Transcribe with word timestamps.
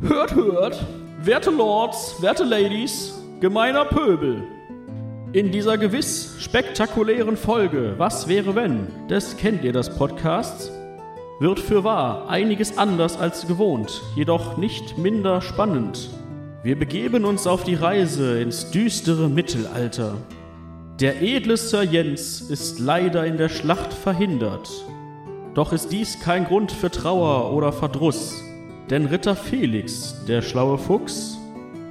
Hört, 0.00 0.32
hört, 0.36 0.86
werte 1.24 1.50
Lords, 1.50 2.22
werte 2.22 2.44
Ladies, 2.44 3.20
gemeiner 3.40 3.84
Pöbel. 3.84 4.44
In 5.32 5.50
dieser 5.50 5.76
gewiss 5.76 6.36
spektakulären 6.38 7.36
Folge 7.36 7.94
Was 7.98 8.28
wäre 8.28 8.54
wenn 8.54 8.86
des 9.08 9.36
Kennt 9.36 9.64
ihr 9.64 9.72
das 9.72 9.90
Podcasts 9.90 10.70
wird 11.40 11.58
für 11.58 11.82
wahr 11.82 12.28
einiges 12.28 12.78
anders 12.78 13.18
als 13.18 13.48
gewohnt, 13.48 14.00
jedoch 14.14 14.56
nicht 14.56 14.98
minder 14.98 15.40
spannend. 15.40 16.10
Wir 16.62 16.78
begeben 16.78 17.24
uns 17.24 17.48
auf 17.48 17.64
die 17.64 17.74
Reise 17.74 18.40
ins 18.40 18.70
düstere 18.70 19.28
Mittelalter. 19.28 20.14
Der 21.00 21.20
edle 21.22 21.56
Sir 21.56 21.82
Jens 21.82 22.40
ist 22.40 22.78
leider 22.78 23.26
in 23.26 23.36
der 23.36 23.48
Schlacht 23.48 23.92
verhindert. 23.92 24.70
Doch 25.54 25.72
ist 25.72 25.90
dies 25.90 26.20
kein 26.20 26.44
Grund 26.44 26.70
für 26.70 26.92
Trauer 26.92 27.52
oder 27.52 27.72
Verdruss, 27.72 28.44
denn 28.90 29.06
Ritter 29.06 29.36
Felix, 29.36 30.16
der 30.26 30.42
schlaue 30.42 30.78
Fuchs, 30.78 31.38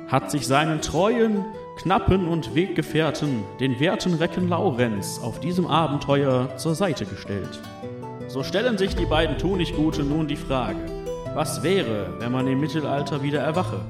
hat 0.08 0.32
sich 0.32 0.48
seinen 0.48 0.82
treuen, 0.82 1.46
knappen 1.78 2.28
und 2.28 2.56
Weggefährten, 2.56 3.44
den 3.60 3.80
werten 3.80 4.16
Recken 4.16 4.50
Laurenz, 4.50 5.20
auf 5.22 5.40
diesem 5.40 5.68
Abenteuer 5.68 6.56
zur 6.58 6.76
Seite 6.76 7.06
gestellt. 7.06 7.60
So 8.28 8.44
stellen 8.44 8.78
sich 8.78 8.96
die 8.96 9.06
beiden 9.06 9.38
Tuniggute 9.38 10.04
nun 10.04 10.28
die 10.28 10.36
Frage, 10.36 10.80
was 11.36 11.62
wäre, 11.62 12.16
wenn 12.20 12.32
man 12.32 12.48
im 12.48 12.60
Mittelalter 12.60 13.22
wieder 13.22 13.42
erwache? 13.42 13.82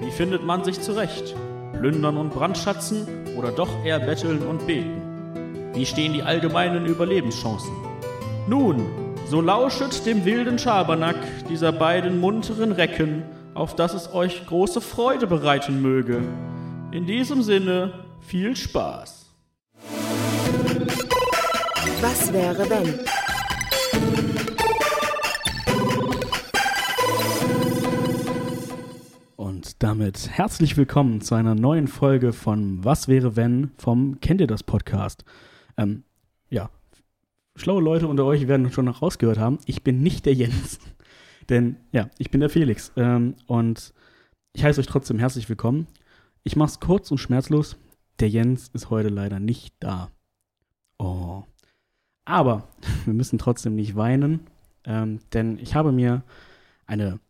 Wie 0.00 0.10
findet 0.10 0.44
man 0.44 0.64
sich 0.64 0.80
zurecht? 0.80 1.36
Plündern 1.78 2.16
und 2.16 2.30
Brandschatzen 2.30 3.06
oder 3.38 3.52
doch 3.52 3.84
eher 3.84 4.00
betteln 4.00 4.42
und 4.42 4.66
beten? 4.66 5.00
Wie 5.72 5.86
stehen 5.86 6.14
die 6.14 6.22
allgemeinen 6.22 6.86
Überlebenschancen? 6.86 7.70
Nun, 8.48 8.86
so 9.30 9.40
lauschet 9.40 10.04
dem 10.06 10.24
wilden 10.24 10.58
Schabernack 10.58 11.14
dieser 11.48 11.70
beiden 11.70 12.18
munteren 12.18 12.72
Recken, 12.72 13.22
auf 13.54 13.76
dass 13.76 13.94
es 13.94 14.12
euch 14.12 14.44
große 14.44 14.80
Freude 14.80 15.28
bereiten 15.28 15.80
möge. 15.80 16.20
In 16.90 17.06
diesem 17.06 17.40
Sinne, 17.44 17.92
viel 18.18 18.56
Spaß. 18.56 19.30
Was 22.00 22.32
wäre 22.32 22.68
wenn? 22.68 22.98
Und 29.36 29.80
damit 29.84 30.28
herzlich 30.28 30.76
willkommen 30.76 31.20
zu 31.20 31.36
einer 31.36 31.54
neuen 31.54 31.86
Folge 31.86 32.32
von 32.32 32.84
Was 32.84 33.06
wäre 33.06 33.36
wenn 33.36 33.70
vom 33.78 34.18
Kennt 34.20 34.40
ihr 34.40 34.48
das 34.48 34.64
Podcast. 34.64 35.22
Ähm, 35.76 36.02
schlaue 37.60 37.82
Leute 37.82 38.08
unter 38.08 38.24
euch 38.24 38.48
werden 38.48 38.72
schon 38.72 38.86
noch 38.86 39.02
rausgehört 39.02 39.38
haben. 39.38 39.58
Ich 39.66 39.84
bin 39.84 40.02
nicht 40.02 40.26
der 40.26 40.34
Jens, 40.34 40.80
denn 41.48 41.76
ja, 41.92 42.10
ich 42.18 42.30
bin 42.30 42.40
der 42.40 42.50
Felix 42.50 42.90
ähm, 42.96 43.36
und 43.46 43.92
ich 44.54 44.64
heiße 44.64 44.80
euch 44.80 44.86
trotzdem 44.86 45.18
herzlich 45.18 45.48
willkommen. 45.48 45.86
Ich 46.42 46.56
mache 46.56 46.70
es 46.70 46.80
kurz 46.80 47.10
und 47.10 47.18
schmerzlos. 47.18 47.76
Der 48.18 48.28
Jens 48.28 48.68
ist 48.72 48.90
heute 48.90 49.08
leider 49.08 49.38
nicht 49.38 49.74
da. 49.78 50.10
Oh. 50.98 51.44
Aber 52.24 52.68
wir 53.04 53.14
müssen 53.14 53.38
trotzdem 53.38 53.76
nicht 53.76 53.94
weinen, 53.94 54.40
ähm, 54.84 55.20
denn 55.32 55.58
ich 55.58 55.74
habe 55.74 55.92
mir 55.92 56.22
eine 56.86 57.20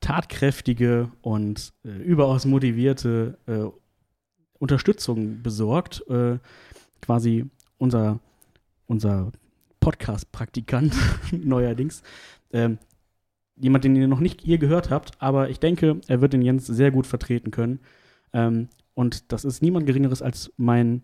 tatkräftige 0.00 1.10
und 1.20 1.72
äh, 1.84 1.88
überaus 1.88 2.44
motivierte 2.44 3.38
äh, 3.46 3.64
Unterstützung 4.58 5.42
besorgt. 5.42 6.06
Äh, 6.08 6.38
quasi 7.00 7.46
unser, 7.78 8.20
unser 8.86 9.32
Podcast-Praktikant 9.84 10.94
neuerdings. 11.30 12.02
Ähm, 12.54 12.78
jemand, 13.56 13.84
den 13.84 13.94
ihr 13.94 14.08
noch 14.08 14.18
nicht 14.18 14.40
hier 14.40 14.56
gehört 14.56 14.88
habt, 14.88 15.12
aber 15.18 15.50
ich 15.50 15.60
denke, 15.60 16.00
er 16.08 16.22
wird 16.22 16.32
den 16.32 16.40
Jens 16.40 16.66
sehr 16.66 16.90
gut 16.90 17.06
vertreten 17.06 17.50
können. 17.50 17.80
Ähm, 18.32 18.68
und 18.94 19.30
das 19.30 19.44
ist 19.44 19.60
niemand 19.60 19.84
Geringeres 19.84 20.22
als 20.22 20.50
mein, 20.56 21.02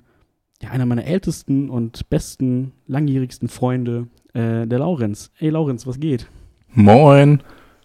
ja, 0.62 0.70
einer 0.70 0.86
meiner 0.86 1.04
ältesten 1.04 1.68
und 1.68 2.08
besten, 2.08 2.72
langjährigsten 2.86 3.48
Freunde, 3.48 4.08
äh, 4.32 4.66
der 4.66 4.78
Laurenz. 4.78 5.30
Ey, 5.38 5.50
Laurenz, 5.50 5.86
was 5.86 6.00
geht? 6.00 6.30
Moin. 6.72 7.42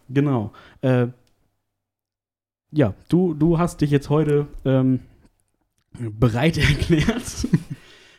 Genau. 0.07 0.53
Äh, 0.79 1.07
ja, 2.71 2.93
du, 3.09 3.33
du 3.33 3.59
hast 3.59 3.81
dich 3.81 3.91
jetzt 3.91 4.09
heute 4.09 4.47
ähm, 4.63 5.01
bereit 5.91 6.57
erklärt, 6.57 7.47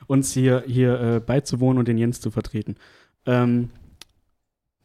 uns 0.07 0.33
hier, 0.33 0.65
hier 0.67 1.01
äh, 1.01 1.21
beizuwohnen 1.21 1.79
und 1.79 1.89
den 1.89 1.99
Jens 1.99 2.21
zu 2.21 2.31
vertreten. 2.31 2.77
Ähm, 3.27 3.71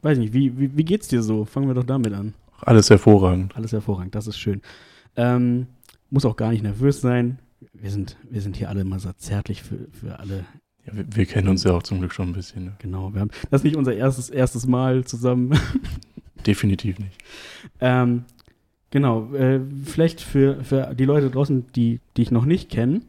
weiß 0.01 0.17
nicht, 0.17 0.33
wie, 0.33 0.57
wie, 0.59 0.77
wie 0.77 0.85
geht's 0.85 1.07
dir 1.07 1.21
so? 1.21 1.45
Fangen 1.45 1.67
wir 1.67 1.75
doch 1.75 1.83
damit 1.83 2.13
an. 2.13 2.33
Alles 2.61 2.89
hervorragend. 2.89 3.55
Alles 3.55 3.71
hervorragend, 3.71 4.15
das 4.15 4.27
ist 4.27 4.37
schön. 4.37 4.61
Ähm, 5.15 5.67
muss 6.09 6.25
auch 6.25 6.35
gar 6.35 6.51
nicht 6.51 6.63
nervös 6.63 7.01
sein. 7.01 7.39
Wir 7.73 7.91
sind, 7.91 8.17
wir 8.29 8.41
sind 8.41 8.57
hier 8.57 8.69
alle 8.69 8.81
immer 8.81 8.99
so 8.99 9.11
zärtlich 9.13 9.63
für, 9.63 9.87
für 9.91 10.19
alle. 10.19 10.45
Ja, 10.85 10.95
wir, 10.95 11.05
wir 11.15 11.25
kennen 11.25 11.47
uns 11.47 11.63
ja 11.63 11.71
auch 11.71 11.83
zum 11.83 11.99
Glück 11.99 12.13
schon 12.13 12.29
ein 12.29 12.33
bisschen. 12.33 12.65
Ne? 12.65 12.73
Genau, 12.79 13.13
wir 13.13 13.21
haben, 13.21 13.31
das 13.49 13.61
ist 13.61 13.65
nicht 13.65 13.75
unser 13.75 13.95
erstes, 13.95 14.29
erstes 14.29 14.67
Mal 14.67 15.05
zusammen. 15.05 15.57
Definitiv 16.45 16.97
nicht. 16.99 17.17
Ähm, 17.79 18.25
genau, 18.89 19.31
äh, 19.33 19.59
vielleicht 19.85 20.21
für, 20.21 20.63
für 20.63 20.95
die 20.95 21.05
Leute 21.05 21.29
draußen, 21.29 21.71
die 21.73 21.99
dich 22.17 22.31
noch 22.31 22.45
nicht 22.45 22.69
kennen, 22.69 23.05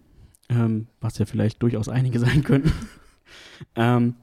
ähm, 0.52 0.86
was 1.00 1.18
ja 1.18 1.26
vielleicht 1.26 1.62
durchaus 1.62 1.88
einige 1.88 2.18
sein 2.20 2.44
könnten. 2.44 2.72
ähm, 3.76 4.14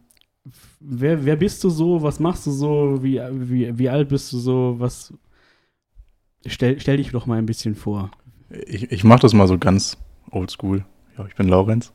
wer, 0.79 1.25
wer 1.25 1.35
bist 1.35 1.63
du 1.63 1.69
so? 1.69 2.01
Was 2.01 2.19
machst 2.19 2.45
du 2.45 2.51
so? 2.51 3.03
Wie, 3.03 3.19
wie, 3.31 3.77
wie 3.77 3.89
alt 3.89 4.09
bist 4.09 4.31
du 4.33 4.37
so? 4.37 4.75
Was. 4.79 5.13
Stell, 6.45 6.79
stell 6.79 6.97
dich 6.97 7.11
doch 7.11 7.25
mal 7.25 7.37
ein 7.37 7.45
bisschen 7.45 7.75
vor. 7.75 8.11
Ich, 8.65 8.91
ich 8.91 9.03
mache 9.03 9.19
das 9.21 9.33
mal 9.33 9.47
so 9.47 9.57
ganz 9.57 9.97
oldschool. 10.31 10.85
Ja, 11.17 11.25
ich 11.25 11.35
bin 11.35 11.47
Laurenz. 11.49 11.91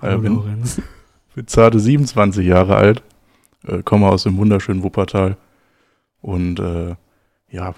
Hallo, 0.00 0.18
äh, 0.18 0.22
bin, 0.22 0.34
Lorenz. 0.34 0.82
bin 1.34 1.46
zarte 1.46 1.80
27 1.80 2.46
Jahre 2.46 2.76
alt. 2.76 3.02
Äh, 3.66 3.82
komme 3.82 4.08
aus 4.08 4.24
dem 4.24 4.36
wunderschönen 4.36 4.82
Wuppertal. 4.82 5.36
Und 6.20 6.60
äh, 6.60 6.94
ja, 7.50 7.74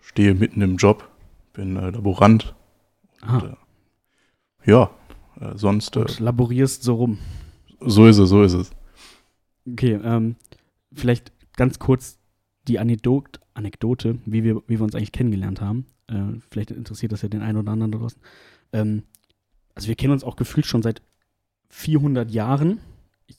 stehe 0.00 0.34
mitten 0.34 0.60
im 0.60 0.76
Job. 0.76 1.08
Bin 1.52 1.76
äh, 1.76 1.90
Laborant. 1.90 2.54
Ah, 3.22 3.38
Und, 3.38 3.44
äh, 3.44 4.70
ja, 4.70 4.90
äh, 5.40 5.56
sonst. 5.56 5.96
Äh, 5.96 6.00
und 6.00 6.20
laborierst 6.20 6.82
so 6.82 6.94
rum. 6.94 7.18
so 7.80 8.06
ist 8.06 8.18
es, 8.18 8.28
so 8.28 8.42
ist 8.42 8.54
es. 8.54 8.70
Okay, 9.70 9.98
ähm, 10.02 10.36
vielleicht 10.92 11.32
ganz 11.56 11.78
kurz 11.78 12.18
die 12.68 12.78
Anekdote, 12.78 13.40
Anekdote 13.54 14.18
wie, 14.26 14.44
wir, 14.44 14.56
wie 14.66 14.78
wir 14.78 14.82
uns 14.82 14.94
eigentlich 14.94 15.12
kennengelernt 15.12 15.60
haben. 15.60 15.86
Äh, 16.08 16.40
vielleicht 16.50 16.70
interessiert 16.70 17.12
das 17.12 17.22
ja 17.22 17.28
den 17.28 17.42
einen 17.42 17.58
oder 17.58 17.72
anderen 17.72 17.92
draußen. 17.92 18.20
Ähm, 18.72 19.02
also 19.74 19.88
wir 19.88 19.94
kennen 19.94 20.12
uns 20.12 20.24
auch 20.24 20.36
gefühlt 20.36 20.66
schon 20.66 20.82
seit 20.82 21.02
400 21.70 22.30
Jahren. 22.30 22.80
Ich, 23.26 23.36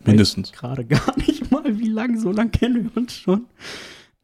ich 0.00 0.06
Mindestens. 0.06 0.52
gerade 0.52 0.84
gar 0.84 1.16
nicht 1.26 1.50
mal, 1.50 1.78
wie 1.78 1.88
lang, 1.88 2.18
so 2.18 2.32
lang 2.32 2.50
kennen 2.50 2.84
wir 2.84 2.96
uns 2.96 3.14
schon. 3.14 3.46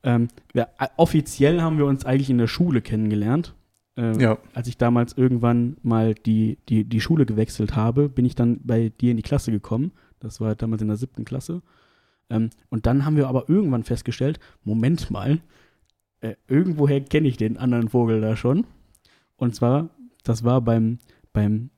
Ähm, 0.02 0.28
wir, 0.52 0.68
äh, 0.78 0.88
offiziell 0.96 1.60
haben 1.60 1.78
wir 1.78 1.86
uns 1.86 2.04
eigentlich 2.04 2.30
in 2.30 2.38
der 2.38 2.46
Schule 2.46 2.80
kennengelernt. 2.80 3.54
Äh, 3.98 4.16
Ja. 4.22 4.38
Als 4.54 4.68
ich 4.68 4.78
damals 4.78 5.12
irgendwann 5.14 5.76
mal 5.82 6.14
die, 6.14 6.58
die, 6.68 6.84
die 6.84 7.00
Schule 7.00 7.26
gewechselt 7.26 7.76
habe, 7.76 8.08
bin 8.08 8.24
ich 8.24 8.34
dann 8.34 8.60
bei 8.62 8.90
dir 9.00 9.10
in 9.10 9.16
die 9.16 9.22
Klasse 9.22 9.50
gekommen. 9.50 9.92
Das 10.20 10.40
war 10.40 10.54
damals 10.54 10.80
in 10.80 10.88
der 10.88 10.96
siebten 10.96 11.24
Klasse. 11.24 11.62
Ähm, 12.30 12.50
und 12.70 12.86
dann 12.86 13.04
haben 13.04 13.16
wir 13.16 13.28
aber 13.28 13.48
irgendwann 13.48 13.82
festgestellt, 13.84 14.38
Moment 14.64 15.10
mal, 15.10 15.40
äh, 16.20 16.34
irgendwoher 16.46 17.00
kenne 17.00 17.28
ich 17.28 17.36
den 17.36 17.56
anderen 17.58 17.88
Vogel 17.88 18.20
da 18.20 18.36
schon. 18.36 18.66
Und 19.36 19.54
zwar, 19.54 19.90
das 20.24 20.44
war 20.44 20.60
beim, 20.60 20.98
beim, 21.32 21.70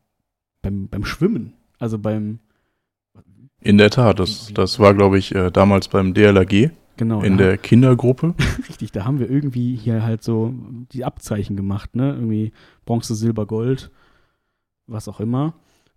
beim, 0.62 0.88
beim 0.88 1.04
Schwimmen. 1.04 1.54
Also 1.78 1.98
beim, 1.98 2.40
In 3.60 3.78
der 3.78 3.90
Tat, 3.90 4.18
das, 4.18 4.52
das 4.52 4.78
war, 4.78 4.94
glaube 4.94 5.18
ich, 5.18 5.34
äh, 5.34 5.50
damals 5.50 5.88
beim 5.88 6.14
DLRG 6.14 6.70
genau. 7.00 7.22
in 7.22 7.36
der 7.38 7.58
Kindergruppe. 7.58 8.34
Richtig, 8.68 8.92
da 8.92 9.04
haben 9.04 9.18
wir 9.18 9.28
irgendwie 9.28 9.74
hier 9.74 10.02
halt 10.02 10.22
so 10.22 10.54
die 10.92 11.04
Abzeichen 11.04 11.56
gemacht, 11.56 11.96
ne? 11.96 12.12
Irgendwie 12.12 12.52
Bronze, 12.84 13.14
Silber, 13.14 13.46
Gold, 13.46 13.90
was 14.86 15.08
auch 15.08 15.18
immer. 15.18 15.54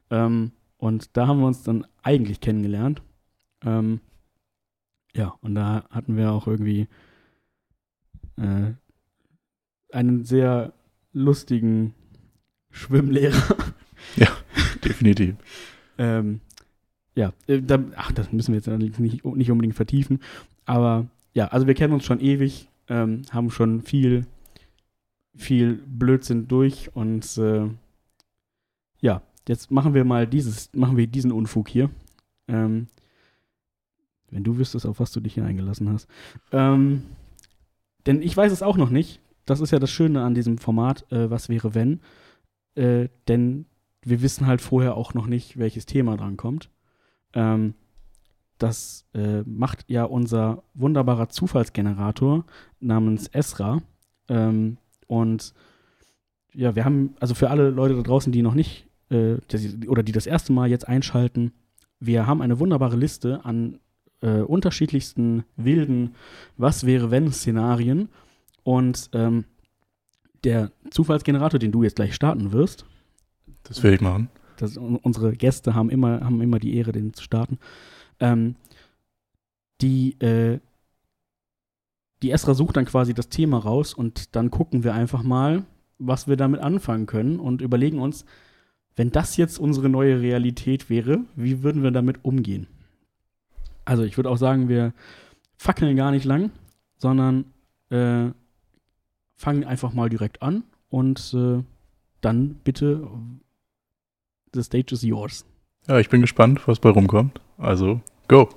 Ähm, 0.10 0.52
und 0.78 1.16
da 1.16 1.28
haben 1.28 1.40
wir 1.40 1.48
uns 1.48 1.64
dann 1.64 1.86
eigentlich 2.02 2.42
kennengelernt. 2.42 3.02
Ähm, 3.64 4.00
ja, 5.16 5.36
und 5.42 5.56
da 5.56 5.84
hatten 5.90 6.18
wir 6.18 6.32
auch 6.32 6.48
irgendwie 6.48 6.88
äh, 8.38 8.72
einen 9.92 10.24
sehr 10.24 10.74
lustigen 11.12 11.94
Schwimmlehrer. 12.72 13.56
Definitiv. 14.84 15.36
Ähm, 15.96 16.40
ja, 17.14 17.34
äh, 17.46 17.62
da, 17.62 17.78
ach, 17.96 18.12
das 18.14 18.32
müssen 18.32 18.52
wir 18.52 18.56
jetzt 18.56 18.68
allerdings 18.68 18.98
nicht, 18.98 19.24
nicht 19.24 19.52
unbedingt 19.52 19.76
vertiefen. 19.76 20.22
Aber 20.66 21.08
ja, 21.34 21.48
also 21.48 21.68
wir 21.68 21.74
kennen 21.74 21.94
uns 21.94 22.06
schon 22.06 22.20
ewig, 22.20 22.70
ähm, 22.88 23.24
haben 23.32 23.50
schon 23.50 23.82
viel, 23.82 24.26
viel 25.36 25.76
Blödsinn 25.86 26.48
durch 26.48 26.96
und 26.96 27.38
äh, 27.38 27.68
ja, 29.00 29.22
jetzt 29.48 29.72
machen 29.72 29.94
wir 29.94 30.06
mal 30.06 30.28
dieses, 30.28 30.74
machen 30.74 30.98
wir 30.98 31.08
diesen 31.08 31.32
Unfug 31.32 31.68
hier. 31.68 31.90
Ähm, 32.48 32.88
wenn 34.30 34.44
du 34.44 34.58
wüsstest, 34.58 34.86
auf 34.86 35.00
was 35.00 35.12
du 35.12 35.20
dich 35.20 35.36
hier 35.36 35.46
eingelassen 35.46 35.90
hast. 35.90 36.08
Ähm, 36.52 37.04
denn 38.06 38.22
ich 38.22 38.36
weiß 38.36 38.52
es 38.52 38.64
auch 38.64 38.78
noch 38.78 38.90
nicht. 38.90 39.22
das 39.46 39.60
ist 39.60 39.72
ja 39.72 39.80
das 39.80 39.92
Schöne 39.92 40.24
an 40.24 40.34
diesem 40.34 40.58
Format, 40.58 41.12
äh, 41.12 41.30
was 41.30 41.50
wäre 41.50 41.76
wenn, 41.76 42.00
äh, 42.76 43.10
denn 43.28 43.66
wir 44.02 44.22
wissen 44.22 44.48
halt 44.48 44.62
vorher 44.62 44.96
auch 44.96 45.14
noch 45.14 45.28
nicht, 45.28 45.58
welches 45.58 45.86
Thema 45.86 46.18
drankommt. 46.18 46.70
Ähm, 47.34 47.74
das 48.64 49.06
äh, 49.14 49.42
macht 49.42 49.84
ja 49.90 50.06
unser 50.06 50.64
wunderbarer 50.74 51.28
Zufallsgenerator 51.28 52.46
namens 52.80 53.28
Esra. 53.28 53.82
Ähm, 54.30 54.78
und 55.08 55.54
ja, 56.54 56.74
wir 56.74 56.86
haben, 56.86 57.16
also 57.20 57.36
für 57.36 57.50
alle 57.50 57.72
Leute 57.72 57.96
da 57.96 58.02
draußen, 58.04 58.32
die 58.32 58.42
noch 58.42 58.54
nicht 58.54 58.88
äh, 59.10 59.36
oder 59.88 60.02
die 60.02 60.14
das 60.14 60.28
erste 60.28 60.54
Mal 60.54 60.70
jetzt 60.70 60.88
einschalten, 60.88 61.52
wir 62.00 62.26
haben 62.26 62.42
eine 62.42 62.58
wunderbare 62.60 62.96
Liste 62.96 63.44
an 63.44 63.80
äh, 64.22 64.40
unterschiedlichsten 64.40 65.44
wilden 65.58 66.16
Was 66.56 66.86
wäre 66.86 67.12
wenn 67.12 67.34
Szenarien. 67.34 68.08
Und 68.64 69.10
ähm, 69.12 69.44
der 70.46 70.72
Zufallsgenerator, 70.90 71.60
den 71.60 71.74
du 71.74 71.84
jetzt 71.84 71.98
gleich 71.98 72.16
starten 72.16 72.54
wirst. 72.54 72.86
Das 73.64 73.84
werde 73.84 73.96
ich 73.96 74.02
machen. 74.02 74.30
Das, 74.56 74.78
unsere 74.78 75.34
Gäste 75.34 75.76
haben 75.76 75.90
immer, 75.90 76.22
haben 76.22 76.42
immer 76.42 76.60
die 76.60 76.78
Ehre, 76.78 76.94
den 76.94 77.14
zu 77.14 77.24
starten. 77.24 77.60
Ähm, 78.24 78.56
die, 79.82 80.20
äh, 80.22 80.60
die 82.22 82.32
Esra 82.32 82.54
sucht 82.54 82.78
dann 82.78 82.86
quasi 82.86 83.14
das 83.14 83.28
Thema 83.28 83.58
raus 83.58 83.94
und 83.94 84.36
dann 84.36 84.50
gucken 84.50 84.84
wir 84.86 84.94
einfach 84.94 85.24
mal, 85.24 85.66
was 86.00 86.28
wir 86.28 86.38
damit 86.38 86.62
anfangen 86.62 87.06
können 87.06 87.40
und 87.40 87.62
überlegen 87.62 88.00
uns, 88.00 88.26
wenn 88.96 89.12
das 89.12 89.36
jetzt 89.36 89.60
unsere 89.60 89.90
neue 89.90 90.22
Realität 90.22 90.90
wäre, 90.90 91.26
wie 91.36 91.64
würden 91.64 91.84
wir 91.84 91.92
damit 91.92 92.24
umgehen? 92.24 92.68
Also 93.86 94.04
ich 94.04 94.18
würde 94.18 94.30
auch 94.30 94.38
sagen, 94.38 94.70
wir 94.70 94.94
fackeln 95.58 95.96
gar 95.98 96.12
nicht 96.12 96.26
lang, 96.26 96.52
sondern 96.98 97.46
äh, 97.90 98.30
fangen 99.36 99.66
einfach 99.66 99.94
mal 99.94 100.10
direkt 100.10 100.42
an 100.42 100.64
und 100.90 101.34
äh, 101.34 101.62
dann 102.22 102.56
bitte, 102.64 103.06
the 104.54 104.64
stage 104.64 104.94
is 104.94 105.04
yours. 105.04 105.46
Ja, 105.88 106.00
ich 106.00 106.10
bin 106.10 106.22
gespannt, 106.22 106.66
was 106.68 106.80
bei 106.80 106.90
rumkommt. 106.90 107.42
Also, 107.58 108.02
go! 108.28 108.50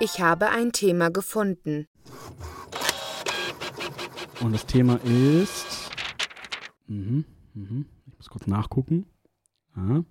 Ich 0.00 0.20
habe 0.20 0.48
ein 0.48 0.72
Thema 0.72 1.10
gefunden. 1.10 1.86
Und 4.40 4.52
das 4.52 4.66
Thema 4.66 4.98
ist. 5.04 5.90
Mhm, 6.88 7.24
mhm. 7.54 7.86
Ich 8.06 8.16
muss 8.16 8.28
kurz 8.28 8.46
nachgucken. 8.48 9.06
Aha. 9.74 10.04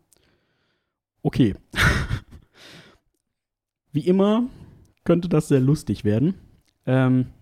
Okay. 1.22 1.56
Wie 3.92 4.08
immer 4.08 4.50
könnte 5.04 5.28
das 5.28 5.50
sehr 5.50 5.60
lustig 5.60 6.06
werden. 6.06 6.36
Ähm, 6.86 7.34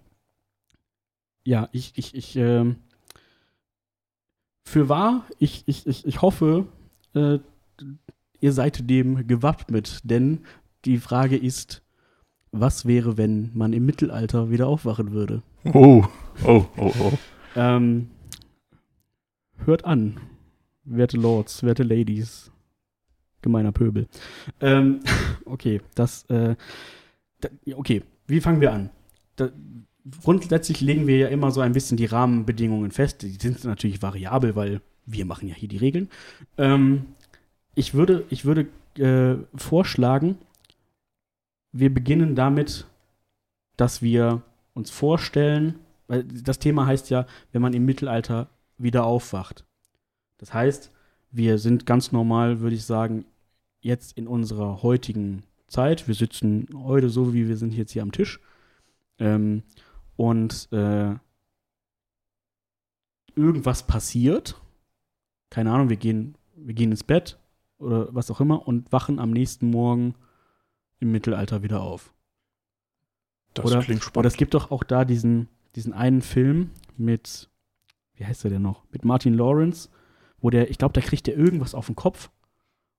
ja, 1.43 1.69
ich, 1.71 1.93
ich, 1.95 2.15
ich, 2.15 2.35
ähm, 2.35 2.77
für 4.63 4.89
wahr, 4.89 5.25
ich, 5.37 5.63
ich, 5.67 5.85
ich, 5.85 6.05
ich 6.05 6.21
hoffe, 6.21 6.67
äh, 7.13 7.39
ihr 8.39 8.53
seid 8.53 8.89
dem 8.89 9.27
gewappnet, 9.27 9.99
denn 10.03 10.39
die 10.85 10.97
Frage 10.97 11.37
ist, 11.37 11.83
was 12.51 12.85
wäre, 12.85 13.17
wenn 13.17 13.51
man 13.53 13.73
im 13.73 13.85
Mittelalter 13.85 14.49
wieder 14.49 14.67
aufwachen 14.67 15.11
würde? 15.11 15.43
Oh, 15.65 16.03
oh, 16.45 16.65
oh, 16.77 16.93
oh. 16.99 17.13
Ähm, 17.55 18.09
hört 19.65 19.85
an, 19.85 20.19
werte 20.83 21.17
Lords, 21.17 21.63
werte 21.63 21.83
Ladies, 21.83 22.51
gemeiner 23.41 23.71
Pöbel. 23.71 24.07
Ähm, 24.61 25.01
okay, 25.45 25.81
das, 25.95 26.23
äh, 26.25 26.55
da, 27.41 27.49
okay, 27.75 28.03
wie 28.27 28.41
fangen 28.41 28.61
wir 28.61 28.73
an? 28.73 28.89
Da, 29.35 29.49
grundsätzlich 30.23 30.81
legen 30.81 31.07
wir 31.07 31.17
ja 31.17 31.27
immer 31.27 31.51
so 31.51 31.61
ein 31.61 31.73
bisschen 31.73 31.97
die 31.97 32.05
Rahmenbedingungen 32.05 32.91
fest. 32.91 33.21
Die 33.21 33.31
sind 33.31 33.63
natürlich 33.63 34.01
variabel, 34.01 34.55
weil 34.55 34.81
wir 35.05 35.25
machen 35.25 35.47
ja 35.47 35.55
hier 35.55 35.69
die 35.69 35.77
Regeln. 35.77 36.09
Ähm, 36.57 37.07
ich 37.75 37.93
würde, 37.93 38.25
ich 38.29 38.45
würde 38.45 38.67
äh, 38.97 39.37
vorschlagen, 39.55 40.37
wir 41.71 41.93
beginnen 41.93 42.35
damit, 42.35 42.87
dass 43.77 44.01
wir 44.01 44.41
uns 44.73 44.89
vorstellen, 44.89 45.79
weil 46.07 46.23
das 46.23 46.59
Thema 46.59 46.85
heißt 46.85 47.09
ja, 47.09 47.25
wenn 47.51 47.61
man 47.61 47.73
im 47.73 47.85
Mittelalter 47.85 48.49
wieder 48.77 49.05
aufwacht. 49.05 49.65
Das 50.37 50.53
heißt, 50.53 50.91
wir 51.31 51.59
sind 51.59 51.85
ganz 51.85 52.11
normal, 52.11 52.59
würde 52.61 52.75
ich 52.75 52.85
sagen, 52.85 53.25
jetzt 53.81 54.17
in 54.17 54.27
unserer 54.27 54.81
heutigen 54.81 55.43
Zeit. 55.67 56.07
Wir 56.07 56.15
sitzen 56.15 56.67
heute 56.73 57.09
so, 57.09 57.33
wie 57.33 57.47
wir 57.47 57.57
sind 57.57 57.73
jetzt 57.73 57.91
hier 57.91 58.01
am 58.01 58.11
Tisch. 58.11 58.39
Ähm, 59.19 59.63
und 60.15 60.67
äh, 60.71 61.15
irgendwas 63.35 63.85
passiert. 63.85 64.59
Keine 65.49 65.71
Ahnung, 65.71 65.89
wir 65.89 65.97
gehen, 65.97 66.35
wir 66.55 66.73
gehen 66.73 66.91
ins 66.91 67.03
Bett 67.03 67.37
oder 67.79 68.13
was 68.13 68.29
auch 68.29 68.41
immer 68.41 68.67
und 68.67 68.91
wachen 68.91 69.19
am 69.19 69.31
nächsten 69.31 69.69
Morgen 69.69 70.15
im 70.99 71.11
Mittelalter 71.11 71.63
wieder 71.63 71.81
auf. 71.81 72.13
Das 73.53 73.65
oder, 73.65 73.81
klingt 73.81 74.01
spannend. 74.03 74.17
Oder 74.17 74.27
es 74.27 74.37
gibt 74.37 74.53
doch 74.53 74.71
auch 74.71 74.83
da 74.83 75.05
diesen, 75.05 75.47
diesen 75.75 75.93
einen 75.93 76.21
Film 76.21 76.71
mit, 76.97 77.49
wie 78.15 78.25
heißt 78.25 78.43
der 78.43 78.51
denn 78.51 78.61
noch? 78.61 78.83
Mit 78.91 79.05
Martin 79.05 79.33
Lawrence, 79.33 79.89
wo 80.39 80.49
der, 80.49 80.69
ich 80.69 80.77
glaube, 80.77 80.93
da 80.93 81.01
kriegt 81.01 81.27
der 81.27 81.35
irgendwas 81.35 81.73
auf 81.73 81.87
den 81.87 81.95
Kopf 81.95 82.29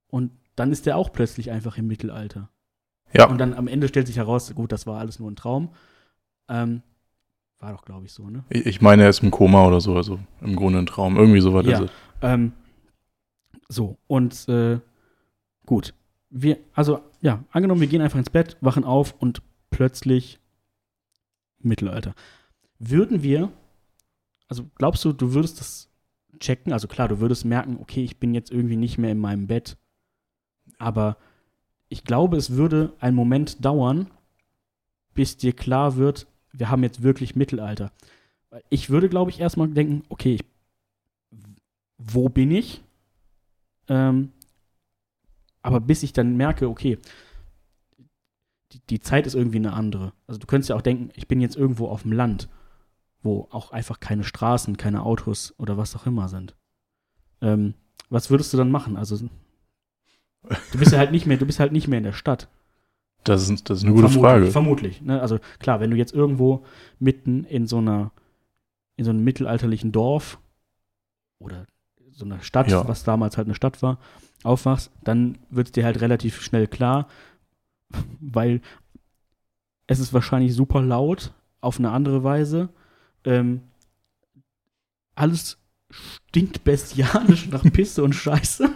und 0.09 0.33
dann 0.57 0.73
ist 0.73 0.87
der 0.87 0.97
auch 0.97 1.13
plötzlich 1.13 1.51
einfach 1.51 1.79
im 1.79 1.87
Mittelalter. 1.87 2.51
Ja. 3.13 3.29
Und 3.29 3.39
dann 3.39 3.55
am 3.55 3.69
Ende 3.69 3.89
stellt 3.89 4.07
sich 4.07 4.17
heraus, 4.17 4.53
gut, 4.55 4.73
das 4.73 4.87
war 4.87 4.99
alles 4.99 5.19
nur 5.19 5.31
ein 5.31 5.37
Traum. 5.37 5.71
Ähm, 6.49 6.83
war 7.59 7.73
doch, 7.73 7.85
glaube 7.85 8.07
ich, 8.07 8.13
so, 8.13 8.29
ne? 8.31 8.45
Ich 8.49 8.81
meine, 8.81 9.03
er 9.03 9.11
ist 9.11 9.23
im 9.23 9.31
Koma 9.31 9.67
oder 9.67 9.81
so, 9.81 9.95
also 9.97 10.19
im 10.41 10.57
Grunde 10.57 10.79
ein 10.79 10.87
Traum. 10.87 11.17
Irgendwie 11.17 11.41
so 11.41 11.53
war 11.53 11.65
Ja. 11.65 11.81
das. 11.81 11.91
Ähm, 12.23 12.53
so, 13.71 13.99
und 14.09 14.49
äh, 14.49 14.81
gut. 15.65 15.95
Wir, 16.29 16.59
also, 16.75 17.03
ja, 17.21 17.45
angenommen, 17.53 17.81
wir 17.81 17.87
gehen 17.89 18.03
einfach 18.03 18.19
ins 18.19 18.31
Bett, 18.31 18.57
wachen 18.61 18.83
auf 18.83 19.15
und 19.21 19.43
plötzlich 19.71 20.41
Mittelalter. 21.61 22.15
Würden 22.81 23.23
wir, 23.23 23.53
also 24.49 24.69
glaubst 24.75 25.05
du, 25.05 25.13
du 25.13 25.35
würdest 25.35 25.61
das 25.61 25.89
checken? 26.41 26.73
Also 26.73 26.89
klar, 26.89 27.07
du 27.07 27.21
würdest 27.21 27.45
merken, 27.45 27.79
okay, 27.81 28.03
ich 28.03 28.19
bin 28.19 28.35
jetzt 28.35 28.51
irgendwie 28.51 28.77
nicht 28.77 28.99
mehr 28.99 29.13
in 29.13 29.21
meinem 29.21 29.47
Bett. 29.47 29.77
Aber 30.79 31.17
ich 31.89 32.03
glaube, 32.03 32.37
es 32.37 32.51
würde 32.51 32.93
einen 32.99 33.17
Moment 33.17 33.65
dauern, 33.65 34.11
bis 35.15 35.37
dir 35.37 35.53
klar 35.53 35.97
wird, 35.97 36.27
wir 36.53 36.71
haben 36.71 36.83
jetzt 36.83 37.03
wirklich 37.03 37.37
Mittelalter. 37.37 37.93
Ich 38.69 38.91
würde, 38.91 39.09
glaube 39.09 39.31
ich, 39.31 39.39
erstmal 39.39 39.69
denken, 39.69 40.03
okay, 40.09 40.35
ich, 40.35 40.45
wo 41.99 42.29
bin 42.29 42.51
ich? 42.51 42.83
Ähm, 43.91 44.33
aber 45.63 45.81
bis 45.81 46.03
ich 46.03 46.13
dann 46.13 46.37
merke, 46.37 46.69
okay, 46.69 46.99
die, 48.73 48.81
die 48.89 49.01
Zeit 49.01 49.27
ist 49.27 49.35
irgendwie 49.35 49.59
eine 49.59 49.73
andere. 49.73 50.13
Also 50.27 50.39
du 50.39 50.47
könntest 50.47 50.71
ja 50.71 50.77
auch 50.77 50.83
denken, 50.83 51.11
ich 51.15 51.27
bin 51.27 51.41
jetzt 51.41 51.57
irgendwo 51.57 51.89
auf 51.89 52.03
dem 52.03 52.13
Land, 52.13 52.49
wo 53.21 53.49
auch 53.51 53.73
einfach 53.73 54.01
keine 54.01 54.25
Straßen, 54.25 54.77
keine 54.77 55.03
Autos 55.03 55.55
oder 55.59 55.77
was 55.77 55.97
auch 55.97 56.07
immer 56.07 56.29
sind. 56.29 56.55
Ähm, 57.43 57.75
was 58.09 58.31
würdest 58.31 58.53
du 58.53 58.57
dann 58.57 58.71
machen? 58.71 58.97
Also 58.97 59.17
du 59.17 60.79
bist 60.79 60.93
ja 60.93 60.99
halt 60.99 61.11
nicht 61.11 61.27
mehr, 61.27 61.37
du 61.37 61.47
bist 61.47 61.59
halt 61.59 61.73
nicht 61.73 61.89
mehr 61.89 61.99
in 61.99 62.05
der 62.05 62.13
Stadt. 62.13 62.49
Das 63.25 63.51
ist, 63.51 63.69
das 63.69 63.79
ist 63.79 63.85
eine 63.85 63.93
gute 63.93 64.09
vermutlich, 64.09 64.31
Frage. 64.31 64.51
Vermutlich. 64.51 65.03
Ne? 65.03 65.21
Also 65.21 65.41
klar, 65.59 65.81
wenn 65.81 65.91
du 65.91 65.97
jetzt 65.97 66.15
irgendwo 66.15 66.65
mitten 67.01 67.45
in 67.45 67.67
so 67.67 67.79
einer, 67.79 68.13
in 68.97 69.05
so 69.05 69.11
einem 69.11 69.25
mittelalterlichen 69.25 69.93
Dorf 69.93 70.39
oder 71.39 71.67
so 72.13 72.25
einer 72.25 72.41
Stadt, 72.43 72.71
Ja. 72.71 72.87
was 72.87 73.05
damals 73.05 73.37
halt 73.37 73.47
eine 73.47 73.55
Stadt 73.55 73.83
war, 73.83 73.99
aufwachst, 74.43 74.91
dann 75.05 75.39
wird 75.51 75.69
es 75.69 75.73
dir 75.73 75.85
halt 75.85 76.01
relativ 76.01 76.41
schnell 76.43 76.67
klar, 76.67 77.09
weil 78.21 78.61
es 79.87 79.99
ist 79.99 80.13
wahrscheinlich 80.13 80.55
super 80.55 80.83
laut 80.83 81.33
auf 81.61 81.79
eine 81.79 81.91
andere 81.91 82.23
Weise. 82.25 82.69
Ähm, 83.25 83.63
alles 85.15 85.59
stinkt 85.91 86.63
bestialisch 86.65 87.49
nach 87.49 87.65
Pisse 87.73 88.03
und 88.05 88.15
Scheiße. 88.15 88.71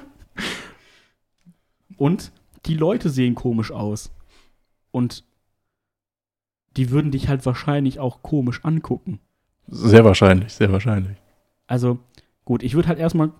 Und 1.97 2.33
die 2.67 2.75
Leute 2.75 3.11
sehen 3.11 3.35
komisch 3.35 3.71
aus. 3.71 4.11
Und 4.91 5.25
die 6.77 6.91
würden 6.91 7.13
dich 7.13 7.29
halt 7.29 7.47
wahrscheinlich 7.47 8.01
auch 8.01 8.23
komisch 8.23 8.65
angucken. 8.65 9.21
Sehr 9.69 10.05
wahrscheinlich, 10.05 10.53
sehr 10.53 10.73
wahrscheinlich. 10.73 11.17
Also, 11.67 11.99
gut, 12.45 12.63
ich 12.63 12.75
würde 12.75 12.89
halt 12.89 12.99
erstmal 12.99 13.33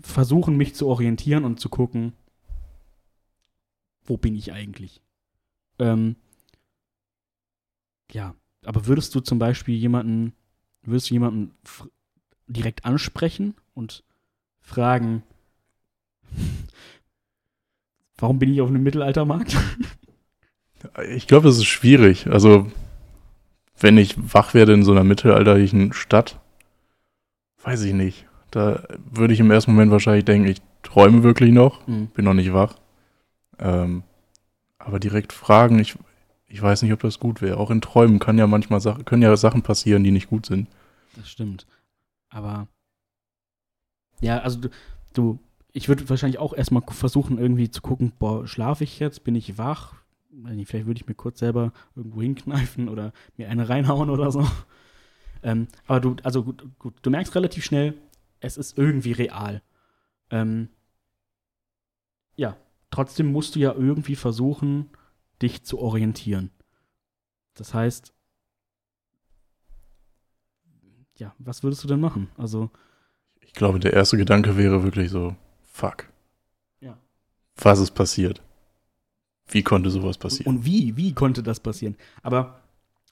versuchen, 0.00 0.56
mich 0.56 0.74
zu 0.74 0.86
orientieren 0.86 1.44
und 1.44 1.60
zu 1.60 1.68
gucken, 1.68 2.12
wo 4.04 4.16
bin 4.16 4.34
ich 4.34 4.52
eigentlich? 4.52 5.02
Ähm, 5.78 6.16
ja, 8.12 8.34
aber 8.64 8.86
würdest 8.86 9.14
du 9.14 9.20
zum 9.20 9.38
Beispiel 9.38 9.74
jemanden, 9.74 10.32
würdest 10.82 11.10
du 11.10 11.14
jemanden 11.14 11.54
direkt 12.46 12.84
ansprechen 12.84 13.54
und 13.74 14.04
fragen, 14.60 15.22
warum 18.18 18.38
bin 18.38 18.52
ich 18.52 18.60
auf 18.60 18.68
einem 18.68 18.82
Mittelaltermarkt? 18.82 19.56
Ich 21.08 21.26
glaube, 21.26 21.48
das 21.48 21.56
ist 21.56 21.64
schwierig. 21.64 22.28
Also, 22.28 22.70
wenn 23.80 23.98
ich 23.98 24.14
wach 24.32 24.54
werde 24.54 24.72
in 24.74 24.84
so 24.84 24.92
einer 24.92 25.02
mittelalterlichen 25.02 25.92
Stadt, 25.92 26.38
weiß 27.64 27.82
ich 27.82 27.92
nicht. 27.92 28.26
Da 28.56 28.82
würde 29.10 29.34
ich 29.34 29.40
im 29.40 29.50
ersten 29.50 29.72
Moment 29.72 29.92
wahrscheinlich 29.92 30.24
denken, 30.24 30.48
ich 30.48 30.62
träume 30.82 31.22
wirklich 31.22 31.52
noch, 31.52 31.86
Mhm. 31.86 32.06
bin 32.14 32.24
noch 32.24 32.32
nicht 32.32 32.54
wach. 32.54 32.76
Ähm, 33.58 34.02
aber 34.78 34.98
direkt 34.98 35.34
fragen, 35.34 35.78
ich, 35.78 35.98
ich 36.48 36.62
weiß 36.62 36.80
nicht, 36.80 36.94
ob 36.94 37.00
das 37.00 37.20
gut 37.20 37.42
wäre. 37.42 37.58
Auch 37.58 37.70
in 37.70 37.82
Träumen 37.82 38.18
kann 38.18 38.38
ja 38.38 38.46
manchmal 38.46 38.80
Sachen, 38.80 39.04
können 39.04 39.20
ja 39.20 39.36
Sachen 39.36 39.60
passieren, 39.60 40.04
die 40.04 40.10
nicht 40.10 40.30
gut 40.30 40.46
sind. 40.46 40.68
Das 41.16 41.28
stimmt. 41.28 41.66
Aber 42.30 42.66
ja, 44.22 44.38
also 44.38 44.58
du, 44.58 44.68
du 45.12 45.38
ich 45.74 45.88
würde 45.88 46.08
wahrscheinlich 46.08 46.38
auch 46.38 46.54
erstmal 46.54 46.82
versuchen, 46.88 47.36
irgendwie 47.36 47.70
zu 47.70 47.82
gucken, 47.82 48.12
boah, 48.18 48.46
schlafe 48.46 48.84
ich 48.84 48.98
jetzt, 49.00 49.22
bin 49.22 49.34
ich 49.34 49.58
wach? 49.58 49.92
Vielleicht 50.64 50.86
würde 50.86 50.98
ich 50.98 51.06
mir 51.06 51.14
kurz 51.14 51.40
selber 51.40 51.74
irgendwo 51.94 52.22
hinkneifen 52.22 52.88
oder 52.88 53.12
mir 53.36 53.50
eine 53.50 53.68
reinhauen 53.68 54.08
oder 54.08 54.32
so. 54.32 54.46
Ähm, 55.42 55.68
aber 55.86 56.00
du, 56.00 56.16
also 56.22 56.42
gut, 56.42 56.64
gut, 56.78 56.94
du 57.02 57.10
merkst 57.10 57.34
relativ 57.34 57.62
schnell, 57.62 57.92
es 58.40 58.56
ist 58.56 58.76
irgendwie 58.78 59.12
real. 59.12 59.62
Ähm, 60.30 60.68
ja, 62.36 62.56
trotzdem 62.90 63.32
musst 63.32 63.54
du 63.54 63.60
ja 63.60 63.72
irgendwie 63.72 64.16
versuchen, 64.16 64.90
dich 65.42 65.64
zu 65.64 65.78
orientieren. 65.78 66.50
Das 67.54 67.74
heißt, 67.74 68.12
ja, 71.18 71.34
was 71.38 71.62
würdest 71.62 71.82
du 71.84 71.88
denn 71.88 72.00
machen? 72.00 72.28
Also, 72.36 72.70
Ich 73.40 73.52
glaube, 73.54 73.78
der 73.80 73.92
erste 73.94 74.16
Gedanke 74.18 74.56
wäre 74.56 74.82
wirklich 74.82 75.10
so, 75.10 75.34
fuck. 75.62 76.08
Ja. 76.80 76.98
Was 77.56 77.78
ist 77.78 77.92
passiert? 77.92 78.42
Wie 79.48 79.62
konnte 79.62 79.90
sowas 79.90 80.18
passieren? 80.18 80.56
und 80.56 80.64
wie, 80.64 80.96
wie 80.96 81.14
konnte 81.14 81.42
das 81.42 81.60
passieren? 81.60 81.96
Aber 82.22 82.60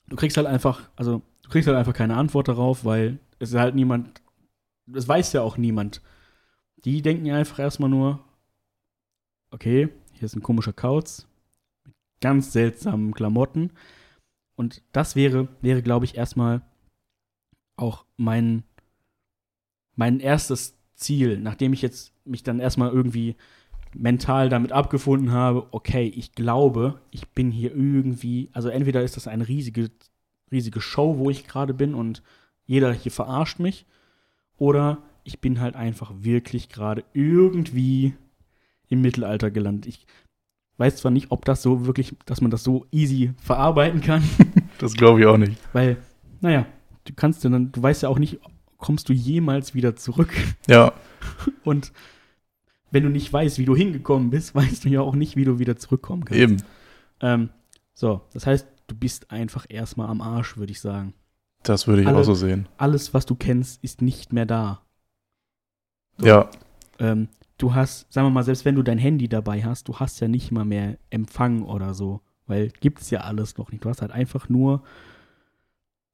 du 0.09 0.16
kriegst 0.16 0.37
halt 0.37 0.47
einfach, 0.47 0.90
also, 0.97 1.23
du 1.43 1.49
kriegst 1.49 1.66
halt 1.66 1.78
einfach 1.78 1.95
keine 1.95 2.16
Antwort 2.16 2.49
darauf, 2.49 2.85
weil 2.85 3.19
es 3.38 3.54
halt 3.54 3.75
niemand, 3.75 4.21
das 4.86 5.08
weiß 5.08 5.32
ja 5.32 5.42
auch 5.42 5.56
niemand. 5.56 6.02
Die 6.84 7.02
denken 7.02 7.26
ja 7.26 7.36
einfach 7.36 7.58
erstmal 7.58 7.88
nur, 7.88 8.22
okay, 9.50 9.88
hier 10.12 10.26
ist 10.26 10.36
ein 10.36 10.42
komischer 10.42 10.72
Kauz 10.72 11.26
mit 11.84 11.94
ganz 12.20 12.52
seltsamen 12.52 13.14
Klamotten. 13.14 13.72
Und 14.56 14.82
das 14.92 15.16
wäre, 15.16 15.48
wäre, 15.62 15.82
glaube 15.82 16.04
ich, 16.04 16.16
erstmal 16.16 16.62
auch 17.76 18.04
mein, 18.16 18.62
mein 19.96 20.20
erstes 20.20 20.78
Ziel, 20.94 21.38
nachdem 21.40 21.72
ich 21.72 21.82
jetzt 21.82 22.12
mich 22.24 22.42
dann 22.42 22.60
erstmal 22.60 22.90
irgendwie 22.90 23.36
mental 23.94 24.48
damit 24.48 24.72
abgefunden 24.72 25.32
habe, 25.32 25.68
okay, 25.72 26.06
ich 26.06 26.32
glaube, 26.32 27.00
ich 27.10 27.28
bin 27.28 27.50
hier 27.50 27.74
irgendwie, 27.74 28.50
also 28.52 28.68
entweder 28.68 29.02
ist 29.02 29.16
das 29.16 29.28
eine 29.28 29.46
riesige, 29.46 29.90
riesige 30.50 30.80
Show, 30.80 31.18
wo 31.18 31.30
ich 31.30 31.46
gerade 31.46 31.74
bin 31.74 31.94
und 31.94 32.22
jeder 32.66 32.92
hier 32.92 33.12
verarscht 33.12 33.58
mich, 33.58 33.86
oder 34.56 34.99
ich 35.25 35.40
bin 35.40 35.61
halt 35.61 35.75
einfach 35.76 36.12
wirklich 36.18 36.68
gerade 36.68 37.04
irgendwie 37.12 38.14
im 38.88 39.00
Mittelalter 39.00 39.50
gelandet. 39.50 39.87
Ich 39.87 40.06
weiß 40.76 40.96
zwar 40.96 41.11
nicht, 41.11 41.30
ob 41.30 41.44
das 41.44 41.62
so 41.62 41.87
wirklich, 41.87 42.14
dass 42.26 42.40
man 42.40 42.50
das 42.50 42.64
so 42.64 42.87
easy 42.90 43.32
verarbeiten 43.42 44.00
kann, 44.00 44.23
Das 44.78 44.94
glaube 44.94 45.20
ich 45.20 45.26
auch 45.26 45.37
nicht. 45.38 45.56
weil, 45.73 45.96
naja, 46.40 46.66
du 47.04 47.12
kannst 47.14 47.44
ja 47.44 47.50
dann, 47.50 47.70
du 47.73 47.82
weißt 47.82 48.02
ja 48.02 48.08
auch 48.08 48.18
nicht, 48.18 48.40
kommst 48.76 49.08
du 49.08 49.12
jemals 49.12 49.75
wieder 49.75 49.96
zurück. 49.96 50.32
Ja, 50.68 50.92
Und 51.64 51.92
wenn 52.90 53.02
du 53.02 53.08
nicht 53.08 53.32
weißt, 53.32 53.58
wie 53.58 53.64
du 53.64 53.75
hingekommen 53.75 54.30
bist, 54.30 54.54
weißt 54.54 54.84
du 54.84 54.88
ja 54.88 55.00
auch 55.00 55.14
nicht, 55.14 55.37
wie 55.37 55.44
du 55.44 55.58
wieder 55.58 55.76
zurückkommen 55.76 56.25
kannst. 56.25 56.40
eben. 56.40 56.56
Ähm, 57.20 57.50
so, 57.94 58.23
das 58.32 58.46
heißt, 58.46 58.66
du 58.88 58.94
bist 58.96 59.30
einfach 59.30 59.66
erstmal 59.68 60.08
am 60.08 60.20
Arsch, 60.20 60.56
würde 60.56 60.73
ich 60.73 60.80
sagen. 60.80 61.14
Das 61.64 61.87
würde 61.88 62.02
ich 62.02 62.09
Alle- 62.09 62.18
auch 62.18 62.23
so 62.25 62.35
sehen. 62.35 62.68
Alles, 62.76 63.12
was 63.14 63.26
du 63.26 63.35
kennst, 63.35 63.83
ist 63.83 64.00
nicht 64.02 64.33
mehr 64.33 64.47
da. 64.47 64.83
So. 66.18 66.26
Ja, 66.26 66.50
Ähm, 67.00 67.28
du 67.59 67.75
hast, 67.75 68.12
sagen 68.12 68.28
wir 68.28 68.30
mal, 68.30 68.44
selbst 68.44 68.64
wenn 68.64 68.76
du 68.76 68.83
dein 68.85 68.99
Handy 68.99 69.28
dabei 69.28 69.64
hast, 69.64 69.88
du 69.88 69.97
hast 69.99 70.21
ja 70.21 70.28
nicht 70.28 70.52
mal 70.52 70.64
mehr 70.64 70.97
Empfang 71.11 71.62
oder 71.64 71.92
so, 71.92 72.21
weil 72.47 72.68
gibt's 72.80 73.11
ja 73.11 73.23
alles 73.23 73.59
noch 73.59 73.73
nicht. 73.73 73.85
Du 73.85 73.88
hast 73.88 74.00
halt 74.00 74.12
einfach 74.12 74.49
nur 74.49 74.85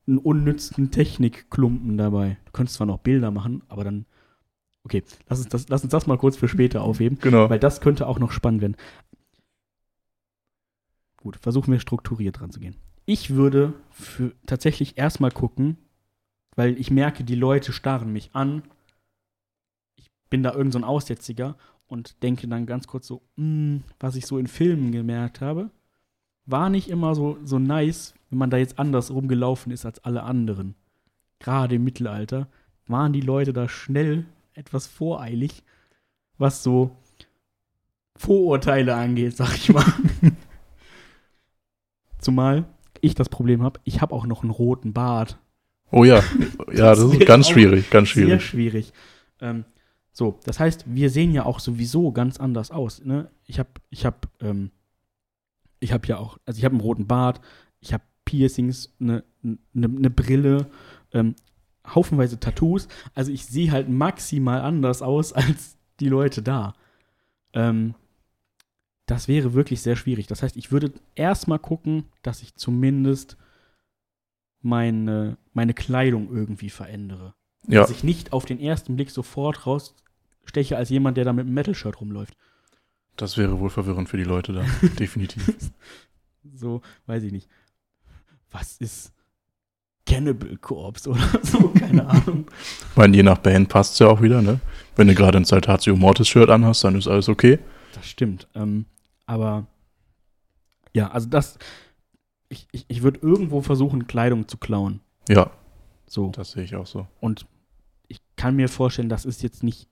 einen 0.07 0.17
unnützen 0.19 0.91
Technikklumpen 0.91 1.99
dabei. 1.99 2.39
Du 2.47 2.53
könntest 2.53 2.77
zwar 2.79 2.87
noch 2.87 2.99
Bilder 3.01 3.31
machen, 3.31 3.63
aber 3.69 3.85
dann, 3.85 4.07
okay, 4.85 5.03
lass 5.29 5.41
uns 5.41 5.49
das, 5.49 5.69
lass 5.69 5.83
uns 5.83 5.91
das 5.93 6.07
mal 6.07 6.17
kurz 6.17 6.37
für 6.39 6.49
später 6.49 6.83
aufheben. 6.83 7.19
genau. 7.21 7.51
Weil 7.51 7.59
das 7.59 7.81
könnte 7.83 8.07
auch 8.07 8.19
noch 8.19 8.31
spannend 8.33 8.63
werden. 8.63 8.77
Gut, 11.19 11.37
versuchen 11.37 11.73
wir 11.73 11.81
strukturiert 11.81 12.41
dran 12.41 12.51
zu 12.51 12.61
gehen. 12.61 12.77
Ich 13.13 13.31
würde 13.31 13.75
für 13.91 14.37
tatsächlich 14.47 14.97
erstmal 14.97 15.33
gucken, 15.33 15.77
weil 16.55 16.79
ich 16.79 16.93
merke, 16.93 17.25
die 17.25 17.35
Leute 17.35 17.73
starren 17.73 18.13
mich 18.13 18.31
an. 18.35 18.63
Ich 19.97 20.09
bin 20.31 20.45
da 20.45 20.55
irgend 20.55 20.75
so 20.75 20.79
ein 20.79 20.85
Aussätziger 20.85 21.57
und 21.89 22.23
denke 22.23 22.47
dann 22.47 22.67
ganz 22.67 22.87
kurz 22.87 23.09
so, 23.09 23.23
"Hm, 23.37 23.83
was 23.99 24.15
ich 24.15 24.27
so 24.27 24.39
in 24.39 24.47
Filmen 24.47 24.93
gemerkt 24.93 25.41
habe, 25.41 25.71
war 26.47 26.71
nicht 26.71 26.89
immer 26.89 27.17
so, 27.17 27.37
so 27.43 27.59
nice, 27.59 28.15
wenn 28.29 28.39
man 28.39 28.51
da 28.51 28.59
jetzt 28.59 28.79
anders 28.79 29.11
rumgelaufen 29.11 29.73
ist 29.73 29.85
als 29.85 29.99
alle 30.05 30.23
anderen. 30.23 30.77
Gerade 31.41 31.75
im 31.75 31.83
Mittelalter 31.83 32.47
waren 32.87 33.13
die 33.13 33.23
Leute 33.23 33.53
da 33.53 33.69
schnell 33.69 34.25
etwas 34.55 34.87
voreilig, 34.87 35.65
was 36.39 36.63
so 36.63 36.97
Vorurteile 38.15 38.95
angeht, 38.95 39.37
sag 39.37 39.57
ich 39.57 39.73
mal. 39.73 39.93
Zumal 42.21 42.67
ich 43.03 43.15
das 43.15 43.29
Problem 43.29 43.63
habe, 43.63 43.81
ich 43.85 44.01
habe 44.01 44.15
auch 44.15 44.27
noch 44.27 44.43
einen 44.43 44.51
roten 44.51 44.93
Bart. 44.93 45.39
Oh 45.91 46.05
ja, 46.05 46.23
ja, 46.73 46.91
das, 46.95 47.01
Das 47.01 47.13
ist 47.13 47.27
ganz 47.27 47.49
schwierig, 47.49 47.91
ganz 47.91 48.11
Sehr 48.11 48.25
schwierig. 48.25 48.43
schwierig. 48.45 48.93
Ähm, 49.41 49.65
so, 50.13 50.39
das 50.45 50.61
heißt, 50.61 50.85
wir 50.87 51.11
sehen 51.11 51.33
ja 51.33 51.45
auch 51.45 51.61
sowieso 51.61 52.13
ganz 52.13 52.39
anders 52.39 52.71
aus. 52.71 53.05
Ne? 53.05 53.31
Ich 53.47 53.59
habe, 53.59 53.71
ich 53.91 54.05
habe, 54.05 54.19
ähm, 54.41 54.71
ich 55.79 55.93
habe 55.93 56.07
ja 56.07 56.19
auch, 56.19 56.39
also 56.47 56.59
ich 56.59 56.65
habe 56.65 56.75
einen 56.75 56.83
roten 56.83 57.07
Bart, 57.07 57.41
ich 57.81 57.93
habe 57.93 58.03
Piercings, 58.25 58.95
eine 59.01 59.25
ne, 59.43 59.59
ne 59.73 60.11
Brille, 60.11 60.67
ähm, 61.13 61.35
haufenweise 61.87 62.39
Tattoos. 62.39 62.89
Also 63.15 63.33
ich 63.33 63.47
sehe 63.47 63.71
halt 63.71 63.89
maximal 63.89 64.61
anders 64.61 65.03
aus 65.03 65.33
als 65.33 65.77
die 66.01 66.09
Leute 66.09 66.43
da. 66.43 66.75
Ähm, 67.53 67.95
das 69.11 69.27
wäre 69.27 69.55
wirklich 69.55 69.83
sehr 69.83 69.97
schwierig. 69.97 70.29
Das 70.29 70.43
heißt, 70.45 70.57
ich 70.57 70.71
würde 70.71 70.93
erstmal 71.17 71.59
gucken, 71.59 72.05
dass 72.23 72.43
ich 72.43 72.55
zumindest 72.55 73.37
meine, 74.63 75.37
meine 75.53 75.75
Kleidung 75.75 76.31
irgendwie 76.33 76.71
verändere 76.71 77.35
Ja, 77.67 77.81
dass 77.81 77.91
ich 77.91 78.05
nicht 78.05 78.33
auf 78.33 78.45
den 78.45 78.61
ersten 78.61 78.95
Blick 78.95 79.11
sofort 79.11 79.67
raussteche 79.67 80.77
als 80.77 80.91
jemand, 80.91 81.17
der 81.17 81.25
da 81.25 81.33
mit 81.33 81.47
einem 81.47 81.55
Metal-Shirt 81.55 82.01
rumläuft. 82.01 82.37
das 83.17 83.37
wäre 83.37 83.59
wohl 83.59 83.71
verwirrend 83.71 84.09
für 84.09 84.17
die 84.17 84.23
Leute 84.25 84.53
da. 84.53 84.65
Definitiv. 84.99 85.55
So, 86.55 86.81
weiß 87.07 87.25
ich 87.25 87.33
nicht. 87.33 87.49
Was 88.53 88.77
ist 88.77 89.13
Cannibal 90.07 90.57
Corpse 90.59 91.11
oder 91.11 91.29
so? 91.43 91.69
Keine 91.71 92.07
Ahnung. 92.07 92.47
Ich 92.91 92.97
meine, 92.97 93.17
je 93.17 93.25
nach 93.25 93.39
Band 93.39 93.69
passt 93.69 93.95
es 93.95 93.99
ja 93.99 94.07
auch 94.07 94.23
wieder, 94.23 94.41
ne? 94.41 94.61
Wenn 94.95 95.09
du 95.09 95.15
gerade 95.17 95.37
ein 95.39 95.45
Saltatio 95.45 95.97
Mortis-Shirt 95.97 96.49
anhast, 96.49 96.85
dann 96.85 96.97
ist 96.97 97.09
alles 97.09 97.29
okay. 97.29 97.59
Das 97.95 98.07
stimmt. 98.07 98.47
Ähm, 98.55 98.87
aber 99.31 99.67
ja, 100.93 101.09
also 101.11 101.29
das. 101.29 101.57
Ich, 102.49 102.67
ich, 102.73 102.85
ich 102.89 103.03
würde 103.03 103.21
irgendwo 103.23 103.61
versuchen, 103.63 104.09
Kleidung 104.09 104.49
zu 104.49 104.59
klauen. 104.59 105.01
Ja, 105.29 105.53
So. 106.07 106.31
das 106.31 106.51
sehe 106.51 106.65
ich 106.65 106.75
auch 106.75 106.87
so. 106.87 107.07
Und 107.21 107.47
ich 108.09 108.21
kann 108.35 108.57
mir 108.57 108.69
vorstellen, 108.69 109.09
das 109.09 109.25
ist 109.25 109.43
jetzt 109.45 109.63
nicht 109.63 109.89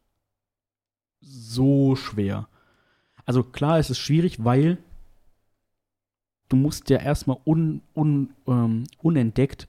so 1.20 1.94
schwer. 1.94 2.48
Also 3.24 3.44
klar, 3.44 3.78
es 3.78 3.90
ist 3.90 3.98
schwierig, 4.00 4.42
weil 4.44 4.78
du 6.48 6.56
musst 6.56 6.90
ja 6.90 6.98
erstmal 6.98 7.36
un, 7.46 7.80
un, 7.94 8.30
ähm, 8.48 8.84
unentdeckt 8.98 9.68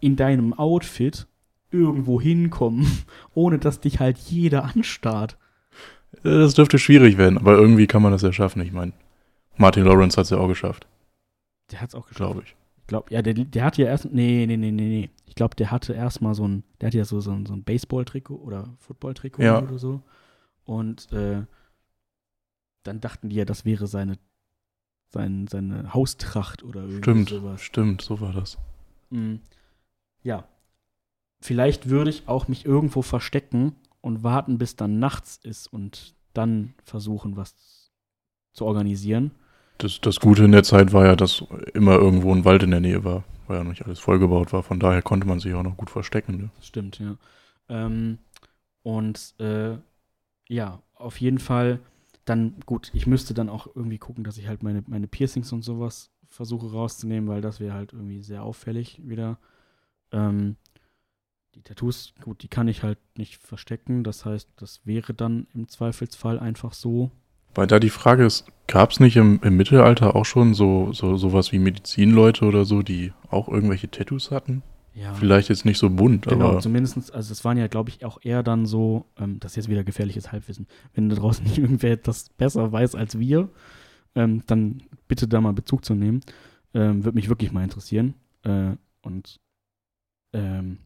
in 0.00 0.16
deinem 0.16 0.52
Outfit 0.52 1.26
irgendwo 1.70 2.20
hinkommen, 2.20 2.86
ohne 3.34 3.58
dass 3.58 3.80
dich 3.80 3.98
halt 3.98 4.18
jeder 4.18 4.64
anstarrt. 4.64 5.38
Äh, 6.18 6.24
Das 6.24 6.52
dürfte 6.52 6.78
schwierig 6.78 7.16
werden, 7.16 7.38
aber 7.38 7.56
irgendwie 7.56 7.86
kann 7.86 8.02
man 8.02 8.12
das 8.12 8.20
ja 8.20 8.32
schaffen. 8.32 8.60
Ich 8.60 8.72
meine, 8.72 8.92
Martin 9.58 9.84
Lawrence 9.84 10.16
hat 10.16 10.24
es 10.24 10.30
ja 10.30 10.38
auch 10.38 10.48
geschafft, 10.48 10.86
Der 11.70 11.80
hat's 11.80 11.94
auch 11.94 12.06
geschafft. 12.06 12.18
glaube 12.32 12.42
ich. 12.44 12.56
Ich 12.80 12.86
glaube, 12.88 13.12
ja, 13.12 13.20
der, 13.22 13.34
der 13.34 13.64
hatte 13.64 13.82
ja 13.82 13.88
erst. 13.88 14.04
Nee, 14.06 14.46
nee, 14.46 14.56
nee, 14.56 14.70
nee, 14.70 14.88
nee. 14.88 15.10
Ich 15.26 15.34
glaube, 15.34 15.56
der 15.56 15.70
hatte 15.72 15.92
erstmal 15.92 16.34
so 16.34 16.46
ein. 16.46 16.62
Der 16.80 16.86
hatte 16.88 16.98
ja 16.98 17.04
so, 17.04 17.20
so 17.20 17.32
ein, 17.32 17.44
so 17.44 17.52
ein 17.52 17.64
Baseball-Trikot 17.64 18.36
oder 18.36 18.76
Football-Trikot 18.78 19.42
Ja. 19.42 19.60
oder 19.60 19.78
so. 19.78 20.02
Und 20.64 21.10
äh, 21.12 21.42
dann 22.84 23.00
dachten 23.00 23.28
die 23.28 23.36
ja, 23.36 23.44
das 23.44 23.64
wäre 23.64 23.86
seine, 23.88 24.18
sein, 25.08 25.46
seine 25.48 25.94
Haustracht 25.94 26.62
oder 26.62 26.80
irgendwie 26.82 26.98
Stimmt, 26.98 27.28
sowas. 27.30 27.60
stimmt, 27.62 28.02
so 28.02 28.20
war 28.20 28.32
das. 28.32 28.56
Mhm. 29.10 29.40
Ja. 30.22 30.44
Vielleicht 31.40 31.88
würde 31.90 32.10
ich 32.10 32.28
auch 32.28 32.46
mich 32.48 32.64
irgendwo 32.64 33.02
verstecken 33.02 33.74
und 34.00 34.22
warten, 34.22 34.58
bis 34.58 34.76
dann 34.76 34.98
nachts 35.00 35.38
ist 35.42 35.66
und 35.72 36.14
dann 36.34 36.74
versuchen, 36.84 37.36
was 37.36 37.90
zu 38.52 38.64
organisieren. 38.64 39.32
Das, 39.78 40.00
das 40.00 40.20
Gute 40.20 40.44
in 40.44 40.52
der 40.52 40.62
Zeit 40.62 40.92
war 40.92 41.04
ja, 41.04 41.16
dass 41.16 41.44
immer 41.74 41.96
irgendwo 41.96 42.34
ein 42.34 42.44
Wald 42.44 42.62
in 42.62 42.70
der 42.70 42.80
Nähe 42.80 43.04
war. 43.04 43.24
weil 43.46 43.58
ja 43.58 43.64
noch 43.64 43.70
nicht 43.70 43.84
alles 43.86 43.98
vollgebaut 43.98 44.52
war. 44.52 44.62
Von 44.62 44.80
daher 44.80 45.02
konnte 45.02 45.26
man 45.26 45.40
sich 45.40 45.54
auch 45.54 45.62
noch 45.62 45.76
gut 45.76 45.90
verstecken. 45.90 46.36
Ne? 46.36 46.50
Das 46.56 46.66
stimmt, 46.66 46.98
ja. 46.98 47.16
Ähm, 47.68 48.18
und 48.82 49.34
äh, 49.38 49.76
ja, 50.48 50.82
auf 50.94 51.20
jeden 51.20 51.38
Fall 51.38 51.80
dann, 52.24 52.56
gut, 52.66 52.90
ich 52.92 53.06
müsste 53.06 53.34
dann 53.34 53.48
auch 53.48 53.68
irgendwie 53.74 53.98
gucken, 53.98 54.24
dass 54.24 54.38
ich 54.38 54.48
halt 54.48 54.62
meine, 54.62 54.82
meine 54.86 55.06
Piercings 55.06 55.52
und 55.52 55.62
sowas 55.62 56.10
versuche 56.28 56.70
rauszunehmen, 56.70 57.28
weil 57.28 57.40
das 57.40 57.60
wäre 57.60 57.74
halt 57.74 57.92
irgendwie 57.92 58.22
sehr 58.22 58.42
auffällig 58.42 59.00
wieder. 59.04 59.38
Ähm, 60.12 60.56
die 61.54 61.62
Tattoos, 61.62 62.14
gut, 62.22 62.42
die 62.42 62.48
kann 62.48 62.68
ich 62.68 62.82
halt 62.82 62.98
nicht 63.16 63.38
verstecken. 63.38 64.04
Das 64.04 64.24
heißt, 64.24 64.50
das 64.56 64.84
wäre 64.84 65.14
dann 65.14 65.46
im 65.54 65.68
Zweifelsfall 65.68 66.38
einfach 66.38 66.72
so. 66.72 67.10
Weil 67.56 67.66
da 67.66 67.78
die 67.78 67.90
Frage 67.90 68.24
ist, 68.24 68.44
gab 68.66 68.90
es 68.90 69.00
nicht 69.00 69.16
im, 69.16 69.40
im, 69.42 69.56
Mittelalter 69.56 70.14
auch 70.14 70.26
schon 70.26 70.52
so, 70.52 70.92
so 70.92 71.16
sowas 71.16 71.52
wie 71.52 71.58
Medizinleute 71.58 72.44
oder 72.44 72.66
so, 72.66 72.82
die 72.82 73.12
auch 73.30 73.48
irgendwelche 73.48 73.90
Tattoos 73.90 74.30
hatten? 74.30 74.62
Ja. 74.92 75.14
Vielleicht 75.14 75.48
jetzt 75.48 75.64
nicht 75.64 75.78
so 75.78 75.88
bunt, 75.90 76.26
genau, 76.26 76.48
aber. 76.48 76.60
zumindest, 76.60 77.14
also 77.14 77.32
es 77.32 77.44
waren 77.44 77.56
ja, 77.56 77.66
glaube 77.66 77.90
ich, 77.90 78.04
auch 78.04 78.18
eher 78.22 78.42
dann 78.42 78.66
so, 78.66 79.06
ähm, 79.18 79.40
das 79.40 79.52
ist 79.52 79.56
jetzt 79.56 79.68
wieder 79.68 79.84
gefährliches 79.84 80.32
Halbwissen. 80.32 80.66
Wenn 80.94 81.08
da 81.08 81.16
draußen 81.16 81.46
irgendwer 81.56 81.96
das 81.96 82.28
besser 82.30 82.72
weiß 82.72 82.94
als 82.94 83.18
wir, 83.18 83.48
ähm, 84.14 84.42
dann 84.46 84.82
bitte 85.08 85.26
da 85.26 85.40
mal 85.40 85.52
Bezug 85.52 85.84
zu 85.84 85.94
nehmen. 85.94 86.20
Ähm, 86.74 87.04
Würde 87.04 87.16
mich 87.16 87.30
wirklich 87.30 87.52
mal 87.52 87.64
interessieren. 87.64 88.14
Äh, 88.42 88.72
und 89.00 89.40
ähm, 90.34 90.78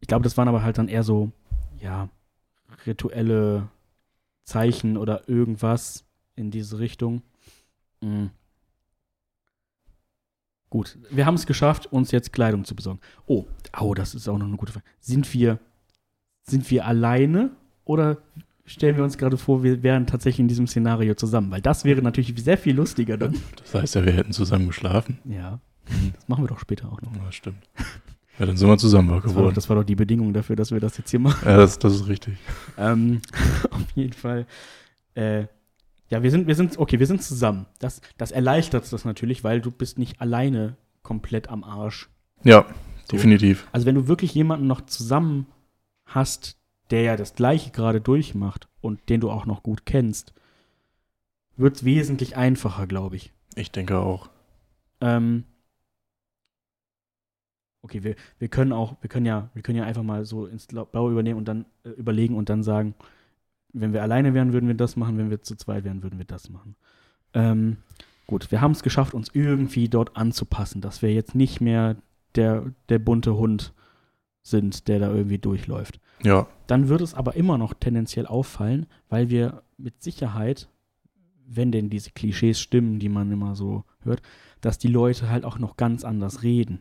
ich 0.00 0.08
glaube, 0.08 0.24
das 0.24 0.36
waren 0.36 0.48
aber 0.48 0.62
halt 0.62 0.76
dann 0.76 0.88
eher 0.88 1.02
so, 1.02 1.32
ja, 1.80 2.08
rituelle 2.86 3.68
Zeichen 4.48 4.96
oder 4.96 5.28
irgendwas 5.28 6.04
in 6.34 6.50
diese 6.50 6.78
Richtung. 6.78 7.22
Mhm. 8.00 8.30
Gut, 10.70 10.98
wir 11.10 11.26
haben 11.26 11.34
es 11.34 11.46
geschafft, 11.46 11.86
uns 11.92 12.10
jetzt 12.10 12.32
Kleidung 12.32 12.64
zu 12.64 12.74
besorgen. 12.74 13.00
Oh, 13.26 13.46
oh, 13.78 13.94
das 13.94 14.14
ist 14.14 14.28
auch 14.28 14.38
noch 14.38 14.46
eine 14.46 14.56
gute 14.56 14.72
Frage. 14.72 14.86
Sind 15.00 15.32
wir, 15.34 15.58
sind 16.42 16.70
wir 16.70 16.86
alleine 16.86 17.50
oder 17.84 18.18
stellen 18.64 18.96
wir 18.96 19.04
uns 19.04 19.16
gerade 19.16 19.36
vor, 19.36 19.62
wir 19.62 19.82
wären 19.82 20.06
tatsächlich 20.06 20.40
in 20.40 20.48
diesem 20.48 20.66
Szenario 20.66 21.14
zusammen? 21.14 21.50
Weil 21.50 21.62
das 21.62 21.84
wäre 21.84 22.02
natürlich 22.02 22.34
sehr 22.42 22.58
viel 22.58 22.74
lustiger 22.74 23.16
dann. 23.16 23.34
Das 23.56 23.74
heißt 23.74 23.94
ja, 23.96 24.04
wir 24.04 24.12
hätten 24.12 24.32
zusammen 24.32 24.66
geschlafen. 24.66 25.18
Ja, 25.24 25.60
das 26.14 26.28
machen 26.28 26.44
wir 26.44 26.48
doch 26.48 26.58
später 26.58 26.90
auch 26.90 27.00
noch. 27.00 27.14
Ja, 27.14 27.32
stimmt. 27.32 27.68
Ja, 28.38 28.46
dann 28.46 28.56
sind 28.56 28.68
wir 28.68 28.78
zusammen 28.78 29.08
geworden. 29.08 29.24
Das 29.24 29.34
war, 29.34 29.42
doch, 29.44 29.52
das 29.52 29.68
war 29.68 29.76
doch 29.76 29.84
die 29.84 29.96
Bedingung 29.96 30.32
dafür, 30.32 30.56
dass 30.56 30.70
wir 30.70 30.80
das 30.80 30.96
jetzt 30.96 31.10
hier 31.10 31.20
machen. 31.20 31.48
Ja, 31.48 31.56
das, 31.56 31.78
das 31.78 31.94
ist 31.94 32.08
richtig. 32.08 32.36
ähm, 32.76 33.20
auf 33.70 33.86
jeden 33.94 34.12
Fall. 34.12 34.46
Äh, 35.14 35.46
ja, 36.10 36.22
wir 36.22 36.30
sind, 36.30 36.46
wir 36.46 36.54
sind, 36.54 36.78
okay, 36.78 36.98
wir 36.98 37.06
sind 37.06 37.22
zusammen. 37.22 37.66
Das, 37.80 38.00
das 38.16 38.30
erleichtert 38.30 38.90
das 38.92 39.04
natürlich, 39.04 39.44
weil 39.44 39.60
du 39.60 39.70
bist 39.70 39.98
nicht 39.98 40.20
alleine 40.20 40.76
komplett 41.02 41.48
am 41.48 41.64
Arsch. 41.64 42.08
Ja, 42.44 42.66
so. 43.04 43.16
definitiv. 43.16 43.66
Also 43.72 43.86
wenn 43.86 43.94
du 43.94 44.08
wirklich 44.08 44.34
jemanden 44.34 44.66
noch 44.66 44.82
zusammen 44.82 45.46
hast, 46.06 46.56
der 46.90 47.02
ja 47.02 47.16
das 47.16 47.34
Gleiche 47.34 47.70
gerade 47.70 48.00
durchmacht 48.00 48.68
und 48.80 49.08
den 49.08 49.20
du 49.20 49.30
auch 49.30 49.46
noch 49.46 49.62
gut 49.62 49.84
kennst, 49.84 50.32
wird 51.56 51.76
es 51.76 51.84
wesentlich 51.84 52.36
einfacher, 52.36 52.86
glaube 52.86 53.16
ich. 53.16 53.32
Ich 53.56 53.70
denke 53.72 53.98
auch. 53.98 54.30
Ähm, 55.00 55.44
okay, 57.82 58.02
wir, 58.02 58.16
wir 58.38 58.48
können 58.48 58.72
auch, 58.72 58.96
wir 59.00 59.08
können 59.08 59.26
ja, 59.26 59.50
wir 59.54 59.62
können 59.62 59.78
ja 59.78 59.84
einfach 59.84 60.02
mal 60.02 60.24
so 60.24 60.46
ins 60.46 60.66
Blaue 60.66 61.12
übernehmen 61.12 61.38
und 61.38 61.46
dann 61.46 61.66
äh, 61.84 61.90
überlegen 61.90 62.36
und 62.36 62.48
dann 62.48 62.62
sagen, 62.62 62.94
wenn 63.72 63.92
wir 63.92 64.02
alleine 64.02 64.34
wären, 64.34 64.52
würden 64.52 64.66
wir 64.66 64.74
das 64.74 64.96
machen, 64.96 65.18
wenn 65.18 65.30
wir 65.30 65.42
zu 65.42 65.56
zweit 65.56 65.84
wären, 65.84 66.02
würden 66.02 66.18
wir 66.18 66.26
das 66.26 66.50
machen. 66.50 66.74
Ähm, 67.34 67.76
gut, 68.26 68.50
wir 68.50 68.60
haben 68.60 68.72
es 68.72 68.82
geschafft, 68.82 69.14
uns 69.14 69.28
irgendwie 69.32 69.88
dort 69.88 70.16
anzupassen, 70.16 70.80
dass 70.80 71.02
wir 71.02 71.12
jetzt 71.12 71.34
nicht 71.34 71.60
mehr 71.60 71.96
der, 72.34 72.72
der 72.88 72.98
bunte 72.98 73.36
Hund 73.36 73.74
sind, 74.42 74.88
der 74.88 74.98
da 74.98 75.10
irgendwie 75.10 75.38
durchläuft. 75.38 76.00
Ja. 76.22 76.46
Dann 76.66 76.88
wird 76.88 77.00
es 77.00 77.14
aber 77.14 77.36
immer 77.36 77.58
noch 77.58 77.74
tendenziell 77.74 78.26
auffallen, 78.26 78.86
weil 79.08 79.30
wir 79.30 79.62
mit 79.76 80.02
Sicherheit, 80.02 80.68
wenn 81.46 81.72
denn 81.72 81.90
diese 81.90 82.10
Klischees 82.10 82.60
stimmen, 82.60 82.98
die 82.98 83.08
man 83.08 83.30
immer 83.30 83.54
so 83.54 83.84
hört, 84.02 84.22
dass 84.60 84.78
die 84.78 84.88
Leute 84.88 85.28
halt 85.28 85.44
auch 85.44 85.58
noch 85.58 85.76
ganz 85.76 86.04
anders 86.04 86.42
reden. 86.42 86.80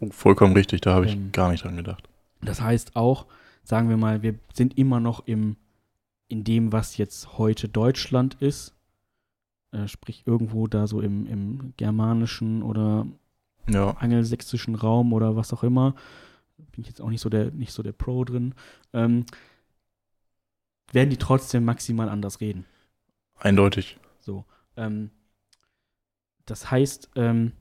Oh, 0.00 0.10
vollkommen 0.10 0.54
richtig, 0.54 0.82
da 0.82 0.94
habe 0.94 1.06
ich 1.06 1.14
ähm, 1.14 1.32
gar 1.32 1.50
nicht 1.50 1.64
dran 1.64 1.76
gedacht. 1.76 2.08
Das 2.42 2.60
heißt 2.60 2.96
auch, 2.96 3.26
sagen 3.64 3.88
wir 3.88 3.96
mal, 3.96 4.22
wir 4.22 4.38
sind 4.52 4.76
immer 4.78 5.00
noch 5.00 5.26
im 5.26 5.56
in 6.28 6.44
dem, 6.44 6.72
was 6.72 6.96
jetzt 6.96 7.38
heute 7.38 7.68
Deutschland 7.68 8.34
ist, 8.40 8.74
äh, 9.72 9.86
sprich 9.86 10.24
irgendwo 10.26 10.66
da 10.66 10.86
so 10.86 11.00
im, 11.00 11.26
im 11.26 11.74
germanischen 11.76 12.62
oder 12.62 13.06
ja. 13.68 13.90
angelsächsischen 13.90 14.74
Raum 14.74 15.12
oder 15.12 15.36
was 15.36 15.52
auch 15.52 15.62
immer, 15.62 15.94
bin 16.56 16.82
ich 16.82 16.88
jetzt 16.88 17.00
auch 17.00 17.10
nicht 17.10 17.20
so 17.20 17.28
der, 17.28 17.50
nicht 17.52 17.72
so 17.72 17.82
der 17.82 17.92
Pro 17.92 18.24
drin, 18.24 18.54
ähm, 18.92 19.24
werden 20.92 21.10
die 21.10 21.16
trotzdem 21.16 21.64
maximal 21.64 22.08
anders 22.08 22.40
reden. 22.40 22.64
Eindeutig. 23.38 23.98
So. 24.20 24.44
Ähm, 24.76 25.10
das 26.44 26.70
heißt, 26.70 27.10
ähm, 27.16 27.52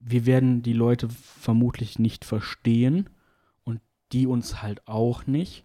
wir 0.00 0.26
werden 0.26 0.62
die 0.62 0.72
Leute 0.72 1.08
vermutlich 1.08 1.98
nicht 1.98 2.24
verstehen 2.24 3.08
die 4.12 4.26
uns 4.26 4.62
halt 4.62 4.86
auch 4.86 5.26
nicht. 5.26 5.64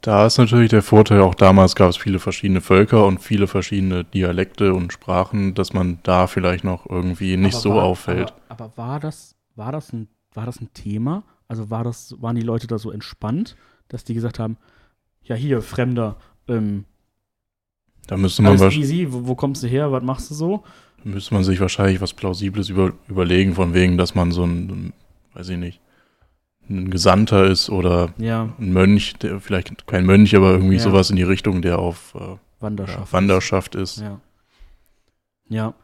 Da 0.00 0.24
ist 0.24 0.38
natürlich 0.38 0.70
der 0.70 0.82
Vorteil, 0.82 1.20
auch 1.20 1.34
damals 1.34 1.74
gab 1.74 1.90
es 1.90 1.98
viele 1.98 2.18
verschiedene 2.18 2.62
Völker 2.62 3.06
und 3.06 3.20
viele 3.20 3.46
verschiedene 3.46 4.04
Dialekte 4.04 4.72
und 4.72 4.92
Sprachen, 4.92 5.52
dass 5.54 5.74
man 5.74 5.98
da 6.04 6.26
vielleicht 6.26 6.64
noch 6.64 6.88
irgendwie 6.88 7.36
nicht 7.36 7.54
aber 7.54 7.62
so 7.62 7.74
war, 7.74 7.82
auffällt. 7.82 8.32
Aber, 8.48 8.64
aber, 8.64 8.76
war 8.78 9.00
das, 9.00 9.36
war 9.56 9.72
das 9.72 9.92
ein, 9.92 10.08
war 10.32 10.46
das 10.46 10.58
ein 10.60 10.72
Thema? 10.72 11.24
Also 11.48 11.68
war 11.68 11.84
das, 11.84 12.16
waren 12.22 12.36
die 12.36 12.42
Leute 12.42 12.66
da 12.66 12.78
so 12.78 12.90
entspannt, 12.90 13.56
dass 13.88 14.04
die 14.04 14.14
gesagt 14.14 14.38
haben, 14.38 14.56
ja 15.22 15.36
hier, 15.36 15.60
Fremder, 15.60 16.16
ähm, 16.48 16.86
da 18.10 18.16
müsste 18.16 18.42
man 18.42 18.60
alles 18.60 18.74
easy, 18.74 19.06
wo, 19.08 19.28
wo, 19.28 19.34
kommst 19.36 19.62
du 19.62 19.68
her, 19.68 19.92
was 19.92 20.02
machst 20.02 20.32
du 20.32 20.34
so? 20.34 20.64
Müsste 21.04 21.32
man 21.32 21.44
sich 21.44 21.60
wahrscheinlich 21.60 22.00
was 22.00 22.12
Plausibles 22.12 22.68
über, 22.68 22.92
überlegen, 23.06 23.54
von 23.54 23.72
wegen, 23.72 23.98
dass 23.98 24.16
man 24.16 24.32
so 24.32 24.42
ein, 24.42 24.92
weiß 25.34 25.50
ich 25.50 25.58
nicht, 25.58 25.80
ein 26.68 26.90
Gesandter 26.90 27.46
ist 27.46 27.70
oder 27.70 28.12
ja. 28.18 28.52
ein 28.58 28.72
Mönch, 28.72 29.14
der 29.18 29.38
vielleicht 29.38 29.86
kein 29.86 30.06
Mönch, 30.06 30.34
aber 30.34 30.50
irgendwie 30.50 30.74
ja. 30.74 30.80
sowas 30.80 31.10
in 31.10 31.14
die 31.14 31.22
Richtung, 31.22 31.62
der 31.62 31.78
auf 31.78 32.16
äh, 32.16 32.36
Wanderschaft, 32.58 32.98
ja, 33.06 33.12
Wanderschaft 33.12 33.74
ist. 33.76 33.98
ist. 33.98 34.02
Ja. 34.02 34.20
ja. 35.48 35.74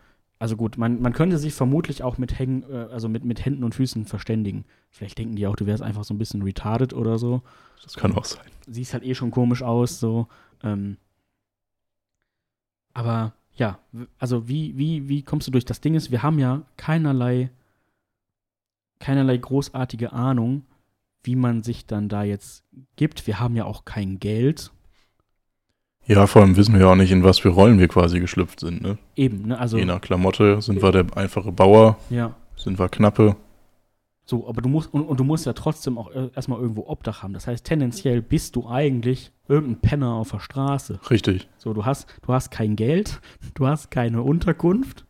Also 0.40 0.56
gut, 0.56 0.78
man, 0.78 1.00
man 1.00 1.12
könnte 1.12 1.38
sich 1.38 1.54
vermutlich 1.54 2.02
auch 2.02 2.18
mit 2.18 2.40
Hängen, 2.40 2.64
äh, 2.68 2.92
also 2.92 3.08
mit, 3.08 3.24
mit 3.24 3.44
Händen 3.44 3.62
und 3.62 3.76
Füßen 3.76 4.04
verständigen. 4.04 4.64
Vielleicht 4.90 5.16
denken 5.16 5.36
die 5.36 5.46
auch, 5.46 5.54
du 5.54 5.66
wärst 5.66 5.84
einfach 5.84 6.02
so 6.02 6.12
ein 6.12 6.18
bisschen 6.18 6.42
retarded 6.42 6.92
oder 6.92 7.18
so. 7.18 7.42
Das 7.84 7.94
kann 7.94 8.12
auch 8.14 8.24
sein. 8.24 8.42
Siehst 8.66 8.94
halt 8.94 9.04
eh 9.04 9.14
schon 9.14 9.30
komisch 9.30 9.62
aus, 9.62 10.00
so. 10.00 10.26
Ähm, 10.64 10.96
aber 12.96 13.34
ja, 13.56 13.78
also 14.18 14.48
wie, 14.48 14.76
wie, 14.78 15.06
wie 15.06 15.22
kommst 15.22 15.46
du 15.46 15.50
durch? 15.50 15.66
Das 15.66 15.82
Ding 15.82 15.94
ist, 15.94 16.10
wir 16.10 16.22
haben 16.22 16.38
ja 16.38 16.62
keinerlei, 16.78 17.50
keinerlei 19.00 19.36
großartige 19.36 20.14
Ahnung, 20.14 20.64
wie 21.22 21.36
man 21.36 21.62
sich 21.62 21.86
dann 21.86 22.08
da 22.08 22.22
jetzt 22.22 22.64
gibt. 22.96 23.26
Wir 23.26 23.38
haben 23.38 23.54
ja 23.54 23.66
auch 23.66 23.84
kein 23.84 24.18
Geld. 24.18 24.72
Ja, 26.06 26.26
vor 26.26 26.40
allem 26.40 26.56
wissen 26.56 26.72
wir 26.72 26.80
ja 26.80 26.92
auch 26.92 26.96
nicht, 26.96 27.12
in 27.12 27.22
was 27.22 27.38
für 27.38 27.50
Rollen 27.50 27.78
wir 27.78 27.88
quasi 27.88 28.18
geschlüpft 28.18 28.60
sind. 28.60 28.80
Ne? 28.80 28.96
Eben, 29.14 29.48
ne? 29.48 29.58
Also, 29.58 29.76
Je 29.76 29.84
nach 29.84 30.00
Klamotte 30.00 30.62
sind 30.62 30.80
wir 30.82 30.92
der 30.92 31.04
einfache 31.16 31.52
Bauer, 31.52 31.98
ja. 32.08 32.34
sind 32.56 32.78
wir 32.78 32.88
Knappe. 32.88 33.36
So, 34.28 34.48
aber 34.48 34.60
du 34.60 34.68
musst, 34.68 34.92
und, 34.92 35.02
und 35.02 35.20
du 35.20 35.24
musst 35.24 35.46
ja 35.46 35.52
trotzdem 35.52 35.98
auch 35.98 36.10
erstmal 36.34 36.60
irgendwo 36.60 36.86
Obdach 36.88 37.22
haben. 37.22 37.32
Das 37.32 37.46
heißt, 37.46 37.64
tendenziell 37.64 38.20
bist 38.20 38.56
du 38.56 38.68
eigentlich 38.68 39.32
irgendein 39.48 39.80
Penner 39.80 40.14
auf 40.14 40.32
der 40.32 40.40
Straße. 40.40 41.00
Richtig. 41.10 41.48
So, 41.56 41.72
du 41.72 41.84
hast, 41.84 42.08
du 42.22 42.32
hast 42.32 42.50
kein 42.50 42.74
Geld, 42.74 43.20
du 43.54 43.66
hast 43.66 43.90
keine 43.90 44.22
Unterkunft 44.22 45.06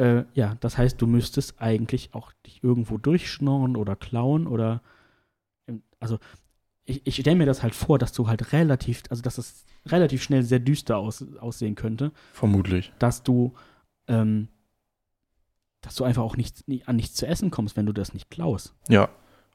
äh, 0.00 0.24
ja, 0.32 0.56
das 0.60 0.78
heißt, 0.78 1.00
du 1.00 1.06
müsstest 1.06 1.60
eigentlich 1.60 2.14
auch 2.14 2.32
dich 2.46 2.64
irgendwo 2.64 2.96
durchschnorren 2.96 3.76
oder 3.76 3.96
klauen 3.96 4.46
oder. 4.46 4.80
Also, 6.00 6.18
ich, 6.86 7.06
ich 7.06 7.16
stelle 7.16 7.36
mir 7.36 7.44
das 7.44 7.62
halt 7.62 7.74
vor, 7.74 7.98
dass 7.98 8.12
du 8.12 8.26
halt 8.26 8.54
relativ, 8.54 9.02
also 9.10 9.22
dass 9.22 9.36
es 9.36 9.66
relativ 9.84 10.22
schnell 10.22 10.42
sehr 10.42 10.58
düster 10.58 10.96
aus, 10.96 11.22
aussehen 11.38 11.74
könnte. 11.74 12.12
Vermutlich. 12.32 12.94
Dass 12.98 13.22
du, 13.22 13.52
ähm, 14.08 14.48
dass 15.80 15.94
du 15.94 16.04
einfach 16.04 16.22
auch 16.22 16.36
nicht, 16.36 16.66
nie, 16.68 16.82
an 16.86 16.96
nichts 16.96 17.14
zu 17.14 17.26
essen 17.26 17.50
kommst, 17.50 17.76
wenn 17.76 17.86
du 17.86 17.92
das 17.92 18.12
nicht 18.14 18.30
klaust. 18.30 18.74
Ja. 18.88 19.08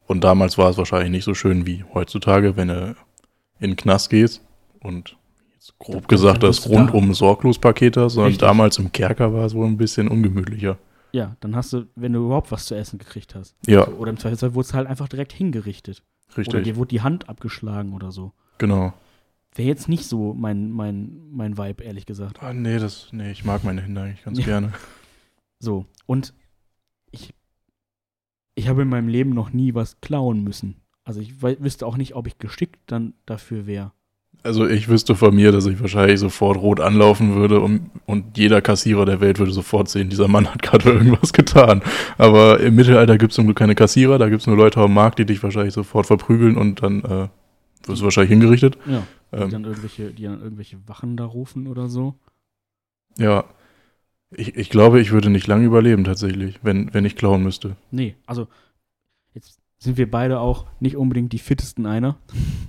Und 0.08 0.24
damals 0.24 0.58
war 0.58 0.70
es 0.70 0.78
wahrscheinlich 0.78 1.12
nicht 1.12 1.24
so 1.24 1.34
schön 1.34 1.66
wie 1.66 1.84
heutzutage, 1.94 2.56
wenn 2.58 2.68
du 2.68 2.96
in 3.60 3.72
den 3.72 3.76
Knast 3.76 4.10
gehst 4.10 4.42
und 4.80 5.18
grob 5.80 6.08
gesagt 6.08 6.44
das 6.44 6.70
rundum 6.70 7.14
sorglos 7.16 7.58
Paket 7.58 7.98
hast, 7.98 8.14
sondern 8.14 8.30
Richtig. 8.32 8.48
damals 8.48 8.78
im 8.78 8.92
Kerker 8.92 9.34
war 9.34 9.46
es 9.46 9.56
wohl 9.56 9.66
ein 9.66 9.78
bisschen 9.78 10.08
ungemütlicher. 10.08 10.78
Ja, 11.12 11.36
dann 11.40 11.56
hast 11.56 11.74
du, 11.74 11.88
wenn 11.96 12.14
du 12.14 12.26
überhaupt 12.26 12.52
was 12.52 12.66
zu 12.66 12.76
essen 12.76 13.00
gekriegt 13.00 13.34
hast. 13.36 13.56
Ja. 13.66 13.88
Oder 13.88 14.12
im 14.12 14.18
Zweifelsfall 14.18 14.54
wurde 14.54 14.68
es 14.68 14.74
halt 14.74 14.88
einfach 14.88 15.08
direkt 15.08 15.32
hingerichtet. 15.34 16.04
Richtig. 16.38 16.54
Oder 16.54 16.62
dir 16.64 16.76
wurde 16.76 16.90
die 16.90 17.02
Hand 17.02 17.30
abgeschlagen 17.30 17.94
oder 17.94 18.12
so. 18.12 18.34
Genau. 18.58 18.94
wäre 19.56 19.68
jetzt 19.70 19.88
nicht 19.90 20.06
so 20.08 20.34
mein, 20.34 20.70
mein, 20.72 21.18
mein 21.32 21.58
Vibe, 21.58 21.84
ehrlich 21.84 22.06
gesagt. 22.06 22.44
Ah, 22.44 22.54
nee, 22.54 22.78
das, 22.78 23.08
nee, 23.12 23.32
ich 23.32 23.44
mag 23.46 23.64
meine 23.64 23.82
Hände 23.82 24.02
eigentlich 24.02 24.24
ganz 24.24 24.38
Ja. 24.40 24.46
gerne. 24.46 24.74
So, 25.60 25.86
und 26.06 26.34
ich, 27.12 27.34
ich 28.56 28.68
habe 28.68 28.84
in 28.84 28.89
meinem 28.89 29.08
Leben 29.08 29.32
noch 29.32 29.52
nie 29.52 29.74
was 29.74 30.02
klauen 30.02 30.44
müssen. 30.44 30.82
Also 31.04 31.20
ich 31.20 31.41
wüsste 31.41 31.86
auch 31.86 31.98
nicht, 31.98 32.15
ob 32.15 32.28
ich 32.28 32.39
geschickt 32.39 32.80
dann 32.88 33.13
dafür 33.26 33.68
wäre. 33.68 33.91
Also 34.44 34.68
ich 34.68 34.89
wüsste 34.89 35.15
von 35.15 35.34
mir, 35.34 35.52
dass 35.52 35.65
ich 35.65 35.80
wahrscheinlich 35.80 36.20
sofort 36.20 36.58
rot 36.58 36.80
anlaufen 36.80 37.34
würde 37.36 37.60
und, 37.62 37.89
und 38.06 38.38
jeder 38.38 38.62
Kassierer 38.62 39.06
der 39.06 39.20
Welt 39.20 39.39
würde 39.39 39.52
sofort 39.52 39.89
sehen, 39.89 40.10
dieser 40.10 40.28
Mann 40.28 40.48
hat 40.54 40.62
gerade 40.62 40.89
irgendwas 40.91 41.34
getan. 41.34 41.82
Aber 42.18 42.60
im 42.60 42.76
Mittelalter 42.76 43.18
gibt 43.18 43.32
es 43.32 43.36
zum 43.36 43.46
Glück 43.46 43.58
keine 43.58 43.76
Kassierer, 43.76 44.20
da 44.20 44.30
gibt 44.30 44.41
es 44.41 44.48
nur 44.48 44.56
Leute 44.58 44.82
am 44.82 44.94
Markt, 44.94 45.18
die 45.20 45.26
dich 45.26 45.41
wahrscheinlich 45.41 45.74
sofort 45.74 46.06
verprügeln 46.06 46.58
und 46.58 46.84
dann 46.84 47.04
äh, 47.04 47.28
wirst 47.88 48.02
du 48.02 48.04
wahrscheinlich 48.04 48.30
hingerichtet. 48.30 48.78
Ja. 48.86 49.04
Die 49.32 49.38
Ähm, 49.41 49.50
dann 49.50 49.63
irgendwelche, 49.63 50.12
die 50.12 50.24
dann 50.24 50.41
irgendwelche 50.41 50.78
Wachen 50.88 51.18
da 51.18 51.26
rufen 51.26 51.68
oder 51.68 51.89
so. 51.89 52.15
ja, 53.18 53.46
ich, 54.38 54.56
ich 54.56 54.69
glaube, 54.69 55.00
ich 55.02 55.12
würde 55.12 55.30
nicht 55.30 55.48
lange 55.48 55.65
überleben 55.65 56.04
tatsächlich, 56.04 56.60
wenn, 56.63 56.93
wenn 56.93 57.06
ich 57.06 57.15
klauen 57.15 57.43
müsste. 57.43 57.76
Nee, 57.91 58.15
also 58.26 58.48
jetzt 59.34 59.60
sind 59.78 59.98
wir 59.98 60.10
beide 60.10 60.39
auch 60.39 60.65
nicht 60.80 60.95
unbedingt 60.95 61.34
die 61.34 61.39
fittesten 61.39 61.86
einer. 61.86 62.17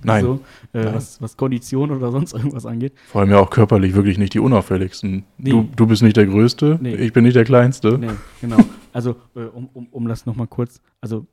Nein. 0.03 0.23
So, 0.23 0.39
äh, 0.73 0.83
Nein. 0.83 0.93
Was, 0.95 1.21
was 1.21 1.37
Kondition 1.37 1.91
oder 1.91 2.11
sonst 2.11 2.33
irgendwas 2.33 2.65
angeht. 2.65 2.93
Vor 3.07 3.21
allem 3.21 3.31
ja 3.31 3.39
auch 3.39 3.49
körperlich 3.49 3.93
wirklich 3.93 4.17
nicht 4.17 4.33
die 4.33 4.39
unauffälligsten. 4.39 5.23
Nee. 5.37 5.49
Du, 5.51 5.69
du 5.75 5.87
bist 5.87 6.03
nicht 6.03 6.17
der 6.17 6.27
Größte, 6.27 6.77
Nee. 6.81 6.95
ich 6.95 7.13
bin 7.13 7.23
nicht 7.23 7.35
der 7.35 7.45
Kleinste. 7.45 7.97
Nee, 7.97 8.09
genau. 8.41 8.57
Also, 8.93 9.15
äh, 9.35 9.41
um, 9.41 9.69
um, 9.73 9.87
um 9.91 10.07
das 10.07 10.25
nochmal 10.25 10.47
kurz, 10.47 10.81
also 11.01 11.27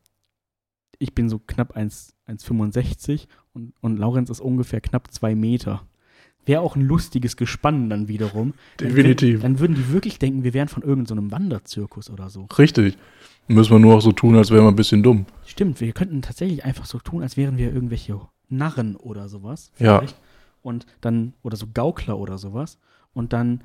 ich 0.99 1.15
bin 1.15 1.31
so 1.31 1.39
knapp 1.39 1.75
1 1.77 2.15
1,65 2.29 3.27
und, 3.53 3.73
und 3.81 3.99
Laurenz 3.99 4.31
ist 4.31 4.41
ungefähr 4.41 4.81
knapp 4.81 5.11
zwei 5.13 5.35
Meter. 5.35 5.87
Wäre 6.47 6.61
auch 6.61 6.77
ein 6.77 6.83
lustiges 6.83 7.37
Gespann 7.37 7.89
dann 7.91 8.09
wiederum. 8.09 8.55
Dann 8.77 8.89
Definitiv. 8.89 9.39
wür- 9.39 9.43
Dann 9.43 9.59
würden 9.61 9.75
die 9.77 9.91
wirklich 9.93 10.19
denken, 10.19 10.45
wir 10.45 10.53
wären 10.55 10.69
von 10.69 10.83
irgendeinem 10.83 11.07
so 11.07 11.15
einem 11.15 11.31
Wanderzirkus 11.33 12.11
oder 12.11 12.29
so. 12.31 12.47
Richtig. 12.59 12.97
Müssen 13.49 13.73
wir 13.73 13.79
nur 13.79 13.95
auch 13.97 14.01
so 14.01 14.13
tun, 14.13 14.37
als 14.37 14.51
wären 14.51 14.65
wir 14.65 14.69
ein 14.69 14.77
bisschen 14.77 15.03
dumm. 15.03 15.27
Stimmt, 15.47 15.81
wir 15.81 15.93
könnten 15.93 16.23
tatsächlich 16.23 16.65
einfach 16.65 16.87
so 16.87 16.99
tun, 16.99 17.23
als 17.23 17.37
wären 17.37 17.57
wir 17.59 17.73
irgendwelche 17.73 18.21
Narren 18.49 18.97
oder 18.97 19.29
sowas. 19.29 19.71
Ja. 19.79 19.99
vielleicht. 19.99 20.21
Und 20.63 20.87
dann, 21.03 21.35
oder 21.43 21.57
so 21.57 21.67
Gaukler 21.73 22.19
oder 22.19 22.39
sowas. 22.39 22.79
Und 23.13 23.33
dann 23.35 23.63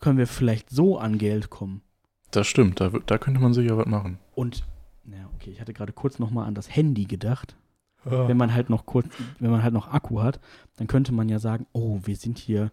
können 0.00 0.18
wir 0.18 0.26
vielleicht 0.26 0.70
so 0.70 0.98
an 0.98 1.18
Geld 1.18 1.50
kommen. 1.50 1.82
Das 2.30 2.46
stimmt, 2.46 2.80
da, 2.80 2.90
da 3.06 3.18
könnte 3.18 3.40
man 3.40 3.54
sicher 3.54 3.76
was 3.76 3.86
machen. 3.86 4.18
Und, 4.34 4.64
naja, 5.04 5.28
okay, 5.34 5.50
ich 5.50 5.60
hatte 5.60 5.72
gerade 5.72 5.92
kurz 5.92 6.18
nochmal 6.18 6.46
an 6.48 6.54
das 6.54 6.74
Handy 6.74 7.04
gedacht. 7.04 7.54
Wenn 8.04 8.36
man 8.36 8.54
halt 8.54 8.70
noch 8.70 8.86
kurz, 8.86 9.06
wenn 9.38 9.50
man 9.50 9.62
halt 9.62 9.74
noch 9.74 9.92
Akku 9.92 10.20
hat, 10.22 10.40
dann 10.76 10.86
könnte 10.86 11.12
man 11.12 11.28
ja 11.28 11.38
sagen, 11.38 11.66
oh, 11.72 12.00
wir 12.04 12.16
sind 12.16 12.38
hier 12.38 12.70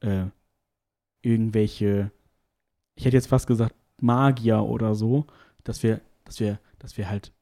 äh, 0.00 0.24
irgendwelche, 1.22 2.10
ich 2.94 3.04
hätte 3.04 3.16
jetzt 3.16 3.28
fast 3.28 3.46
gesagt, 3.46 3.74
Magier 4.00 4.62
oder 4.62 4.94
so, 4.94 5.26
dass 5.64 5.82
wir, 5.82 6.00
dass 6.24 6.40
wir, 6.40 6.58
dass 6.78 6.96
wir 6.96 7.10
halt 7.10 7.32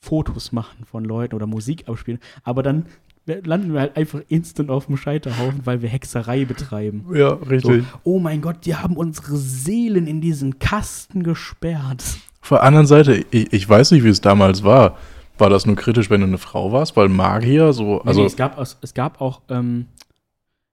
Fotos 0.00 0.52
machen 0.52 0.84
von 0.84 1.04
Leuten 1.04 1.34
oder 1.34 1.46
Musik 1.46 1.88
abspielen, 1.88 2.20
aber 2.42 2.62
dann 2.62 2.86
landen 3.26 3.72
wir 3.72 3.80
halt 3.80 3.96
einfach 3.96 4.20
instant 4.28 4.70
auf 4.70 4.86
dem 4.86 4.96
Scheiterhaufen, 4.96 5.64
weil 5.64 5.80
wir 5.82 5.88
Hexerei 5.88 6.44
betreiben. 6.44 7.06
Ja, 7.14 7.30
richtig. 7.30 7.84
Oh 8.02 8.18
mein 8.18 8.42
Gott, 8.42 8.66
die 8.66 8.76
haben 8.76 8.96
unsere 8.96 9.36
Seelen 9.36 10.06
in 10.06 10.20
diesen 10.20 10.58
Kasten 10.58 11.22
gesperrt. 11.22 12.04
Auf 12.42 12.48
der 12.50 12.62
anderen 12.62 12.86
Seite, 12.86 13.24
ich, 13.30 13.52
ich 13.52 13.68
weiß 13.68 13.92
nicht, 13.92 14.04
wie 14.04 14.08
es 14.08 14.20
damals 14.20 14.62
war. 14.62 14.98
War 15.38 15.50
das 15.50 15.66
nur 15.66 15.76
kritisch, 15.76 16.10
wenn 16.10 16.20
du 16.20 16.26
eine 16.26 16.38
Frau 16.38 16.72
warst? 16.72 16.96
Weil 16.96 17.08
Magier 17.08 17.72
so, 17.72 17.96
Nee, 17.96 18.02
also 18.08 18.20
nee, 18.20 18.26
es 18.26 18.36
gab, 18.36 18.56
aus- 18.58 18.78
es 18.82 18.94
gab 18.94 19.20
auch, 19.20 19.42
ähm, 19.48 19.86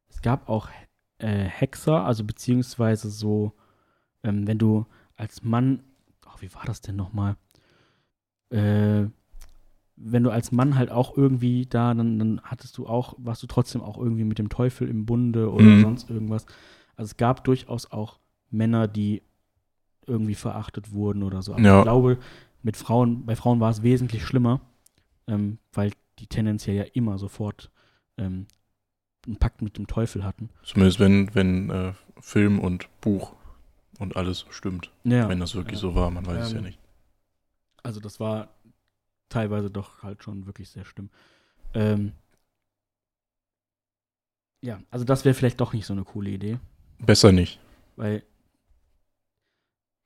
es 0.10 0.22
gab 0.22 0.50
auch 0.50 0.70
äh, 1.18 1.46
Hexer, 1.46 2.06
also 2.06 2.24
beziehungsweise 2.24 3.10
so, 3.10 3.54
ähm, 4.24 4.48
wenn 4.48 4.58
du 4.58 4.86
als 5.16 5.44
Mann, 5.44 5.84
oh, 6.26 6.36
wie 6.40 6.54
war 6.54 6.64
das 6.66 6.82
denn 6.82 6.96
nochmal? 6.96 7.36
Äh, 8.50 9.06
wenn 10.04 10.24
du 10.24 10.32
als 10.32 10.52
Mann 10.52 10.76
halt 10.76 10.90
auch 10.92 11.16
irgendwie 11.16 11.68
da, 11.68 11.94
dann, 11.94 12.18
dann 12.18 12.42
hattest 12.44 12.78
du 12.78 12.88
auch, 12.88 13.14
warst 13.18 13.44
du 13.44 13.48
trotzdem 13.48 13.82
auch 13.82 13.98
irgendwie 13.98 14.24
mit 14.24 14.40
dem 14.40 14.50
Teufel 14.50 14.88
im 14.88 15.06
Bunde 15.06 15.52
oder 15.52 15.66
Mhm. 15.66 15.80
sonst 15.82 16.10
irgendwas. 16.10 16.46
Also 16.96 17.12
es 17.12 17.18
gab 17.18 17.44
durchaus 17.44 17.92
auch 17.92 18.20
Männer, 18.50 18.88
die 18.88 19.22
irgendwie 20.08 20.36
verachtet 20.36 20.92
wurden 20.92 21.22
oder 21.24 21.42
so. 21.44 21.54
Aber 21.54 21.62
Ja. 21.62 21.78
ich 21.78 21.84
glaube, 21.84 22.18
mit 22.64 22.78
Frauen, 22.78 23.26
bei 23.26 23.36
Frauen 23.36 23.60
war 23.60 23.70
es 23.72 23.84
wesentlich 23.84 24.26
schlimmer, 24.26 24.62
ähm, 25.28 25.58
weil 25.74 25.92
die 26.20 26.28
tendenziell 26.28 26.76
ja 26.76 26.84
immer 26.94 27.18
sofort 27.18 27.72
ähm, 28.18 28.48
einen 29.26 29.38
Pakt 29.38 29.62
mit 29.62 29.78
dem 29.78 29.88
Teufel 29.88 30.24
hatten. 30.24 30.50
zumindest 30.64 31.00
wenn, 31.00 31.34
wenn 31.36 31.70
äh, 31.70 31.94
Film 32.20 32.60
und 32.60 32.88
Buch 33.02 33.34
und 34.00 34.16
alles 34.16 34.46
stimmt. 34.50 34.92
Ja. 35.04 35.28
Wenn 35.30 35.40
das 35.40 35.56
wirklich 35.56 35.78
ja. 35.78 35.82
so 35.82 35.96
war, 35.96 36.10
man 36.12 36.26
weiß 36.26 36.46
es 36.48 36.52
ja 36.54 36.58
Ähm, 36.60 36.66
nicht. 36.66 36.80
Also 37.84 38.00
das 38.00 38.20
war 38.20 38.50
teilweise 39.30 39.70
doch 39.72 40.04
halt 40.04 40.24
schon 40.24 40.46
wirklich 40.46 40.70
sehr 40.70 40.86
schlimm. 40.86 41.10
Ähm, 41.74 42.14
ja, 44.62 44.80
also 44.92 45.06
das 45.06 45.26
wäre 45.26 45.34
vielleicht 45.34 45.60
doch 45.62 45.74
nicht 45.74 45.86
so 45.86 45.94
eine 45.94 46.04
coole 46.04 46.30
Idee, 46.30 46.60
Besser 47.00 47.32
nicht. 47.32 47.60
weil 47.96 48.24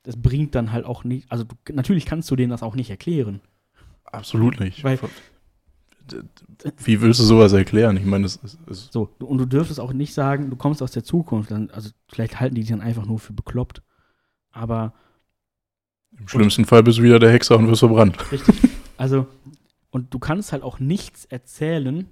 das 0.05 0.15
bringt 0.21 0.55
dann 0.55 0.71
halt 0.71 0.85
auch 0.85 1.03
nicht, 1.03 1.31
also 1.31 1.43
du, 1.43 1.55
natürlich 1.73 2.05
kannst 2.05 2.29
du 2.31 2.35
denen 2.35 2.51
das 2.51 2.63
auch 2.63 2.75
nicht 2.75 2.89
erklären. 2.89 3.41
Absolut 4.05 4.59
nicht. 4.59 4.83
Weil- 4.83 4.99
Wie 6.83 7.01
willst 7.01 7.19
du 7.19 7.23
sowas 7.23 7.51
erklären? 7.53 7.97
Ich 7.97 8.05
meine, 8.05 8.25
es 8.27 8.39
ist, 8.67 8.93
So, 8.93 9.09
und 9.19 9.39
du 9.39 9.45
dürftest 9.45 9.79
auch 9.79 9.91
nicht 9.93 10.13
sagen, 10.13 10.51
du 10.51 10.55
kommst 10.55 10.83
aus 10.83 10.91
der 10.91 11.03
Zukunft, 11.03 11.49
dann, 11.51 11.71
also 11.71 11.89
vielleicht 12.07 12.39
halten 12.39 12.53
die 12.55 12.61
dich 12.61 12.69
dann 12.69 12.81
einfach 12.81 13.05
nur 13.05 13.17
für 13.19 13.33
bekloppt. 13.33 13.81
Aber 14.51 14.93
im 16.17 16.27
schlimmsten 16.27 16.65
Fall 16.65 16.83
bist 16.83 16.99
du 16.99 17.03
wieder 17.03 17.17
der 17.19 17.31
Hexer 17.31 17.57
und 17.57 17.67
wirst 17.67 17.79
verbrannt. 17.79 18.17
Richtig. 18.31 18.55
Also, 18.97 19.25
und 19.89 20.13
du 20.13 20.19
kannst 20.19 20.51
halt 20.51 20.61
auch 20.63 20.79
nichts 20.79 21.25
erzählen, 21.25 22.07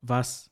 was. 0.00 0.50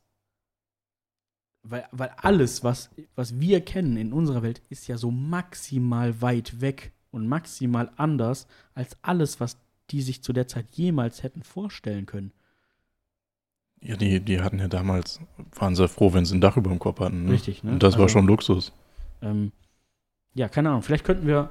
Weil, 1.63 1.87
weil 1.93 2.09
alles, 2.17 2.65
was, 2.65 2.91
was 3.15 3.39
wir 3.39 3.61
kennen 3.63 3.97
in 3.97 4.13
unserer 4.13 4.43
Welt, 4.43 4.63
ist 4.71 4.89
ja 4.89 4.97
so 4.97 5.11
maximal 5.11 6.23
weit 6.23 6.61
weg 6.61 6.93
und 7.11 7.27
maximal 7.27 7.91
anders 7.97 8.47
als 8.75 8.97
alles, 9.03 9.41
was 9.41 9.59
die 9.91 10.01
sich 10.01 10.23
zu 10.23 10.33
der 10.33 10.47
Zeit 10.49 10.67
jemals 10.73 11.23
hätten 11.23 11.43
vorstellen 11.43 12.07
können. 12.07 12.33
Ja, 13.83 13.97
die, 13.97 14.21
die 14.21 14.41
hatten 14.41 14.59
ja 14.59 14.69
damals, 14.69 15.21
waren 15.55 15.75
sehr 15.75 15.89
froh, 15.89 16.13
wenn 16.13 16.25
sie 16.25 16.37
ein 16.37 16.41
Dach 16.41 16.57
über 16.57 16.71
dem 16.71 16.79
Kopf 16.79 17.01
hatten. 17.01 17.25
Ne? 17.25 17.33
Richtig, 17.33 17.63
ne? 17.65 17.73
Und 17.73 17.83
das 17.83 17.95
war 17.95 18.03
Also- 18.05 18.13
schon 18.15 18.27
Luxus. 18.27 18.73
Ähm, 19.23 19.53
ja, 20.35 20.49
keine 20.49 20.69
Ahnung. 20.71 20.83
Vielleicht 20.83 21.05
könnten 21.05 21.27
wir, 21.27 21.51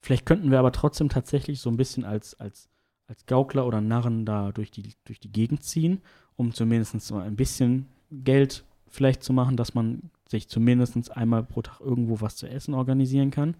vielleicht 0.00 0.26
könnten 0.26 0.50
wir 0.50 0.58
aber 0.58 0.72
trotzdem 0.72 1.08
tatsächlich 1.08 1.60
so 1.60 1.70
ein 1.70 1.76
bisschen 1.76 2.04
als, 2.04 2.38
als, 2.40 2.68
als 3.06 3.26
Gaukler 3.26 3.66
oder 3.66 3.80
Narren 3.80 4.24
da 4.24 4.52
durch 4.52 4.70
die, 4.70 4.94
durch 5.04 5.18
die 5.18 5.32
Gegend 5.32 5.62
ziehen, 5.62 6.00
um 6.36 6.52
zumindest 6.54 7.00
so 7.00 7.16
ein 7.16 7.36
bisschen 7.36 7.88
Geld 8.10 8.64
vielleicht 8.94 9.22
zu 9.22 9.32
machen, 9.32 9.56
dass 9.56 9.74
man 9.74 10.10
sich 10.28 10.48
zumindest 10.48 11.16
einmal 11.16 11.42
pro 11.42 11.62
Tag 11.62 11.80
irgendwo 11.80 12.20
was 12.20 12.36
zu 12.36 12.48
essen 12.48 12.74
organisieren 12.74 13.30
kann. 13.30 13.56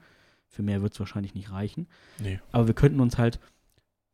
Für 0.49 0.63
mehr 0.63 0.83
wird 0.83 0.93
es 0.95 1.01
wahrscheinlich 1.01 1.35
nicht 1.35 1.51
reichen. 1.51 1.89
Nee. 2.23 2.39
Aber 2.53 2.67
wir 2.69 2.75
könnten 2.75 3.01
uns 3.01 3.19
halt 3.19 3.41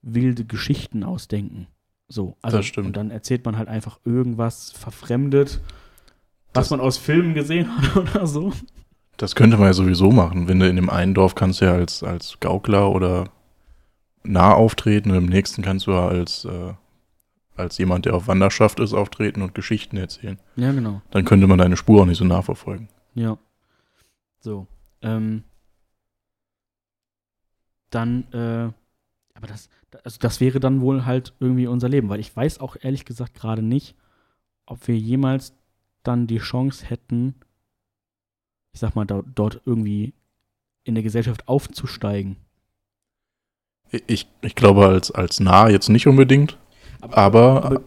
wilde 0.03 0.45
Geschichten 0.45 1.05
ausdenken. 1.05 1.67
So, 2.09 2.37
also 2.43 2.57
Das 2.57 2.67
stimmt. 2.67 2.87
und 2.89 2.97
dann 2.97 3.11
erzählt 3.11 3.45
man 3.45 3.57
halt 3.59 3.69
einfach 3.69 4.01
irgendwas 4.05 4.73
verfremdet, 4.73 5.61
was 6.55 6.65
Das- 6.69 6.71
man 6.71 6.81
aus 6.81 6.97
Filmen 6.99 7.35
gesehen 7.35 7.69
hat 7.77 7.97
oder 7.97 8.27
so. 8.27 8.53
Das 9.19 9.35
könnte 9.35 9.59
man 9.59 9.67
ja 9.67 9.73
sowieso 9.75 10.11
machen. 10.11 10.49
Wenn 10.49 10.59
du 10.59 10.69
in 10.69 10.77
dem 10.77 10.89
einen 10.89 11.13
Dorf 11.13 11.35
kannst 11.35 11.61
du 11.61 11.67
ja 11.67 11.75
als, 11.75 12.03
als 12.03 12.41
Gaukler 12.41 12.91
oder 12.91 13.29
nah 14.25 14.55
auftreten 14.55 15.11
und 15.11 15.19
im 15.19 15.27
nächsten 15.27 15.61
kannst 15.63 15.87
du 15.87 15.91
ja 15.93 16.09
als, 16.09 16.47
äh, 16.47 16.73
als 17.61 17.79
jemand, 17.79 18.07
der 18.07 18.15
auf 18.15 18.27
Wanderschaft 18.27 18.81
ist, 18.81 18.93
auftreten 18.95 19.43
und 19.43 19.55
Geschichten 19.55 19.97
erzählen. 19.97 20.39
Ja, 20.57 20.73
genau. 20.73 21.03
Dann 21.11 21.25
könnte 21.25 21.47
man 21.47 21.59
deine 21.59 21.77
Spur 21.77 22.03
auch 22.03 22.07
nicht 22.07 22.19
so 22.19 22.25
nachverfolgen. 22.25 22.89
Ja. 23.15 23.39
So. 24.41 24.67
Ähm, 25.03 25.45
dann, 27.91 28.25
äh, 28.33 28.73
aber 29.35 29.47
das, 29.47 29.69
also 30.05 30.19
das 30.21 30.41
wäre 30.41 30.61
dann 30.61 30.81
wohl 30.81 31.05
halt 31.05 31.35
irgendwie 31.41 31.67
unser 31.67 31.89
Leben, 31.89 32.09
weil 32.09 32.21
ich 32.21 32.35
weiß 32.35 32.61
auch 32.61 32.77
ehrlich 32.81 33.05
gesagt 33.05 33.35
gerade 33.35 33.63
nicht, 33.63 33.97
ob 34.67 34.87
wir 34.87 34.97
jemals 34.97 35.55
dann 36.03 36.27
die 36.27 36.39
Chance 36.39 36.87
hätten, 36.87 37.35
ich 38.73 38.81
sag 38.81 38.95
mal, 38.95 39.05
dort, 39.05 39.27
dort 39.35 39.61
irgendwie 39.65 40.15
in 40.85 40.95
der 40.95 41.03
Gesellschaft 41.03 41.49
aufzusteigen. 41.49 42.37
Ich, 44.07 44.29
ich 44.41 44.55
glaube, 44.55 44.87
als, 44.87 45.11
als 45.11 45.41
nah 45.41 45.69
jetzt 45.69 45.89
nicht 45.89 46.07
unbedingt, 46.07 46.57
aber, 47.03 47.65
Aber 47.65 47.83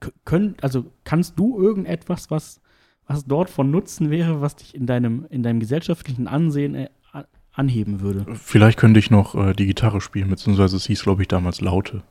k- 0.00 0.10
können, 0.24 0.56
also 0.62 0.84
kannst 1.04 1.38
du 1.38 1.60
irgendetwas, 1.60 2.30
was, 2.30 2.60
was 3.06 3.24
dort 3.24 3.50
von 3.50 3.70
Nutzen 3.70 4.10
wäre, 4.10 4.40
was 4.40 4.56
dich 4.56 4.74
in 4.74 4.86
deinem, 4.86 5.26
in 5.30 5.42
deinem 5.42 5.60
gesellschaftlichen 5.60 6.26
Ansehen 6.28 6.74
äh, 6.74 6.88
anheben 7.52 8.00
würde? 8.00 8.26
vielleicht 8.34 8.78
könnte 8.78 8.98
ich 9.00 9.10
noch 9.10 9.34
äh, 9.34 9.52
die 9.54 9.66
Gitarre 9.66 10.00
spielen, 10.00 10.30
beziehungsweise 10.30 10.76
es 10.76 10.86
hieß, 10.86 11.02
glaube 11.02 11.22
ich, 11.22 11.28
damals 11.28 11.60
Laute. 11.60 12.02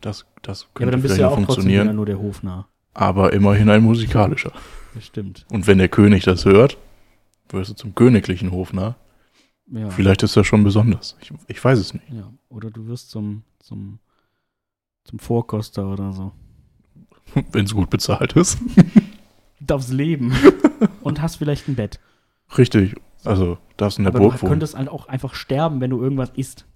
Das, 0.00 0.24
das 0.42 0.62
Ja, 0.62 0.66
aber 0.66 0.74
könnte 0.74 0.90
dann 0.92 1.02
bist 1.02 1.16
du 1.16 1.20
ja 1.20 1.28
auch 1.28 1.34
trotzdem 1.34 1.46
funktionieren. 1.54 1.96
nur 1.96 2.06
der 2.06 2.18
Hofnarr. 2.18 2.68
aber 2.94 3.32
immerhin 3.34 3.68
ein 3.68 3.82
musikalischer. 3.82 4.52
Das 4.94 5.04
stimmt. 5.06 5.46
Und 5.52 5.66
wenn 5.66 5.78
der 5.78 5.88
König 5.88 6.24
das 6.24 6.44
hört, 6.46 6.78
wirst 7.50 7.70
du 7.70 7.74
zum 7.74 7.94
königlichen 7.94 8.50
Hofnarr. 8.50 8.96
Ja. 9.72 9.88
Vielleicht 9.90 10.22
ist 10.24 10.36
das 10.36 10.46
schon 10.46 10.64
besonders. 10.64 11.16
Ich, 11.20 11.32
ich 11.46 11.62
weiß 11.64 11.78
es 11.78 11.94
nicht. 11.94 12.08
ja. 12.10 12.32
Oder 12.48 12.70
du 12.70 12.86
wirst 12.88 13.10
zum, 13.10 13.42
zum, 13.60 14.00
zum 15.04 15.18
Vorkoster 15.18 15.88
oder 15.92 16.12
so. 16.12 16.32
Wenn 17.52 17.64
es 17.64 17.74
gut 17.74 17.90
bezahlt 17.90 18.32
ist. 18.34 18.58
Du 19.62 19.66
darfst 19.66 19.92
leben 19.92 20.32
und 21.02 21.20
hast 21.20 21.36
vielleicht 21.36 21.68
ein 21.68 21.74
Bett. 21.74 22.00
Richtig. 22.56 22.94
Also 23.24 23.58
darfst 23.76 23.98
in 23.98 24.04
der 24.04 24.14
Aber 24.14 24.20
Burg 24.20 24.36
du 24.36 24.40
wohnen. 24.40 24.52
könntest 24.52 24.74
halt 24.74 24.88
auch 24.88 25.06
einfach 25.06 25.34
sterben, 25.34 25.82
wenn 25.82 25.90
du 25.90 26.00
irgendwas 26.00 26.30
isst. 26.30 26.66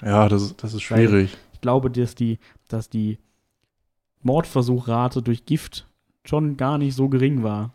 Ja, 0.00 0.26
das, 0.26 0.40
ist- 0.44 0.62
das 0.64 0.72
ist 0.72 0.80
schwierig. 0.80 1.36
Ich 1.52 1.60
glaube, 1.60 1.90
dass 1.90 2.14
die, 2.14 2.38
dass 2.66 2.88
die 2.88 3.18
Mordversuchrate 4.22 5.22
durch 5.22 5.44
Gift 5.44 5.86
schon 6.24 6.56
gar 6.56 6.78
nicht 6.78 6.94
so 6.94 7.08
gering 7.10 7.42
war. 7.42 7.72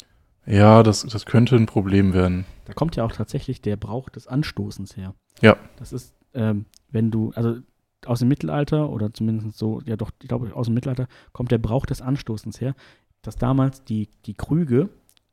Ja, 0.47 0.81
das, 0.81 1.03
das 1.05 1.27
könnte 1.27 1.55
ein 1.55 1.67
Problem 1.67 2.13
werden. 2.13 2.45
Da 2.65 2.73
kommt 2.73 2.95
ja 2.95 3.03
auch 3.03 3.11
tatsächlich 3.11 3.61
der 3.61 3.75
Brauch 3.77 4.09
des 4.09 4.25
Anstoßens 4.27 4.97
her. 4.97 5.13
Ja. 5.41 5.57
Das 5.77 5.93
ist, 5.93 6.15
ähm, 6.33 6.65
wenn 6.91 7.11
du, 7.11 7.31
also 7.35 7.57
aus 8.05 8.19
dem 8.19 8.27
Mittelalter 8.27 8.89
oder 8.89 9.13
zumindest 9.13 9.57
so, 9.57 9.81
ja 9.85 9.95
doch, 9.95 10.11
ich 10.21 10.27
glaube 10.27 10.55
aus 10.55 10.67
dem 10.67 10.75
Mittelalter 10.75 11.07
kommt 11.31 11.51
der 11.51 11.57
Brauch 11.57 11.85
des 11.85 12.01
Anstoßens 12.01 12.61
her, 12.61 12.75
dass 13.21 13.35
damals 13.35 13.83
die, 13.83 14.09
die 14.25 14.35
Krüge 14.35 14.89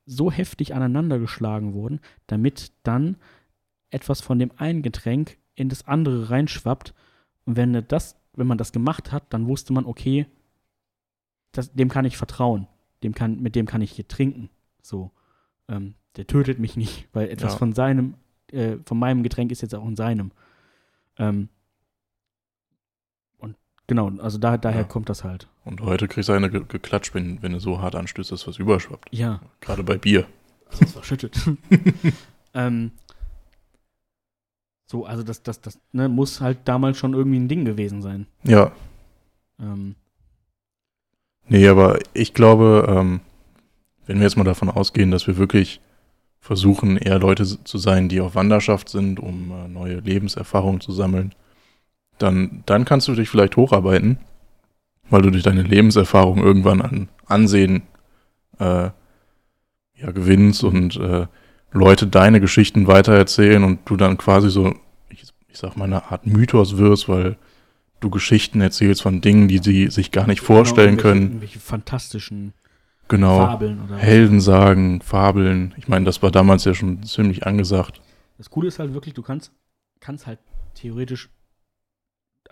so 0.07 0.31
heftig 0.31 0.75
aneinander 0.75 1.19
geschlagen 1.19 1.75
wurden, 1.75 2.01
damit 2.27 2.73
dann 2.83 3.17
etwas 3.91 4.21
von 4.21 4.39
dem 4.39 4.51
einen 4.57 4.83
Getränk 4.83 5.39
in 5.55 5.69
das 5.69 5.87
andere 5.87 6.31
reinschwappt. 6.31 6.95
Und 7.45 7.57
wenn 7.57 7.85
das, 7.89 8.17
wenn 8.35 8.47
man 8.47 8.59
das 8.59 8.73
gemacht 8.73 9.13
hat, 9.13 9.25
dann 9.33 9.47
wusste 9.47 9.73
man, 9.73 9.85
okay, 9.85 10.27
das, 11.53 11.73
dem 11.73 11.89
kann 11.89 12.05
ich 12.05 12.17
vertrauen. 12.17 12.67
Dem 13.03 13.15
kann, 13.15 13.41
mit 13.41 13.55
dem 13.55 13.67
kann 13.67 13.83
ich 13.83 13.93
hier 13.93 14.09
trinken. 14.09 14.49
So. 14.81 15.11
Ähm, 15.69 15.95
der 16.17 16.27
tötet 16.27 16.59
mich 16.59 16.77
nicht, 16.77 17.09
weil 17.13 17.29
etwas 17.29 17.53
Ja. 17.53 17.59
von 17.59 17.73
seinem, 17.73 18.15
äh, 18.51 18.79
von 18.85 18.99
meinem 18.99 19.23
Getränk 19.23 19.53
ist 19.53 19.61
jetzt 19.61 19.75
auch 19.75 19.87
in 19.87 19.97
seinem. 19.97 20.33
Ähm, 21.19 21.49
genau, 23.95 24.11
also 24.23 24.39
da, 24.39 24.57
daher 24.57 24.81
Ja. 24.83 24.87
kommt 24.87 25.09
das 25.09 25.23
halt. 25.25 25.49
Und 25.65 25.83
heute 25.83 26.09
kriegst 26.09 26.29
du 26.29 26.33
eine 26.33 26.51
ge 26.51 26.63
geklatscht, 26.67 27.15
wenn, 27.15 27.43
wenn 27.43 27.53
du 27.53 27.61
so 27.61 27.81
hart 27.81 27.95
anstößt, 27.95 28.33
dass 28.33 28.47
was 28.49 28.57
überschwappt. 28.59 29.09
Ja, 29.15 29.41
Gerade 29.61 29.83
bei 29.85 29.99
Bier. 29.99 30.27
das 30.71 30.81
ist 30.81 30.93
verschüttet. 30.93 31.37
ähm, 32.55 32.91
so, 34.87 35.05
also 35.05 35.23
das, 35.23 35.43
das, 35.43 35.61
das 35.61 35.79
ne, 35.93 36.09
muss 36.09 36.41
halt 36.41 36.59
damals 36.65 36.97
schon 36.99 37.13
irgendwie 37.15 37.39
ein 37.39 37.49
Ding 37.49 37.65
gewesen 37.65 38.03
sein. 38.03 38.27
Ja. 38.45 38.73
Ähm, 39.61 39.95
Nee, 41.49 41.67
aber 41.69 41.99
ich 42.15 42.35
glaube, 42.35 42.87
ähm, 42.89 43.21
wenn 44.07 44.19
wir 44.19 44.23
jetzt 44.25 44.37
mal 44.37 44.45
davon 44.45 44.71
ausgehen, 44.71 45.11
dass 45.11 45.27
wir 45.27 45.37
wirklich 45.37 45.81
versuchen, 46.41 46.97
eher 46.97 47.19
Leute 47.19 47.45
zu 47.45 47.79
sein, 47.79 48.09
die 48.09 48.21
auf 48.21 48.37
Wanderschaft 48.37 48.89
sind, 48.89 49.19
um 49.21 49.51
äh, 49.51 49.69
neue 49.69 49.99
Lebenserfahrungen 50.01 50.81
zu 50.81 50.93
sammeln, 50.93 51.35
dann, 52.19 52.63
dann 52.67 52.85
kannst 52.85 53.09
du 53.09 53.15
dich 53.15 53.29
vielleicht 53.29 53.57
hocharbeiten, 53.57 54.19
weil 55.11 55.23
du 55.23 55.31
durch 55.31 55.43
deine 55.43 55.63
Lebenserfahrung 55.63 56.39
irgendwann 56.39 56.81
an 56.83 57.09
Ansehen 57.27 57.83
äh, 58.59 58.91
ja, 59.95 60.11
gewinnst 60.13 60.65
und 60.65 60.97
äh, 60.97 61.27
Leute 61.73 62.07
deine 62.07 62.41
Geschichten 62.41 62.87
weitererzählen 62.87 63.65
und 63.65 63.81
du 63.87 63.97
dann 63.97 64.19
quasi 64.19 64.51
so, 64.51 64.75
ich, 65.09 65.23
ich 65.49 65.59
sag 65.59 65.77
mal, 65.77 65.85
eine 65.87 66.11
Art 66.11 66.27
Mythos 66.27 66.77
wirst, 66.77 67.09
weil 67.09 67.37
du 68.01 68.11
Geschichten 68.11 68.61
erzählst 68.61 69.03
von 69.03 69.21
Dingen, 69.21 69.49
die 69.49 69.59
sie 69.59 69.89
sich 69.89 70.11
gar 70.11 70.27
nicht 70.27 70.41
vorstellen 70.41 70.97
genau, 70.97 71.09
irgendwelche- 71.09 71.09
können. 71.21 71.23
Irgendwelche 71.33 71.61
fantastischen 71.61 72.53
Genau. 73.09 73.39
Fabeln 73.39 73.83
oder. 73.85 73.97
Heldensagen, 73.97 75.03
Fabeln. 75.03 75.75
Ich 75.77 75.87
meine, 75.89 76.05
das 76.07 76.23
war 76.23 76.31
damals 76.31 76.65
ja 76.65 76.73
schon 76.73 77.03
ziemlich 77.03 77.47
angesagt. 77.47 78.01
Das 78.39 78.49
Coole 78.49 78.69
ist 78.69 78.79
halt 78.79 78.95
wirklich, 78.95 79.13
du 79.13 79.23
kannst, 79.23 79.53
kannst 80.01 80.27
halt 80.27 80.39
theoretisch, 80.75 81.29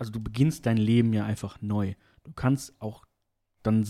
also 0.00 0.10
du 0.10 0.20
beginnst 0.20 0.64
dein 0.64 0.78
Leben 0.78 1.12
ja 1.12 1.26
einfach 1.26 1.60
neu. 1.60 1.92
Du 2.24 2.32
kannst 2.32 2.80
auch 2.80 3.04
dann 3.62 3.86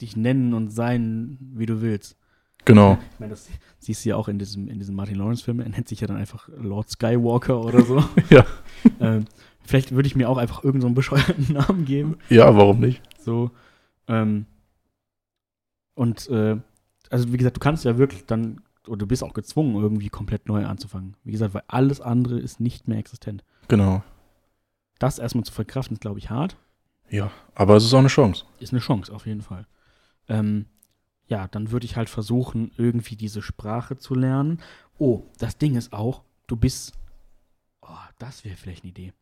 dich 0.00 0.16
nennen 0.16 0.54
und 0.54 0.70
sein, 0.70 1.36
wie 1.38 1.66
du 1.66 1.82
willst. 1.82 2.16
Genau. 2.64 2.98
Ich 3.12 3.20
meine, 3.20 3.30
das 3.32 3.50
siehst 3.78 4.04
du 4.04 4.08
ja 4.08 4.16
auch 4.16 4.28
in 4.28 4.38
diesem, 4.38 4.68
in 4.68 4.78
diesem 4.78 4.94
Martin 4.94 5.16
Lawrence-Film. 5.16 5.60
Er 5.60 5.68
nennt 5.68 5.86
sich 5.86 6.00
ja 6.00 6.06
dann 6.06 6.16
einfach 6.16 6.48
Lord 6.56 6.88
Skywalker 6.88 7.62
oder 7.62 7.82
so. 7.82 8.02
Ja. 8.30 8.46
ähm, 9.00 9.26
vielleicht 9.60 9.92
würde 9.92 10.06
ich 10.06 10.16
mir 10.16 10.30
auch 10.30 10.38
einfach 10.38 10.64
irgendeinen 10.64 10.92
so 10.92 10.96
bescheuerten 10.96 11.52
Namen 11.52 11.84
geben. 11.84 12.16
Ja, 12.30 12.56
warum 12.56 12.80
nicht? 12.80 13.02
So. 13.20 13.50
Ähm, 14.08 14.46
und, 15.92 16.26
äh, 16.30 16.56
also 17.10 17.30
wie 17.34 17.36
gesagt, 17.36 17.56
du 17.56 17.60
kannst 17.60 17.84
ja 17.84 17.98
wirklich 17.98 18.24
dann, 18.24 18.62
oder 18.86 18.96
du 18.96 19.06
bist 19.06 19.22
auch 19.22 19.34
gezwungen, 19.34 19.76
irgendwie 19.76 20.08
komplett 20.08 20.48
neu 20.48 20.64
anzufangen. 20.64 21.16
Wie 21.22 21.32
gesagt, 21.32 21.52
weil 21.52 21.64
alles 21.68 22.00
andere 22.00 22.38
ist 22.38 22.60
nicht 22.60 22.88
mehr 22.88 22.96
existent. 22.96 23.44
Genau. 23.68 24.02
Das 24.98 25.18
erstmal 25.18 25.44
zu 25.44 25.52
verkraften, 25.52 25.96
ist, 25.96 26.00
glaube 26.00 26.18
ich, 26.18 26.30
hart. 26.30 26.56
Ja, 27.10 27.30
aber 27.54 27.76
es 27.76 27.84
ist 27.84 27.94
auch 27.94 27.98
eine 27.98 28.08
Chance. 28.08 28.44
Ist 28.58 28.72
eine 28.72 28.80
Chance, 28.80 29.12
auf 29.12 29.26
jeden 29.26 29.42
Fall. 29.42 29.66
Ähm, 30.28 30.66
ja, 31.26 31.48
dann 31.48 31.70
würde 31.70 31.86
ich 31.86 31.96
halt 31.96 32.08
versuchen, 32.08 32.70
irgendwie 32.76 33.16
diese 33.16 33.42
Sprache 33.42 33.96
zu 33.96 34.14
lernen. 34.14 34.60
Oh, 34.98 35.22
das 35.38 35.58
Ding 35.58 35.76
ist 35.76 35.92
auch, 35.92 36.22
du 36.46 36.56
bist. 36.56 36.94
Oh, 37.82 37.88
das 38.18 38.44
wäre 38.44 38.56
vielleicht 38.56 38.84
eine 38.84 38.90
Idee. 38.90 39.12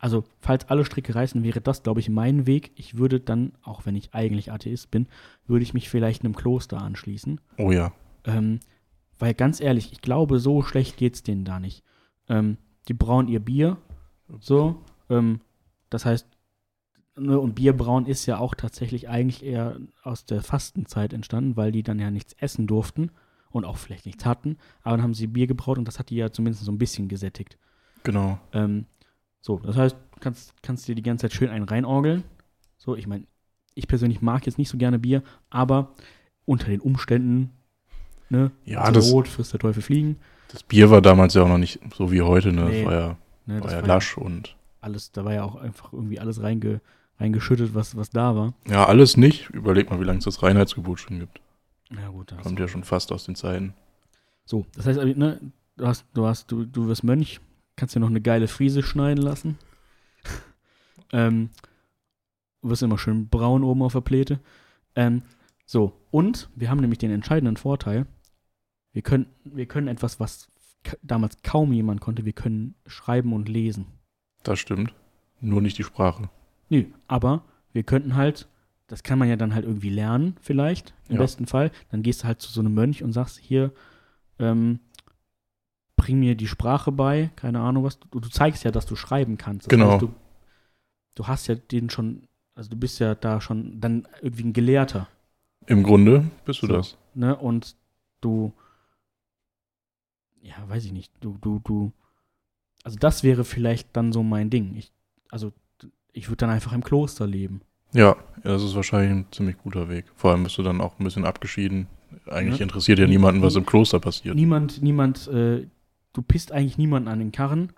Also, 0.00 0.24
falls 0.38 0.68
alle 0.68 0.84
Stricke 0.84 1.14
reißen, 1.14 1.42
wäre 1.42 1.60
das, 1.60 1.82
glaube 1.82 1.98
ich, 1.98 2.08
mein 2.08 2.46
Weg. 2.46 2.70
Ich 2.76 2.98
würde 2.98 3.18
dann, 3.18 3.52
auch 3.62 3.84
wenn 3.84 3.96
ich 3.96 4.14
eigentlich 4.14 4.52
Atheist 4.52 4.92
bin, 4.92 5.08
würde 5.46 5.64
ich 5.64 5.74
mich 5.74 5.88
vielleicht 5.88 6.24
einem 6.24 6.36
Kloster 6.36 6.80
anschließen. 6.80 7.40
Oh 7.56 7.72
ja. 7.72 7.92
Ähm, 8.24 8.60
weil 9.18 9.34
ganz 9.34 9.60
ehrlich, 9.60 9.90
ich 9.90 10.00
glaube, 10.00 10.38
so 10.38 10.62
schlecht 10.62 10.96
geht's 10.96 11.24
denen 11.24 11.44
da 11.44 11.58
nicht. 11.58 11.82
Ähm, 12.28 12.58
die 12.86 12.94
brauen 12.94 13.26
ihr 13.26 13.40
Bier, 13.40 13.76
so. 14.38 14.80
Ähm, 15.10 15.40
das 15.90 16.04
heißt, 16.04 16.26
ne, 17.16 17.38
und 17.38 17.54
Bierbrauen 17.54 18.06
ist 18.06 18.26
ja 18.26 18.38
auch 18.38 18.54
tatsächlich 18.54 19.08
eigentlich 19.08 19.44
eher 19.44 19.78
aus 20.02 20.24
der 20.24 20.42
Fastenzeit 20.42 21.12
entstanden, 21.12 21.56
weil 21.56 21.72
die 21.72 21.82
dann 21.82 21.98
ja 21.98 22.10
nichts 22.10 22.34
essen 22.34 22.66
durften 22.66 23.10
und 23.50 23.64
auch 23.64 23.76
vielleicht 23.76 24.06
nichts 24.06 24.24
hatten. 24.26 24.58
Aber 24.82 24.96
dann 24.96 25.02
haben 25.02 25.14
sie 25.14 25.26
Bier 25.26 25.46
gebraut 25.46 25.78
und 25.78 25.86
das 25.88 25.98
hat 25.98 26.10
die 26.10 26.16
ja 26.16 26.30
zumindest 26.30 26.64
so 26.64 26.72
ein 26.72 26.78
bisschen 26.78 27.08
gesättigt. 27.08 27.58
Genau. 28.04 28.38
Ähm, 28.52 28.86
so, 29.40 29.58
das 29.58 29.76
heißt, 29.76 29.96
du 29.96 30.20
kannst, 30.20 30.54
kannst 30.62 30.88
dir 30.88 30.94
die 30.94 31.02
ganze 31.02 31.22
Zeit 31.22 31.32
schön 31.32 31.48
einen 31.50 31.64
reinorgeln. 31.64 32.24
So, 32.76 32.96
ich 32.96 33.06
meine, 33.06 33.24
ich 33.74 33.88
persönlich 33.88 34.20
mag 34.20 34.46
jetzt 34.46 34.58
nicht 34.58 34.68
so 34.68 34.76
gerne 34.78 34.98
Bier, 34.98 35.22
aber 35.50 35.94
unter 36.44 36.68
den 36.68 36.80
Umständen, 36.80 37.50
ne, 38.28 38.50
Ja, 38.64 38.90
das, 38.90 39.10
Not 39.10 39.28
frisst 39.28 39.52
der 39.52 39.60
Teufel 39.60 39.82
fliegen. 39.82 40.18
das 40.48 40.62
Bier 40.62 40.90
war 40.90 41.00
damals 41.00 41.34
ja 41.34 41.42
auch 41.42 41.48
noch 41.48 41.58
nicht 41.58 41.80
so 41.96 42.10
wie 42.12 42.22
heute, 42.22 42.52
ne? 42.52 42.64
Nee, 42.68 42.84
war 42.84 42.92
ja, 42.94 43.16
Ne, 43.46 43.62
war 43.64 43.72
ja 43.72 43.80
lasch 43.80 44.18
und 44.18 44.56
alles, 44.88 45.12
da 45.12 45.24
war 45.24 45.34
ja 45.34 45.44
auch 45.44 45.56
einfach 45.56 45.92
irgendwie 45.92 46.18
alles 46.18 46.42
reinge, 46.42 46.80
reingeschüttet, 47.18 47.74
was, 47.74 47.96
was 47.96 48.10
da 48.10 48.34
war. 48.34 48.54
ja, 48.66 48.86
alles 48.86 49.16
nicht. 49.16 49.50
Überleg 49.50 49.90
mal, 49.90 50.00
wie 50.00 50.04
lange 50.04 50.18
es 50.18 50.24
das 50.24 50.42
Reinheitsgebot 50.42 51.00
schon 51.00 51.20
gibt. 51.20 51.40
Ja, 51.90 52.08
gut, 52.08 52.32
das 52.32 52.42
Kommt 52.42 52.58
ja 52.58 52.68
schon 52.68 52.84
fast 52.84 53.12
aus 53.12 53.24
den 53.24 53.34
Zeiten. 53.34 53.74
So, 54.44 54.66
das 54.74 54.86
heißt, 54.86 54.98
ne, 54.98 55.40
du 55.76 55.86
hast, 55.86 56.06
du 56.14 56.26
hast, 56.26 56.50
du, 56.50 56.64
du 56.64 56.86
wirst 56.86 57.04
Mönch, 57.04 57.40
kannst 57.76 57.94
dir 57.94 58.00
noch 58.00 58.10
eine 58.10 58.20
geile 58.20 58.48
Friese 58.48 58.82
schneiden 58.82 59.22
lassen. 59.22 59.58
ähm, 61.12 61.50
du 62.62 62.70
wirst 62.70 62.82
immer 62.82 62.98
schön 62.98 63.28
braun 63.28 63.64
oben 63.64 63.82
auf 63.82 63.92
der 63.92 64.00
Pläte. 64.00 64.40
Ähm, 64.96 65.22
so, 65.64 65.92
und 66.10 66.50
wir 66.54 66.70
haben 66.70 66.80
nämlich 66.80 66.98
den 66.98 67.10
entscheidenden 67.10 67.56
Vorteil, 67.56 68.06
wir 68.92 69.02
können, 69.02 69.26
wir 69.44 69.66
können 69.66 69.88
etwas, 69.88 70.18
was 70.18 70.50
damals 71.02 71.42
kaum 71.42 71.72
jemand 71.72 72.00
konnte, 72.00 72.24
wir 72.24 72.32
können 72.32 72.74
schreiben 72.86 73.32
und 73.32 73.48
lesen. 73.48 73.86
Das 74.48 74.58
stimmt. 74.60 74.94
Nur 75.42 75.60
nicht 75.60 75.76
die 75.76 75.84
Sprache. 75.84 76.30
Nö, 76.70 76.84
aber 77.06 77.42
wir 77.74 77.82
könnten 77.82 78.16
halt, 78.16 78.48
das 78.86 79.02
kann 79.02 79.18
man 79.18 79.28
ja 79.28 79.36
dann 79.36 79.54
halt 79.54 79.66
irgendwie 79.66 79.90
lernen, 79.90 80.36
vielleicht, 80.40 80.94
im 81.08 81.16
Ja. 81.16 81.20
besten 81.20 81.46
Fall. 81.46 81.70
Dann 81.90 82.02
gehst 82.02 82.22
du 82.22 82.26
halt 82.26 82.40
zu 82.40 82.50
so 82.50 82.60
einem 82.60 82.72
Mönch 82.72 83.02
und 83.02 83.12
sagst, 83.12 83.36
hier, 83.38 83.72
ähm, 84.38 84.80
bring 85.96 86.18
mir 86.18 86.34
die 86.34 86.46
Sprache 86.46 86.90
bei, 86.92 87.30
keine 87.36 87.60
Ahnung 87.60 87.84
was. 87.84 87.98
Du, 88.00 88.20
du 88.20 88.28
zeigst 88.30 88.64
ja, 88.64 88.70
dass 88.70 88.86
du 88.86 88.96
schreiben 88.96 89.36
kannst. 89.36 89.66
Das 89.66 89.70
Genau. 89.70 89.92
heißt, 89.92 90.02
du, 90.02 90.14
du 91.14 91.26
hast 91.26 91.46
ja 91.48 91.54
den 91.56 91.90
schon, 91.90 92.26
also 92.54 92.70
du 92.70 92.76
bist 92.76 92.98
ja 93.00 93.14
da 93.14 93.42
schon 93.42 93.80
dann 93.82 94.08
irgendwie 94.22 94.44
ein 94.44 94.52
Gelehrter, 94.54 95.08
Im 95.66 95.82
Grunde 95.82 96.30
bist 96.46 96.62
du 96.62 96.68
So. 96.68 96.72
das. 96.72 96.96
ne? 97.12 97.36
Und 97.36 97.76
du, 98.22 98.54
ja, 100.40 100.54
weiß 100.68 100.86
ich 100.86 100.92
nicht, 100.92 101.12
du, 101.20 101.36
du, 101.42 101.58
du, 101.64 101.92
also 102.84 102.98
das 102.98 103.22
wäre 103.22 103.44
vielleicht 103.44 103.96
dann 103.96 104.12
so 104.12 104.22
mein 104.22 104.50
Ding. 104.50 104.74
Ich, 104.76 104.92
also 105.30 105.52
ich 106.12 106.28
würde 106.28 106.38
dann 106.38 106.50
einfach 106.50 106.72
im 106.72 106.82
Kloster 106.82 107.26
leben. 107.26 107.60
Ja, 107.92 108.16
das 108.42 108.62
ist 108.62 108.74
wahrscheinlich 108.74 109.10
ein 109.10 109.26
ziemlich 109.32 109.56
guter 109.58 109.88
Weg. 109.88 110.06
Vor 110.14 110.30
allem 110.32 110.42
bist 110.42 110.58
du 110.58 110.62
dann 110.62 110.80
auch 110.80 110.98
ein 110.98 111.04
bisschen 111.04 111.24
abgeschieden. 111.24 111.86
Eigentlich 112.26 112.58
Ja. 112.60 112.64
interessiert 112.64 112.98
ja 112.98 113.06
niemanden, 113.06 113.42
was 113.42 113.56
im 113.56 113.64
Kloster 113.66 114.00
passiert. 114.00 114.34
Niemand, 114.34 114.82
niemand, 114.82 115.26
äh, 115.28 115.66
du 116.12 116.22
pisst 116.22 116.52
eigentlich 116.52 116.78
niemanden 116.78 117.08
an 117.08 117.18
den 117.18 117.32
Karren. 117.32 117.72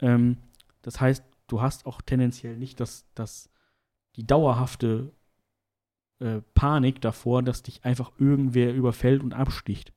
Ähm, 0.00 0.36
das 0.82 1.00
heißt, 1.00 1.24
du 1.46 1.60
hast 1.62 1.86
auch 1.86 2.02
tendenziell 2.02 2.56
nicht 2.56 2.80
das, 2.80 3.06
das, 3.14 3.48
die 4.16 4.26
dauerhafte 4.26 5.12
äh, 6.20 6.40
Panik 6.54 7.00
davor, 7.00 7.42
dass 7.42 7.62
dich 7.62 7.84
einfach 7.84 8.12
irgendwer 8.18 8.74
überfällt 8.74 9.22
und 9.22 9.32
absticht. 9.32 9.92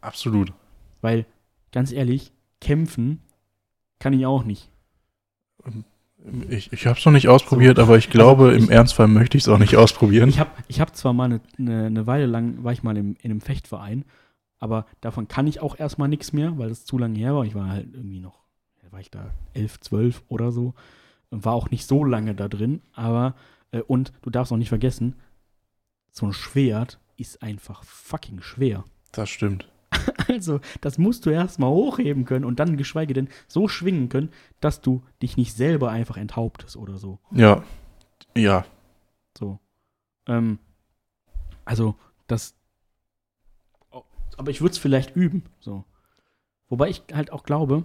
Absolut. 0.00 0.52
Weil, 1.00 1.26
ganz 1.72 1.92
ehrlich, 1.92 2.32
kämpfen 2.60 3.20
kann 3.98 4.12
ich 4.12 4.26
auch 4.26 4.44
nicht. 4.44 4.70
Ich, 6.48 6.72
ich 6.72 6.86
habe 6.86 6.98
es 6.98 7.04
noch 7.04 7.12
nicht 7.12 7.28
ausprobiert, 7.28 7.76
so. 7.76 7.82
aber 7.82 7.96
ich 7.98 8.10
glaube, 8.10 8.46
also 8.46 8.56
ich, 8.56 8.64
im 8.64 8.70
Ernstfall 8.70 9.08
möchte 9.08 9.36
ich 9.36 9.44
es 9.44 9.48
auch 9.48 9.58
nicht 9.58 9.76
ausprobieren. 9.76 10.28
Ich 10.28 10.40
habe 10.40 10.50
ich 10.68 10.80
hab 10.80 10.96
zwar 10.96 11.12
mal 11.12 11.24
eine, 11.24 11.40
eine, 11.58 11.86
eine, 11.86 12.06
Weile 12.06 12.26
lang, 12.26 12.64
war 12.64 12.72
ich 12.72 12.82
mal 12.82 12.96
im, 12.96 13.16
in 13.22 13.30
einem 13.30 13.40
Fechtverein, 13.40 14.04
aber 14.58 14.86
davon 15.00 15.28
kann 15.28 15.46
ich 15.46 15.60
auch 15.60 15.78
erstmal 15.78 16.08
nichts 16.08 16.32
mehr, 16.32 16.58
weil 16.58 16.68
das 16.68 16.84
zu 16.84 16.98
lange 16.98 17.18
her 17.18 17.34
war. 17.34 17.44
Ich 17.44 17.54
war 17.54 17.68
halt 17.68 17.88
irgendwie 17.92 18.20
noch, 18.20 18.40
war 18.90 19.00
ich 19.00 19.10
da 19.10 19.30
elf, 19.54 19.78
zwölf 19.80 20.22
oder 20.28 20.50
so 20.52 20.74
und 21.30 21.44
war 21.44 21.52
auch 21.52 21.70
nicht 21.70 21.86
so 21.86 22.04
lange 22.04 22.34
da 22.34 22.48
drin, 22.48 22.82
aber 22.92 23.34
äh, 23.70 23.80
und 23.82 24.12
du 24.22 24.30
darfst 24.30 24.52
auch 24.52 24.56
nicht 24.56 24.68
vergessen, 24.68 25.16
so 26.10 26.26
ein 26.26 26.32
Schwert 26.32 26.98
ist 27.16 27.42
einfach 27.42 27.84
fucking 27.84 28.40
schwer. 28.40 28.84
Das 29.12 29.28
stimmt. 29.28 29.68
Also, 30.28 30.60
das 30.80 30.98
musst 30.98 31.26
du 31.26 31.30
erstmal 31.30 31.70
hochheben 31.70 32.24
können 32.24 32.44
und 32.44 32.58
dann 32.60 32.76
geschweige 32.76 33.14
denn 33.14 33.28
so 33.48 33.68
schwingen 33.68 34.08
können, 34.08 34.30
dass 34.60 34.80
du 34.80 35.02
dich 35.22 35.36
nicht 35.36 35.54
selber 35.54 35.90
einfach 35.90 36.16
enthauptest 36.16 36.76
oder 36.76 36.98
so. 36.98 37.18
Ja. 37.30 37.62
Ja. 38.36 38.64
So. 39.36 39.58
Ähm, 40.26 40.58
also, 41.64 41.94
das. 42.26 42.54
Aber 44.36 44.50
ich 44.50 44.60
würde 44.60 44.72
es 44.72 44.78
vielleicht 44.78 45.16
üben. 45.16 45.44
So. 45.60 45.84
Wobei 46.68 46.90
ich 46.90 47.02
halt 47.12 47.32
auch 47.32 47.44
glaube, 47.44 47.84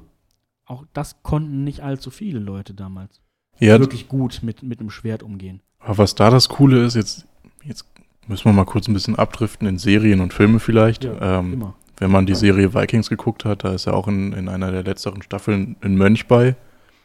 auch 0.66 0.86
das 0.94 1.24
konnten 1.24 1.64
nicht 1.64 1.82
allzu 1.82 2.10
viele 2.10 2.40
Leute 2.40 2.74
damals. 2.74 3.22
Ja. 3.60 3.80
Wirklich 3.80 4.08
gut 4.08 4.40
mit, 4.42 4.64
mit 4.64 4.80
dem 4.80 4.90
Schwert 4.90 5.24
umgehen. 5.24 5.62
Aber 5.80 6.00
was 6.00 6.16
da 6.16 6.30
das 6.30 6.50
Coole 6.50 6.84
ist, 6.84 6.96
jetzt, 6.96 7.28
jetzt 7.64 7.86
müssen 8.28 8.46
wir 8.46 8.54
mal 8.54 8.66
kurz 8.66 8.88
ein 8.88 8.94
bisschen 8.94 9.16
abdriften 9.16 9.68
in 9.68 9.78
Serien 9.78 10.20
und 10.20 10.34
Filme 10.34 10.60
vielleicht. 10.60 11.04
Ja, 11.04 11.40
ähm, 11.40 11.54
immer 11.54 11.76
wenn 12.02 12.10
man 12.10 12.26
die 12.26 12.34
Serie 12.34 12.74
Vikings 12.74 13.10
geguckt 13.10 13.46
hat, 13.46 13.64
da 13.64 13.76
ist 13.76 13.86
ja 13.86 13.94
auch 13.94 14.08
in, 14.08 14.34
in 14.34 14.50
einer 14.50 14.72
der 14.72 14.84
letzteren 14.84 15.22
Staffeln 15.22 15.76
ein 15.82 15.96
Mönch 15.96 16.28
bei, 16.28 16.56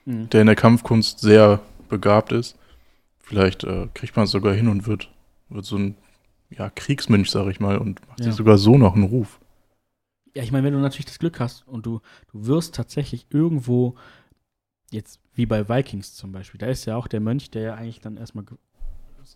mhm. 0.07 0.31
der 0.31 0.41
in 0.41 0.47
der 0.47 0.57
Kampfkunst 0.57 1.21
sehr 1.21 1.61
begabt 1.91 2.33
ist. 2.33 2.57
Vielleicht 3.19 3.63
äh, 3.65 3.89
kriegt 3.93 4.17
man 4.17 4.25
es 4.25 4.31
sogar 4.31 4.55
hin 4.55 4.69
und 4.69 4.87
wird, 4.87 5.11
wird 5.51 5.67
so 5.67 5.77
ein 5.77 5.97
ja, 6.49 6.71
Kriegsmönch, 6.71 7.31
sag 7.31 7.47
ich 7.49 7.61
mal, 7.61 7.77
und 7.77 8.01
macht 8.09 8.21
ja. 8.21 8.27
sich 8.27 8.37
sogar 8.37 8.57
so 8.57 8.79
noch 8.79 8.95
einen 8.95 9.05
Ruf. 9.05 9.39
Ja, 10.35 10.43
ich 10.43 10.51
meine, 10.51 10.67
wenn 10.67 10.73
du 10.73 10.81
natürlich 10.81 11.07
das 11.07 11.19
Glück 11.19 11.41
hast 11.41 11.69
und 11.69 11.85
du, 11.85 12.01
du 12.33 12.47
wirst 12.47 12.75
tatsächlich 12.75 13.27
irgendwo, 13.29 13.97
jetzt 14.91 15.21
wie 15.35 15.45
bei 15.45 15.69
Vikings 15.69 16.15
zum 16.15 16.33
Beispiel, 16.33 16.57
da 16.57 16.69
ist 16.69 16.87
ja 16.87 16.97
auch 16.97 17.07
der 17.07 17.21
Mönch, 17.21 17.51
der 17.51 17.63
ja 17.63 17.75
eigentlich 17.75 18.01
dann 18.01 18.17
erstmal, 18.17 18.47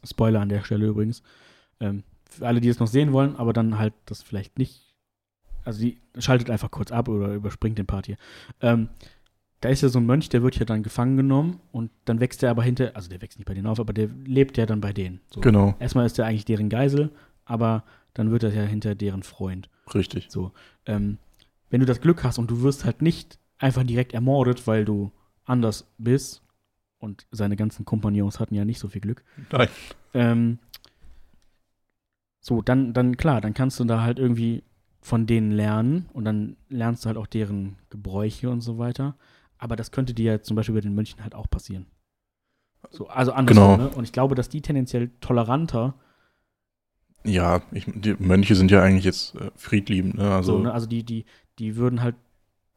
Spoiler 0.04 0.40
an 0.40 0.48
der 0.48 0.64
Stelle 0.64 0.86
übrigens, 0.86 1.22
ähm, 1.80 2.02
für 2.30 2.46
alle, 2.46 2.62
die 2.62 2.68
es 2.70 2.78
noch 2.78 2.86
sehen 2.86 3.12
wollen, 3.12 3.36
aber 3.36 3.52
dann 3.52 3.78
halt 3.78 3.92
das 4.06 4.22
vielleicht 4.22 4.56
nicht 4.56 4.89
also 5.64 5.80
die 5.80 5.98
schaltet 6.18 6.50
einfach 6.50 6.70
kurz 6.70 6.92
ab 6.92 7.08
oder 7.08 7.34
überspringt 7.34 7.78
den 7.78 7.86
Part 7.86 8.06
hier. 8.06 8.16
Ähm, 8.60 8.88
da 9.60 9.68
ist 9.68 9.82
ja 9.82 9.88
so 9.88 9.98
ein 9.98 10.06
Mönch, 10.06 10.28
der 10.30 10.42
wird 10.42 10.58
ja 10.58 10.64
dann 10.64 10.82
gefangen 10.82 11.16
genommen 11.16 11.60
und 11.70 11.90
dann 12.06 12.20
wächst 12.20 12.42
er 12.42 12.50
aber 12.50 12.62
hinter, 12.62 12.96
also 12.96 13.08
der 13.08 13.20
wächst 13.20 13.38
nicht 13.38 13.46
bei 13.46 13.54
denen 13.54 13.66
auf, 13.66 13.78
aber 13.78 13.92
der 13.92 14.08
lebt 14.24 14.56
ja 14.56 14.66
dann 14.66 14.80
bei 14.80 14.92
denen. 14.92 15.20
So. 15.28 15.40
Genau. 15.40 15.74
Erstmal 15.78 16.06
ist 16.06 16.18
er 16.18 16.26
eigentlich 16.26 16.46
deren 16.46 16.70
Geisel, 16.70 17.10
aber 17.44 17.84
dann 18.14 18.30
wird 18.30 18.42
er 18.42 18.54
ja 18.54 18.62
hinter 18.62 18.94
deren 18.94 19.22
Freund. 19.22 19.68
Richtig. 19.94 20.28
So. 20.30 20.52
Ähm, 20.86 21.18
wenn 21.68 21.80
du 21.80 21.86
das 21.86 22.00
Glück 22.00 22.24
hast 22.24 22.38
und 22.38 22.50
du 22.50 22.62
wirst 22.62 22.84
halt 22.84 23.02
nicht 23.02 23.38
einfach 23.58 23.84
direkt 23.84 24.14
ermordet, 24.14 24.66
weil 24.66 24.84
du 24.84 25.12
anders 25.44 25.86
bist 25.98 26.42
und 26.98 27.26
seine 27.30 27.56
ganzen 27.56 27.84
Kompagnons 27.84 28.40
hatten 28.40 28.54
ja 28.54 28.64
nicht 28.64 28.78
so 28.78 28.88
viel 28.88 29.00
Glück. 29.00 29.24
Nein. 29.52 29.68
Ähm, 30.14 30.58
so, 32.40 32.62
dann, 32.62 32.94
dann 32.94 33.16
klar, 33.16 33.40
dann 33.40 33.52
kannst 33.52 33.78
du 33.78 33.84
da 33.84 34.02
halt 34.02 34.18
irgendwie 34.18 34.62
von 35.00 35.26
denen 35.26 35.50
lernen 35.50 36.08
und 36.12 36.24
dann 36.24 36.56
lernst 36.68 37.04
du 37.04 37.08
halt 37.08 37.16
auch 37.16 37.26
deren 37.26 37.76
Gebräuche 37.88 38.50
und 38.50 38.60
so 38.60 38.78
weiter. 38.78 39.16
Aber 39.58 39.76
das 39.76 39.90
könnte 39.90 40.14
dir 40.14 40.32
ja 40.32 40.42
zum 40.42 40.56
Beispiel 40.56 40.74
bei 40.74 40.80
den 40.80 40.94
Mönchen 40.94 41.22
halt 41.22 41.34
auch 41.34 41.48
passieren. 41.48 41.86
So, 42.90 43.08
also 43.08 43.32
andersrum, 43.32 43.76
genau. 43.76 43.88
ne? 43.88 43.90
Und 43.90 44.04
ich 44.04 44.12
glaube, 44.12 44.34
dass 44.34 44.48
die 44.48 44.62
tendenziell 44.62 45.10
toleranter. 45.20 45.94
Ja, 47.24 47.62
ich, 47.72 47.84
die 47.86 48.14
Mönche 48.18 48.54
sind 48.54 48.70
ja 48.70 48.82
eigentlich 48.82 49.04
jetzt 49.04 49.34
äh, 49.36 49.50
friedliebend, 49.56 50.14
ne? 50.14 50.34
Also, 50.34 50.56
so, 50.56 50.62
ne? 50.62 50.72
also 50.72 50.86
die, 50.86 51.04
die, 51.04 51.26
die 51.58 51.76
würden 51.76 52.02
halt 52.02 52.16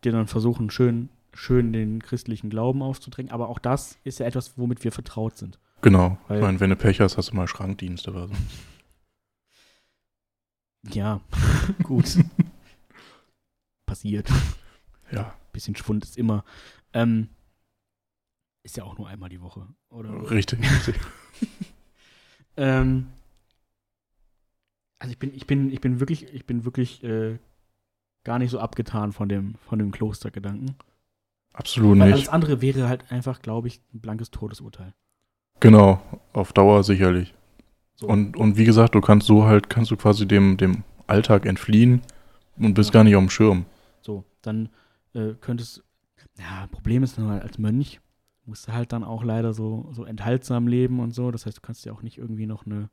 dir 0.04 0.12
dann 0.12 0.28
versuchen, 0.28 0.70
schön, 0.70 1.10
schön 1.34 1.72
den 1.72 2.02
christlichen 2.02 2.50
Glauben 2.50 2.82
aufzudrängen. 2.82 3.32
Aber 3.32 3.48
auch 3.48 3.60
das 3.60 3.98
ist 4.04 4.20
ja 4.20 4.26
etwas, 4.26 4.58
womit 4.58 4.84
wir 4.84 4.92
vertraut 4.92 5.38
sind. 5.38 5.60
Genau. 5.82 6.18
Weil, 6.28 6.40
ich 6.40 6.44
meine, 6.44 6.60
wenn 6.60 6.70
du 6.70 6.76
Pech 6.76 7.00
hast, 7.00 7.18
hast 7.18 7.32
du 7.32 7.36
mal 7.36 7.48
Schrankdienst 7.48 8.08
oder 8.08 8.28
so. 8.28 8.34
Ja, 10.91 11.22
gut. 11.84 12.17
Passiert. 13.86 14.30
Ja. 15.12 15.34
Bisschen 15.52 15.76
Schwund 15.76 16.04
ist 16.04 16.17
immer. 16.17 16.43
Ähm, 16.93 17.30
ist 18.63 18.78
ja 18.78 18.84
auch 18.84 18.98
nur 18.98 19.08
einmal 19.08 19.30
die 19.30 19.41
Woche, 19.41 19.67
oder? 19.89 20.30
Richtig, 20.32 20.60
richtig. 20.60 20.96
ähm, 22.58 23.08
also 25.00 25.12
ich 25.12 25.19
bin, 25.19 25.34
ich 25.36 25.48
bin, 25.48 25.72
ich 25.72 25.82
bin 25.82 26.00
wirklich, 26.00 26.34
ich 26.34 26.46
bin 26.46 26.63
wirklich 26.63 27.04
äh, 27.04 27.38
gar 28.24 28.39
nicht 28.39 28.52
so 28.52 28.60
abgetan 28.60 29.12
von 29.12 29.28
dem, 29.28 29.56
von 29.67 29.80
dem 29.80 29.91
Klostergedanken. 29.91 30.76
Absolut 31.54 32.00
Weil 32.00 32.08
nicht. 32.08 32.13
Alles 32.13 32.30
andere 32.30 32.62
wäre 32.62 32.88
halt 32.88 33.12
einfach, 33.12 33.41
glaube 33.41 33.67
ich, 33.67 33.82
ein 33.93 34.00
blankes 34.00 34.32
Todesurteil. 34.32 34.93
Genau, 35.60 36.02
auf 36.34 36.54
Dauer 36.54 36.84
sicherlich. 36.84 37.34
So. 38.04 38.10
Und, 38.10 38.36
und 38.38 38.58
wie 38.58 38.66
gesagt, 38.66 38.96
du 38.96 39.02
kannst 39.02 39.28
so 39.28 39.46
halt, 39.46 39.70
kannst 39.70 39.89
du 39.92 39.96
quasi 39.96 40.28
dem, 40.28 40.58
dem 40.58 40.84
Alltag 41.08 41.46
entfliehen 41.46 42.02
und 42.58 42.74
bist 42.74 42.89
ja. 42.89 42.94
gar 42.94 43.04
nicht 43.04 43.16
auf 43.16 43.24
dem 43.24 43.30
Schirm. 43.30 43.66
So, 44.02 44.26
dann 44.42 44.70
äh, 45.13 45.34
könntest 45.39 45.84
ja, 46.38 46.68
Problem 46.68 47.04
ist 47.04 47.18
nur 47.18 47.32
als 47.32 47.58
Mönch 47.58 48.00
musst 48.46 48.68
du 48.68 48.74
halt 48.74 48.92
dann 48.92 49.06
auch 49.06 49.24
leider 49.24 49.54
so, 49.54 49.88
so 49.92 50.04
enthaltsam 50.04 50.68
leben 50.68 51.00
und 51.00 51.13
so. 51.13 51.32
Das 51.32 51.46
heißt, 51.46 51.58
du 51.58 51.62
kannst 51.62 51.86
ja 51.86 51.94
auch 51.94 52.02
nicht 52.02 52.18
irgendwie 52.18 52.46
noch 52.46 52.66
eine, 52.66 52.89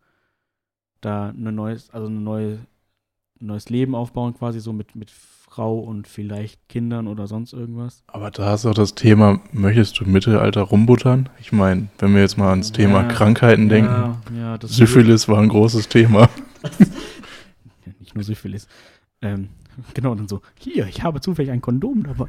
da 1.01 1.31
eine 1.31 1.51
neues, 1.51 1.91
also 1.91 2.07
eine 2.07 2.21
neue, 2.21 2.67
ein 3.41 3.47
neues 3.47 3.69
Leben 3.69 3.97
aufbauen, 3.97 4.35
quasi 4.35 4.61
so 4.61 4.73
mit, 4.73 4.95
mit 4.95 5.11
Frau 5.51 5.81
und 5.81 6.07
vielleicht 6.07 6.69
Kindern 6.69 7.09
oder 7.09 7.27
sonst 7.27 7.53
irgendwas. 7.53 8.05
Aber 8.07 8.31
da 8.31 8.55
ist 8.55 8.67
auch 8.67 8.75
das 8.75 8.95
Thema, 8.95 9.41
möchtest 9.51 9.99
du 9.99 10.05
im 10.05 10.13
Mittelalter 10.13 10.63
rumbuttern? 10.63 11.29
Ich 11.41 11.51
meine, 11.51 11.89
wenn 11.99 12.15
wir 12.15 12.21
jetzt 12.21 12.39
mal 12.39 12.51
ans 12.51 12.71
Thema 12.71 13.03
ja, 13.03 13.09
Krankheiten 13.09 13.69
denken, 13.69 14.17
ja, 14.39 14.59
Syphilis 14.63 15.29
war 15.29 15.41
ein 15.41 15.49
großes 15.49 15.89
Thema. 15.89 16.29
Nicht 17.99 18.15
nur 18.15 18.23
Syphilis. 18.23 18.69
Ähm, 19.23 19.49
genau, 19.93 20.15
dann 20.15 20.29
so, 20.29 20.41
hier, 20.57 20.87
ich 20.87 21.03
habe 21.03 21.21
zufällig 21.21 21.51
ein 21.51 21.61
Kondom 21.61 22.05
dabei. 22.05 22.29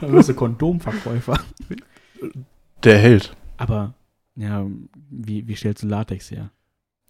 dann 0.00 0.12
wirst 0.12 0.28
du 0.28 0.34
Kondomverkäufer. 0.34 1.40
Der 2.84 2.98
hält. 2.98 3.36
Aber, 3.56 3.94
ja, 4.36 4.64
wie, 5.10 5.48
wie 5.48 5.56
stellst 5.56 5.82
du 5.82 5.88
Latex 5.88 6.30
her? 6.30 6.50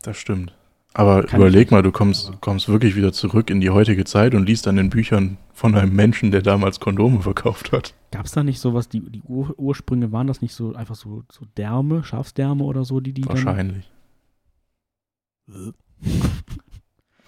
Das 0.00 0.16
stimmt. 0.16 0.56
Aber 0.94 1.22
Kann 1.22 1.40
überleg 1.40 1.70
mal, 1.70 1.83
du 1.83 1.90
kommst, 1.90 2.33
kommst 2.40 2.68
wirklich 2.68 2.96
wieder 2.96 3.12
zurück 3.12 3.48
in 3.48 3.61
die 3.61 3.70
heutige 3.70 4.05
Zeit 4.05 4.35
und 4.35 4.46
liest 4.46 4.68
an 4.68 4.76
den 4.76 4.90
Büchern 4.90 5.38
von 5.55 5.74
einem 5.74 5.94
Menschen, 5.94 6.31
der 6.31 6.42
damals 6.42 6.81
Kondome 6.81 7.22
verkauft 7.22 7.72
hat. 7.72 7.94
Gab 8.11 8.26
es 8.26 8.33
da 8.33 8.42
nicht 8.42 8.61
sowas, 8.61 8.88
die, 8.90 9.00
die 9.00 9.22
Ur 9.22 9.59
Ursprünge 9.59 10.12
waren 10.12 10.26
das 10.26 10.42
nicht 10.42 10.55
so 10.55 10.74
einfach 10.74 10.94
so, 10.94 11.24
so 11.33 11.46
Därme, 11.57 12.05
Schafsdärme 12.05 12.62
oder 12.64 12.85
so, 12.85 13.00
die 13.00 13.14
die 13.14 13.24
Wahrscheinlich. 13.24 13.90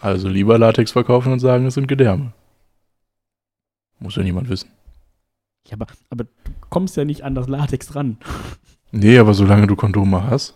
also 0.00 0.28
lieber 0.28 0.58
Latex 0.58 0.92
verkaufen 0.92 1.32
und 1.32 1.40
sagen, 1.40 1.64
es 1.66 1.74
sind 1.74 1.88
Gedärme. 1.88 2.32
Muss 3.98 4.16
ja 4.16 4.22
niemand 4.22 4.50
wissen. 4.50 4.68
Ja, 5.68 5.74
aber, 5.74 5.86
aber 6.10 6.24
du 6.24 6.30
kommst 6.68 6.98
ja 6.98 7.06
nicht 7.06 7.22
an 7.22 7.34
das 7.34 7.48
Latex 7.48 7.94
ran. 7.94 8.18
Nee, 8.92 9.18
aber 9.18 9.32
solange 9.32 9.66
du 9.66 9.74
Kondome 9.74 10.24
hast. 10.24 10.54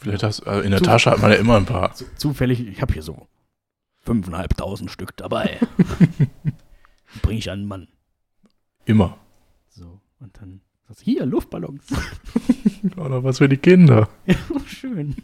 Vielleicht 0.00 0.22
hast 0.22 0.40
äh, 0.46 0.60
in 0.60 0.70
der 0.70 0.78
Zufällig. 0.78 0.82
Tasche 0.82 1.10
hat 1.10 1.20
man 1.20 1.30
ja 1.30 1.36
immer 1.36 1.56
ein 1.56 1.66
paar. 1.66 1.94
Zufällig, 2.16 2.66
ich 2.66 2.80
habe 2.80 2.94
hier 2.94 3.02
so 3.02 3.28
5.500 4.06 4.88
Stück 4.88 5.14
dabei. 5.16 5.58
Bring 7.22 7.36
ich 7.36 7.50
an 7.50 7.60
den 7.60 7.68
Mann. 7.68 7.88
Immer. 8.86 9.18
So, 9.68 10.00
und 10.20 10.34
dann 10.40 10.62
sagst 10.88 11.02
du, 11.02 11.04
hier, 11.04 11.26
Luftballons. 11.26 11.86
Oder 12.96 13.22
was 13.22 13.38
für 13.38 13.48
die 13.48 13.58
Kinder. 13.58 14.08
Ja, 14.24 14.36
schön. 14.66 15.16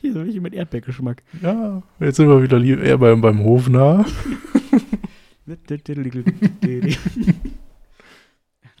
Hier 0.00 0.12
so 0.12 0.24
welche 0.24 0.40
mit 0.40 0.54
Erdbeergeschmack. 0.54 1.22
Ja, 1.40 1.84
jetzt 2.00 2.16
sind 2.16 2.28
wir 2.28 2.42
wieder 2.42 2.60
eher 2.60 2.98
beim, 2.98 3.20
beim 3.20 3.44
Hofnarr. 3.44 4.04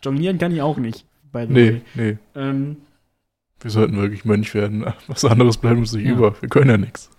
Jonglieren 0.02 0.38
kann 0.38 0.50
ich 0.50 0.60
auch 0.60 0.78
nicht. 0.78 1.06
nee, 1.32 1.82
nee. 1.94 2.18
Ähm, 2.34 2.78
wir 3.62 3.70
sollten 3.70 3.96
wirklich 3.96 4.24
Mönch 4.24 4.54
werden. 4.54 4.84
Was 5.06 5.24
anderes 5.24 5.56
bleibt 5.56 5.78
uns 5.78 5.92
nicht 5.92 6.06
ja. 6.06 6.12
über. 6.12 6.40
Wir 6.40 6.48
können 6.48 6.70
ja 6.70 6.76
nichts. 6.76 7.10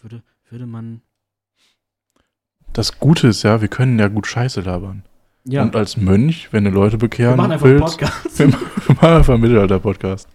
Würde, 0.00 0.22
würde 0.48 0.66
man. 0.66 1.02
Das 2.72 2.98
Gute 2.98 3.28
ist 3.28 3.42
ja, 3.42 3.60
wir 3.60 3.68
können 3.68 3.98
ja 3.98 4.08
gut 4.08 4.26
Scheiße 4.26 4.60
labern. 4.60 5.02
Ja. 5.44 5.62
Und 5.62 5.74
als 5.74 5.96
Mönch, 5.96 6.52
wenn 6.52 6.64
du 6.64 6.70
Leute 6.70 6.98
bekehren 6.98 7.32
wir 7.32 7.36
machen 7.36 7.52
einfach 7.52 7.66
willst, 7.66 8.02
einen 8.02 8.52
Podcast. 8.52 8.88
wir 8.88 8.94
machen 8.94 9.16
einfach 9.16 9.34
einen 9.34 9.42
Mittelalter-Podcast. 9.42 10.28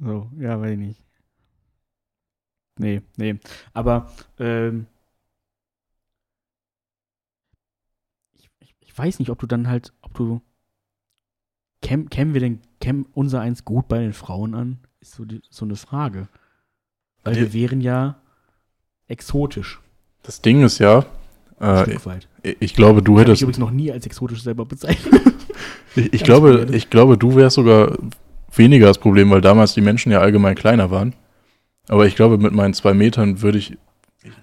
so, 0.00 0.30
ja, 0.38 0.60
weiß 0.60 0.72
ich 0.72 0.78
nicht. 0.78 1.04
Nee, 2.78 3.02
nee. 3.16 3.38
Aber 3.74 4.12
ähm, 4.38 4.86
ich, 8.34 8.48
ich, 8.80 8.96
weiß 8.96 9.18
nicht, 9.18 9.30
ob 9.30 9.38
du 9.40 9.46
dann 9.46 9.68
halt, 9.68 9.92
ob 10.00 10.14
du 10.14 10.40
kämen 11.82 12.08
kämen 12.08 12.34
wir 12.34 12.40
denn, 12.40 12.60
kämen 12.88 13.06
unser 13.12 13.40
Eins 13.42 13.64
gut 13.66 13.86
bei 13.88 13.98
den 13.98 14.12
Frauen 14.14 14.54
an? 14.54 14.78
Ist 15.00 15.12
so, 15.14 15.24
die, 15.26 15.42
so 15.50 15.64
eine 15.66 15.76
Frage. 15.76 16.28
Weil 17.22 17.34
Die- 17.34 17.40
wir 17.40 17.52
wären 17.52 17.80
ja 17.82 18.16
exotisch, 19.08 19.80
Das 20.22 20.40
Ding 20.42 20.62
ist 20.62 20.78
ja, 20.78 21.04
äh, 21.60 22.04
weit. 22.04 22.28
ich 22.42 22.74
glaube, 22.74 23.02
du 23.02 23.14
Ich 23.14 23.20
hättest, 23.20 23.42
übrigens 23.42 23.58
noch 23.58 23.70
nie 23.70 23.90
als 23.92 24.06
exotisch 24.06 24.42
selber 24.42 24.64
bezeichnet. 24.64 25.20
ich, 25.96 26.12
ich 26.14 26.24
glaube, 26.24 26.68
ich 26.72 26.88
glaube, 26.90 27.16
du 27.18 27.34
wärst 27.36 27.56
sogar 27.56 27.96
weniger 28.54 28.86
das 28.86 28.98
Problem, 28.98 29.30
weil 29.30 29.40
damals 29.40 29.74
die 29.74 29.80
Menschen 29.80 30.10
ja 30.12 30.20
allgemein 30.20 30.54
kleiner 30.54 30.90
waren. 30.90 31.14
Aber 31.88 32.06
ich 32.06 32.16
glaube, 32.16 32.38
mit 32.38 32.52
meinen 32.52 32.74
zwei 32.74 32.92
Metern 32.94 33.40
würde 33.42 33.58
ich, 33.58 33.76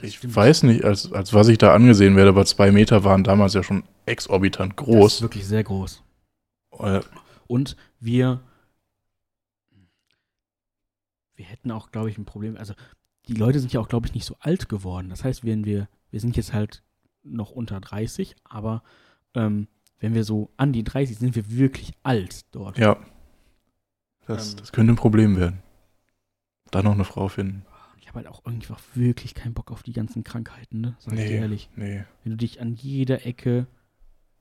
ich, 0.02 0.24
ich 0.24 0.36
weiß 0.36 0.64
nicht, 0.64 0.84
als, 0.84 1.12
als 1.12 1.34
was 1.34 1.48
ich 1.48 1.58
da 1.58 1.74
angesehen 1.74 2.16
werde, 2.16 2.30
aber 2.30 2.46
zwei 2.46 2.72
Meter 2.72 3.04
waren 3.04 3.24
damals 3.24 3.54
ja 3.56 3.62
schon 3.64 3.84
exorbitant 4.06 4.76
groß. 4.78 5.22
wirklich 5.22 5.46
sehr 5.46 5.64
groß. 5.64 6.02
Äh, 6.80 7.02
Und 7.48 7.76
wir, 8.00 8.42
wir 11.36 11.46
hätten 11.46 11.72
auch, 11.72 11.92
glaube 11.92 12.10
ich, 12.10 12.18
ein 12.18 12.26
Problem. 12.26 12.58
Also, 12.58 12.74
die 13.28 13.34
Leute 13.34 13.60
sind 13.60 13.74
ja 13.74 13.80
auch, 13.80 13.88
glaube 13.88 14.08
ich, 14.08 14.14
nicht 14.14 14.26
so 14.26 14.36
alt 14.40 14.70
geworden. 14.70 15.10
Das 15.10 15.24
heißt, 15.24 15.44
wenn 15.44 15.66
wir, 15.66 15.88
wir 16.12 16.20
sind 16.20 16.38
jetzt 16.38 16.54
halt 16.54 16.84
noch 17.24 17.52
unter 17.52 17.80
30, 17.82 18.36
aber 18.44 18.84
ähm, 19.34 19.68
wenn 20.00 20.14
wir 20.14 20.24
so 20.24 20.52
an 20.58 20.74
die 20.74 20.84
30 20.84 21.18
sind, 21.18 21.36
wir 21.36 21.50
wirklich 21.50 21.94
alt 22.04 22.46
dort. 22.54 22.78
Ja. 22.78 22.98
Das, 24.28 24.54
Ähm. 24.54 24.58
das 24.60 24.72
könnte 24.72 24.94
ein 24.94 24.98
Problem 24.98 25.38
werden. 25.38 25.62
Da 26.72 26.84
noch 26.84 26.94
eine 26.94 27.06
Frau 27.06 27.28
finden. 27.28 27.66
Ich 28.00 28.08
habe 28.08 28.18
halt 28.20 28.28
auch 28.28 28.46
irgendwie 28.46 28.72
auch 28.72 28.80
wirklich 28.94 29.34
keinen 29.34 29.54
Bock 29.54 29.72
auf 29.72 29.82
die 29.82 29.94
ganzen 29.94 30.24
Krankheiten, 30.24 30.82
ne? 30.82 30.96
Sag 31.00 31.14
ich 31.14 31.26
dir 31.26 31.38
ehrlich. 31.38 31.70
Nee. 31.76 32.04
Wenn 32.24 32.32
du 32.32 32.38
dich 32.38 32.62
an 32.62 32.74
jeder 32.76 33.26
Ecke 33.26 33.66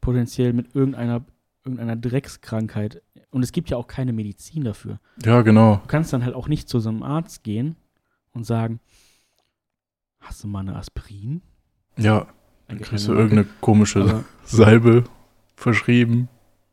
potenziell 0.01 0.53
mit 0.53 0.75
irgendeiner, 0.75 1.25
irgendeiner 1.65 1.97
Dreckskrankheit, 1.97 3.03
und 3.31 3.43
es 3.43 3.53
gibt 3.53 3.71
ja 3.71 3.77
auch 3.77 3.87
keine 3.87 4.13
Medizin 4.13 4.65
dafür. 4.65 5.01
Ja, 5.25 5.43
genau. 5.43 5.77
Du 5.77 5.87
kannst 5.89 6.13
dann 6.13 6.25
halt 6.25 6.35
auch 6.35 6.47
nicht 6.49 6.69
zu 6.69 6.79
so 6.81 6.89
einem 6.91 7.03
Arzt 7.03 7.43
gehen 7.43 7.77
und 8.33 8.45
sagen, 8.45 8.81
hast 10.21 10.45
du 10.45 10.49
mal 10.49 10.61
eine 10.61 10.77
Aspirin? 10.77 11.43
Ja, 11.97 12.27
dann 12.69 12.81
kriegst 12.81 13.09
du 13.09 13.13
irgendeine 13.13 13.47
komische 13.61 14.03
aber- 14.03 14.25
Salbe 14.45 15.05
verschrieben. 15.57 16.29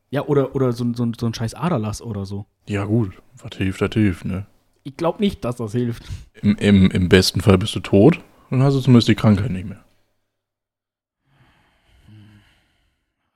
Ja, 0.10 0.26
oder, 0.26 0.56
oder 0.56 0.74
so, 0.74 0.86
so, 0.94 1.10
so 1.18 1.26
ein 1.26 1.34
scheiß 1.34 1.54
Aderlass 1.54 2.02
oder 2.02 2.26
so. 2.26 2.46
Ja, 2.68 2.84
gut. 2.84 3.14
Was 3.38 3.58
hilft, 3.58 3.82
das 3.82 3.94
hilft, 3.94 4.26
ne? 4.26 4.46
Ich 4.84 4.98
glaube 4.98 5.20
nicht, 5.22 5.46
dass 5.46 5.56
das 5.56 5.72
hilft. 5.72 6.04
Im, 6.42 6.56
im, 6.58 6.92
Im 6.92 7.08
besten 7.08 7.40
Fall 7.42 7.58
bist 7.58 7.76
du 7.76 7.80
tot, 7.80 8.20
dann 8.50 8.62
hast 8.62 8.74
du 8.76 8.82
zumindest 8.82 9.08
die 9.08 9.16
Krankheit 9.16 9.52
nicht 9.52 9.68
mehr. 9.70 9.84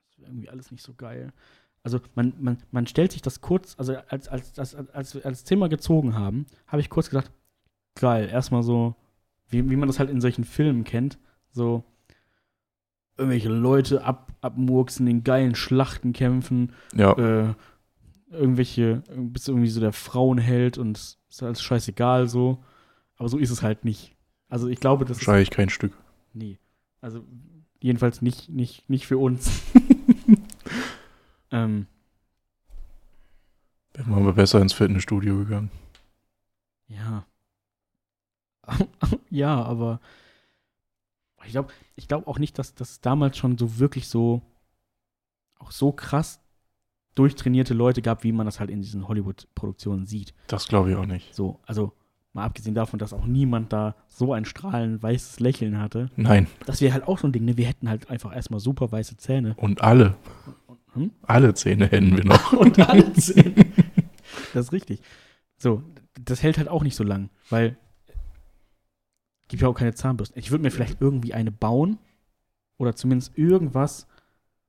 Das 0.09 0.21
wäre 0.21 0.24
irgendwie 0.35 0.49
alles 0.49 0.71
nicht 0.71 0.83
so 0.83 0.93
geil. 0.93 1.31
Also 1.83 1.99
man, 2.15 2.33
man, 2.39 2.57
man 2.71 2.87
stellt 2.87 3.11
sich 3.11 3.21
das 3.21 3.41
kurz, 3.41 3.75
also 3.77 3.95
als, 4.09 4.27
als, 4.27 4.57
als, 4.57 4.75
als 4.75 5.15
wir 5.15 5.25
als 5.25 5.45
Zimmer 5.45 5.69
gezogen 5.69 6.15
haben, 6.15 6.45
habe 6.67 6.81
ich 6.81 6.89
kurz 6.89 7.09
gedacht, 7.09 7.31
geil, 7.95 8.27
erstmal 8.27 8.63
so, 8.63 8.95
wie, 9.49 9.69
wie 9.69 9.75
man 9.75 9.87
das 9.87 9.99
halt 9.99 10.09
in 10.09 10.19
solchen 10.19 10.43
Filmen 10.43 10.83
kennt, 10.83 11.19
so 11.51 11.83
irgendwelche 13.17 13.49
Leute 13.49 14.03
ab, 14.03 14.33
abmurksen, 14.41 15.07
in 15.07 15.23
geilen 15.23 15.55
Schlachten 15.55 16.11
kämpfen, 16.11 16.73
Ja, 16.93 17.13
äh, 17.13 17.53
irgendwelche, 18.31 19.03
bist 19.15 19.47
irgendwie 19.47 19.69
so 19.69 19.79
der 19.79 19.93
Frauenheld 19.93 20.77
und 20.77 20.97
ist 20.97 21.43
alles 21.43 21.61
scheißegal 21.61 22.27
so. 22.27 22.63
Aber 23.17 23.29
so 23.29 23.37
ist 23.37 23.51
es 23.51 23.61
halt 23.61 23.85
nicht. 23.85 24.15
Also 24.49 24.67
ich 24.67 24.79
glaube, 24.79 25.05
das 25.05 25.17
ist. 25.17 25.27
wahrscheinlich 25.27 25.51
kein 25.51 25.69
Stück. 25.69 25.93
Nee. 26.33 26.57
Also 26.99 27.23
jedenfalls 27.79 28.21
nicht, 28.21 28.49
nicht, 28.49 28.89
nicht 28.89 29.07
für 29.07 29.17
uns. 29.17 29.61
ähm, 31.51 31.87
Wären 33.93 34.09
wir 34.09 34.17
aber 34.17 34.33
besser 34.33 34.61
ins 34.61 34.73
Fitnessstudio 34.73 35.37
gegangen. 35.37 35.71
ja. 36.87 37.25
ja, 39.29 39.61
aber 39.61 39.99
ich 41.45 41.51
glaube 41.51 41.71
ich 41.95 42.07
glaub 42.07 42.27
auch 42.27 42.39
nicht, 42.39 42.57
dass 42.57 42.73
das 42.73 42.99
damals 42.99 43.37
schon 43.37 43.59
so 43.59 43.77
wirklich 43.77 44.07
so 44.07 44.41
auch 45.59 45.71
so 45.71 45.91
krass 45.91 46.39
durchtrainierte 47.13 47.73
Leute 47.73 48.01
gab, 48.01 48.23
wie 48.23 48.31
man 48.31 48.45
das 48.45 48.59
halt 48.59 48.69
in 48.69 48.81
diesen 48.81 49.07
Hollywood-Produktionen 49.07 50.05
sieht. 50.05 50.33
Das 50.47 50.67
glaube 50.67 50.91
ich 50.91 50.95
auch 50.97 51.05
nicht. 51.05 51.33
So, 51.33 51.59
also 51.65 51.93
mal 52.33 52.43
abgesehen 52.43 52.75
davon, 52.75 52.99
dass 52.99 53.13
auch 53.13 53.25
niemand 53.25 53.71
da 53.71 53.95
so 54.09 54.33
ein 54.33 54.43
strahlend 54.43 55.01
weißes 55.01 55.39
Lächeln 55.39 55.79
hatte. 55.79 56.09
Nein. 56.17 56.47
Das 56.65 56.81
wäre 56.81 56.93
halt 56.93 57.07
auch 57.07 57.17
so 57.17 57.27
ein 57.27 57.31
Ding, 57.31 57.45
ne? 57.45 57.55
Wir 57.55 57.67
hätten 57.67 57.87
halt 57.87 58.09
einfach 58.09 58.35
erstmal 58.35 58.59
super 58.59 58.91
weiße 58.91 59.15
Zähne. 59.15 59.53
Und 59.57 59.81
alle, 59.81 60.15
Hm? 60.95 61.11
alle 61.23 61.53
Zähne 61.53 61.87
hätten 61.87 62.17
wir 62.17 62.25
noch. 62.25 62.53
Und 62.59 62.79
alle 62.79 63.13
Zähne. 63.13 63.65
Das 64.53 64.67
ist 64.67 64.71
richtig. 64.71 65.01
So, 65.57 65.83
das 66.19 66.41
hält 66.41 66.57
halt 66.57 66.67
auch 66.67 66.83
nicht 66.83 66.95
so 66.95 67.03
lang, 67.03 67.29
weil 67.49 67.77
gibt 69.47 69.61
ja 69.61 69.67
auch 69.67 69.75
keine 69.75 69.93
Zahnbürsten. 69.93 70.39
Ich 70.39 70.51
würde 70.51 70.63
mir 70.63 70.71
vielleicht 70.71 71.01
irgendwie 71.01 71.33
eine 71.33 71.51
bauen 71.51 71.99
oder 72.77 72.95
zumindest 72.95 73.37
irgendwas. 73.37 74.07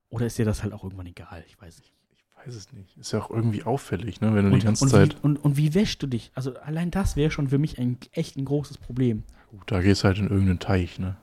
Oder 0.09 0.27
ist 0.27 0.39
dir 0.39 0.45
das 0.45 0.63
halt 0.63 0.73
auch 0.73 0.85
irgendwann 0.85 1.07
egal? 1.07 1.45
Ich 1.49 1.61
weiß 1.61 1.79
nicht. 1.79 1.93
Ich 2.15 2.25
weiß 2.37 2.55
es 2.55 2.73
nicht. 2.73 2.97
Ist 2.97 3.13
ja 3.13 3.21
auch 3.21 3.31
irgendwie 3.31 3.65
auffällig, 3.65 4.21
ne? 4.21 4.35
Wenn 4.35 4.51
du 4.51 4.57
die 4.57 4.65
ganze 4.65 4.85
und, 4.85 4.91
Zeit. 4.91 5.17
Wie, 5.17 5.21
und, 5.23 5.45
und 5.45 5.57
wie 5.57 5.75
wäschst 5.75 6.03
du 6.03 6.07
dich? 6.07 6.31
Also 6.35 6.57
allein 6.59 6.91
das 6.91 7.17
wäre 7.17 7.31
schon 7.31 7.49
für 7.49 7.59
mich 7.59 7.79
ein 7.79 7.99
echt 8.13 8.37
ein 8.37 8.45
großes 8.45 8.79
Problem. 8.79 9.25
Gut, 9.51 9.71
da 9.71 9.81
gehst 9.81 10.05
halt 10.05 10.19
in 10.19 10.29
irgendeinen 10.29 10.61
Teich, 10.61 10.99
ne? 10.99 11.17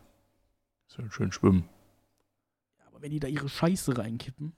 Ist 0.87 0.97
ja 0.97 1.09
schön 1.11 1.31
schwimmen. 1.31 1.69
Aber 2.87 3.01
wenn 3.01 3.11
die 3.11 3.19
da 3.19 3.27
ihre 3.27 3.49
Scheiße 3.49 3.97
reinkippen. 3.97 4.53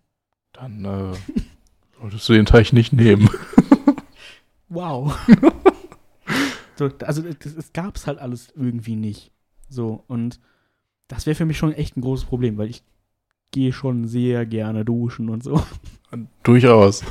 Dann 0.55 0.85
äh, 0.85 1.13
solltest 1.99 2.29
du 2.29 2.33
den 2.33 2.45
Teich 2.45 2.73
nicht 2.73 2.93
nehmen. 2.93 3.29
Wow. 4.67 5.15
so, 6.75 6.89
also 7.05 7.21
das, 7.21 7.53
es 7.53 7.71
gab 7.71 7.95
es 7.95 8.07
halt 8.07 8.17
alles 8.17 8.51
irgendwie 8.55 8.95
nicht. 8.95 9.31
So, 9.69 10.03
und 10.07 10.39
das 11.07 11.27
wäre 11.27 11.35
für 11.35 11.45
mich 11.45 11.57
schon 11.57 11.71
echt 11.71 11.95
ein 11.95 12.01
großes 12.01 12.25
Problem, 12.25 12.57
weil 12.57 12.69
ich 12.69 12.83
gehe 13.51 13.71
schon 13.71 14.07
sehr 14.07 14.45
gerne 14.45 14.83
duschen 14.83 15.29
und 15.29 15.43
so. 15.43 15.63
Durchaus. 16.43 17.03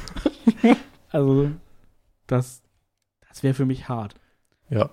Also, 1.11 1.53
das, 2.27 2.63
das 3.29 3.43
wäre 3.43 3.55
für 3.55 3.67
mich 3.67 3.89
hart. 3.89 4.17
Ja. 4.69 4.91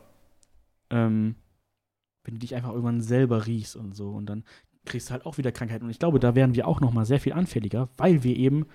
Ähm, 0.91 1.36
wenn 2.24 2.36
du 2.36 2.39
dich 2.39 2.54
einfach 2.54 2.70
irgendwann 2.70 3.02
selber 3.02 3.47
riechst 3.47 3.76
und 3.76 3.95
so 3.95 4.12
und 4.12 4.28
dann 4.28 4.43
kriegst 4.86 5.09
du 5.09 5.13
halt 5.13 5.25
auch 5.25 5.38
wieder 5.38 5.51
Krankheiten. 5.51 5.86
Und 5.86 5.91
ich 5.91 5.99
glaube, 5.99 6.19
da 6.19 6.36
wären 6.36 6.55
wir 6.55 6.67
auch 6.67 6.82
noch 6.82 6.91
mal 6.93 7.05
sehr 7.05 7.19
viel 7.19 7.34
anfälliger, 7.34 7.89
weil 7.97 8.23
wir 8.23 8.36
eben 8.36 8.65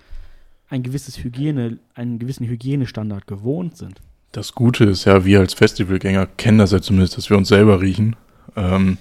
ein 0.69 0.83
gewisses 0.83 1.23
Hygiene, 1.23 1.79
einen 1.95 2.19
gewissen 2.19 2.45
Hygienestandard 2.47 3.27
gewohnt 3.27 3.77
sind. 3.77 4.01
Das 4.31 4.53
Gute 4.53 4.83
ist 4.85 5.05
ja, 5.05 5.23
wir 5.25 5.39
als 5.39 5.53
Festivalgänger 5.53 6.27
kennen 6.37 6.57
das 6.57 6.71
ja 6.71 6.81
zumindest, 6.81 7.17
dass 7.17 7.29
wir 7.29 7.37
uns 7.37 7.47
selber 7.47 7.81
riechen. 7.81 8.15
Ähm, 8.55 8.97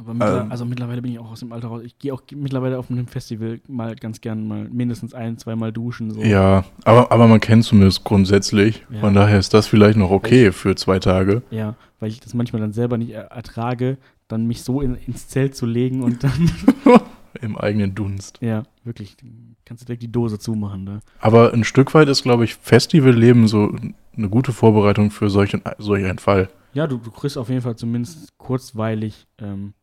Aber 0.00 0.14
mittler 0.14 0.42
Ähm. 0.42 0.50
also 0.52 0.64
mittlerweile 0.64 1.02
bin 1.02 1.12
ich 1.12 1.18
auch 1.18 1.32
aus 1.32 1.40
dem 1.40 1.52
Alter 1.52 1.68
raus. 1.68 1.82
Ich 1.84 1.98
gehe 1.98 2.14
auch 2.14 2.22
mittlerweile 2.32 2.78
auf 2.78 2.90
einem 2.90 3.08
Festival 3.08 3.60
mal 3.66 3.96
ganz 3.96 4.20
gern 4.20 4.46
mal 4.46 4.68
mindestens 4.70 5.12
ein, 5.14 5.38
zweimal 5.38 5.72
duschen. 5.72 6.12
So. 6.12 6.22
Ja, 6.22 6.64
aber, 6.84 7.10
aber 7.10 7.26
man 7.26 7.40
kennt 7.40 7.64
zumindest 7.64 8.04
grundsätzlich. 8.04 8.84
Ja. 8.90 9.00
Von 9.00 9.14
daher 9.14 9.38
ist 9.38 9.52
das 9.54 9.66
vielleicht 9.66 9.98
noch 9.98 10.10
okay 10.10 10.52
für 10.52 10.76
zwei 10.76 10.98
Tage. 11.00 11.42
ja, 11.50 11.74
weil 12.00 12.10
ich 12.10 12.20
das 12.20 12.32
manchmal 12.32 12.62
dann 12.62 12.72
selber 12.72 12.96
nicht 12.96 13.10
er 13.10 13.24
ertrage, 13.24 13.98
dann 14.28 14.46
mich 14.46 14.62
so 14.62 14.80
in, 14.80 14.94
ins 14.94 15.28
Zelt 15.28 15.54
zu 15.56 15.66
legen 15.66 16.02
und 16.02 16.22
dann, 16.24 16.50
Im 17.40 17.56
eigenen 17.58 17.94
Dunst. 17.94 18.38
ja, 18.40 18.62
wirklich, 18.84 19.16
kannst 19.64 19.82
du 19.82 19.86
direkt 19.86 20.02
die 20.02 20.10
Dose 20.12 20.38
zumachen. 20.38 20.84
Ne? 20.84 21.00
Aber 21.20 21.52
ein 21.52 21.64
Stück 21.64 21.94
weit 21.94 22.08
ist, 22.08 22.22
glaube 22.22 22.44
ich, 22.44 22.54
Festivalleben 22.56 23.46
so 23.48 23.74
eine 24.16 24.28
gute 24.28 24.52
Vorbereitung 24.52 25.10
für 25.10 25.28
solch, 25.30 25.56
solch 25.78 26.04
einen 26.04 26.18
Fall. 26.18 26.48
Ja, 26.72 26.86
du, 26.86 26.96
du 26.98 27.10
kriegst 27.10 27.36
auf 27.38 27.48
jeden 27.48 27.62
Fall 27.62 27.76
zumindest 27.76 28.36
kurzweilig, 28.38 29.26
ähm, 29.38 29.74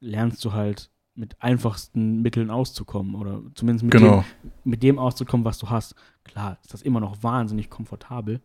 lernst 0.00 0.44
du 0.44 0.52
halt 0.52 0.90
mit 1.14 1.40
einfachsten 1.42 2.22
Mitteln 2.22 2.50
auszukommen 2.50 3.14
oder 3.16 3.42
zumindest 3.54 3.84
mit, 3.84 3.92
Genau, 3.92 4.24
dem, 4.42 4.50
mit 4.64 4.82
dem 4.82 4.98
auszukommen, 4.98 5.44
was 5.44 5.58
du 5.58 5.68
hast. 5.70 5.94
Klar, 6.24 6.58
ist 6.62 6.72
das 6.72 6.82
immer 6.82 7.00
noch 7.00 7.22
wahnsinnig 7.22 7.70
komfortabel. 7.70 8.40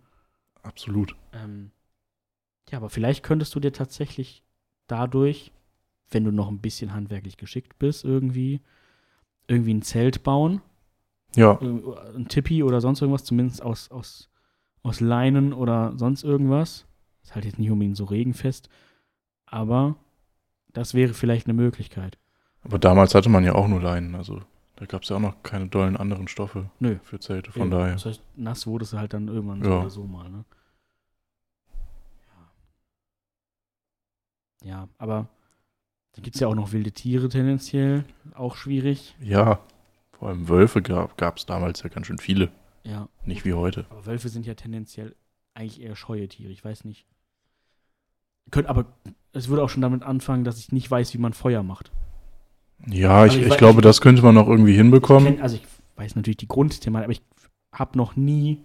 absolut. 0.63 1.15
Ähm, 1.33 1.71
ja, 2.71 2.77
aber 2.79 2.89
vielleicht 2.89 3.23
könntest 3.23 3.53
du 3.53 3.59
dir 3.59 3.73
tatsächlich 3.73 4.42
dadurch, 4.87 5.51
wenn 6.09 6.23
du 6.23 6.31
noch 6.31 6.49
ein 6.49 6.59
bisschen 6.59 6.93
handwerklich 6.93 7.37
geschickt 7.37 7.79
bist, 7.79 8.03
irgendwie, 8.05 8.61
irgendwie 9.47 9.73
ein 9.73 9.81
Zelt 9.81 10.23
bauen, 10.23 10.61
Ja, 11.35 11.59
äh, 11.61 12.15
ein 12.15 12.27
Tippi 12.27 12.63
oder 12.63 12.81
sonst 12.81 13.01
irgendwas, 13.01 13.23
zumindest 13.23 13.61
aus, 13.63 13.89
aus, 13.91 14.29
aus 14.83 14.99
Leinen 14.99 15.53
oder 15.53 15.93
sonst 15.97 16.23
irgendwas. 16.23 16.85
Ist 17.23 17.35
halt 17.35 17.45
jetzt 17.45 17.57
nicht 17.59 17.71
unbedingt 17.71 17.97
so 17.97 18.03
regenfest, 18.05 18.69
aber 19.45 19.95
das 20.73 20.93
wäre 20.93 21.13
vielleicht 21.13 21.47
eine 21.47 21.53
Möglichkeit. 21.53 22.17
aber 22.63 22.79
damals 22.79 23.15
hatte 23.15 23.29
man 23.29 23.43
ja 23.43 23.55
auch 23.55 23.67
nur 23.67 23.81
Leinen. 23.81 24.15
Also 24.15 24.41
da 24.75 24.85
gab 24.85 25.03
es 25.03 25.09
ja 25.09 25.15
auch 25.15 25.21
noch 25.21 25.41
keine 25.43 25.67
dollen 25.67 25.95
anderen 25.97 26.27
Stoffe 26.27 26.69
Nö. 26.79 26.97
für 27.03 27.19
Zelte. 27.19 27.51
Von 27.51 27.63
Eben. 27.63 27.71
daher. 27.71 27.93
Das 27.93 28.05
heißt, 28.05 28.21
nass 28.35 28.67
wurde 28.67 28.83
es 28.83 28.93
halt 28.93 29.13
dann 29.13 29.27
irgendwann 29.29 29.63
so 29.63 29.69
Ja. 29.69 29.79
oder 29.81 29.89
so 29.89 30.03
mal, 30.05 30.29
ne? 30.29 30.43
Ja, 34.63 34.87
aber 34.97 35.27
da 36.13 36.21
gibt 36.21 36.35
es 36.35 36.41
ja 36.41 36.47
auch 36.47 36.55
noch 36.55 36.71
wilde 36.71 36.91
Tiere 36.91 37.29
tendenziell, 37.29 38.05
auch 38.33 38.55
schwierig. 38.55 39.15
Ja, 39.19 39.59
vor 40.11 40.29
allem 40.29 40.47
Wölfe 40.47 40.81
gab 40.81 41.37
es 41.37 41.45
damals 41.45 41.83
ja 41.83 41.89
ganz 41.89 42.07
schön 42.07 42.17
viele. 42.17 42.49
Ja. 42.83 43.07
Nicht 43.25 43.45
wie 43.45 43.53
heute. 43.53 43.85
Aber 43.89 44.05
Wölfe 44.05 44.29
sind 44.29 44.45
ja 44.45 44.53
tendenziell 44.53 45.15
eigentlich 45.53 45.81
eher 45.81 45.95
scheue 45.95 46.27
Tiere, 46.27 46.51
ich 46.51 46.63
weiß 46.63 46.85
nicht. 46.85 47.05
Könnt, 48.51 48.67
aber 48.67 48.85
es 49.31 49.47
würde 49.47 49.63
auch 49.63 49.69
schon 49.69 49.81
damit 49.81 50.03
anfangen, 50.03 50.43
dass 50.43 50.59
ich 50.59 50.71
nicht 50.71 50.89
weiß, 50.89 51.13
wie 51.13 51.17
man 51.17 51.33
Feuer 51.33 51.63
macht. 51.63 51.91
Ja, 52.87 53.21
also 53.21 53.37
ich, 53.37 53.45
ich, 53.45 53.51
ich 53.51 53.57
glaube, 53.57 53.81
das 53.81 54.01
könnte 54.01 54.21
man 54.21 54.35
noch 54.35 54.47
irgendwie 54.47 54.75
hinbekommen. 54.75 55.27
Ich 55.27 55.33
kenn, 55.35 55.43
also 55.43 55.55
ich 55.55 55.63
weiß 55.95 56.15
natürlich 56.15 56.37
die 56.37 56.47
Grundthematik, 56.47 57.05
aber 57.05 57.13
ich 57.13 57.21
habe 57.71 57.97
noch 57.97 58.15
nie 58.15 58.59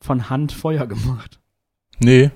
von 0.00 0.30
Hand 0.30 0.52
Feuer 0.52 0.86
gemacht. 0.86 1.40
Nee, 1.98 2.30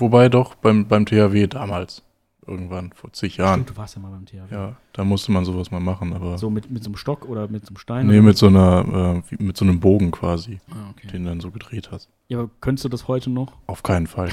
wobei 0.00 0.28
doch 0.28 0.54
beim, 0.54 0.86
beim 0.86 1.06
THW 1.06 1.46
damals. 1.46 2.02
Irgendwann, 2.46 2.92
vor 2.92 3.10
zig 3.12 3.38
Jahren. 3.38 3.62
Stimmt, 3.62 3.70
du 3.70 3.76
warst 3.78 3.96
ja 3.96 4.02
mal 4.02 4.10
beim 4.10 4.26
THW. 4.26 4.52
Ja, 4.52 4.76
da 4.92 5.04
musste 5.04 5.32
man 5.32 5.46
sowas 5.46 5.70
mal 5.70 5.80
machen, 5.80 6.12
aber. 6.12 6.36
So 6.36 6.50
mit, 6.50 6.70
mit 6.70 6.84
so 6.84 6.88
einem 6.88 6.96
Stock 6.96 7.26
oder 7.26 7.48
mit 7.48 7.64
so 7.64 7.70
einem 7.70 7.78
Stein? 7.78 8.06
Nee, 8.06 8.20
mit 8.20 8.36
so 8.36 8.48
einer, 8.48 9.22
äh, 9.30 9.42
mit 9.42 9.56
so 9.56 9.64
einem 9.64 9.80
Bogen 9.80 10.10
quasi, 10.10 10.60
ah, 10.70 10.90
okay. 10.90 11.08
den 11.08 11.22
du 11.22 11.30
dann 11.30 11.40
so 11.40 11.50
gedreht 11.50 11.90
hast. 11.90 12.10
Ja, 12.28 12.40
aber 12.40 12.50
könntest 12.60 12.84
du 12.84 12.90
das 12.90 13.08
heute 13.08 13.30
noch? 13.30 13.56
Auf 13.66 13.82
keinen 13.82 14.06
Fall. 14.06 14.30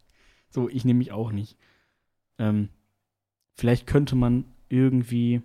so, 0.50 0.68
ich 0.68 0.84
nehme 0.84 0.98
mich 0.98 1.12
auch 1.12 1.32
nicht. 1.32 1.56
Ähm, 2.38 2.68
vielleicht 3.54 3.86
könnte 3.86 4.14
man 4.14 4.44
irgendwie, 4.68 5.40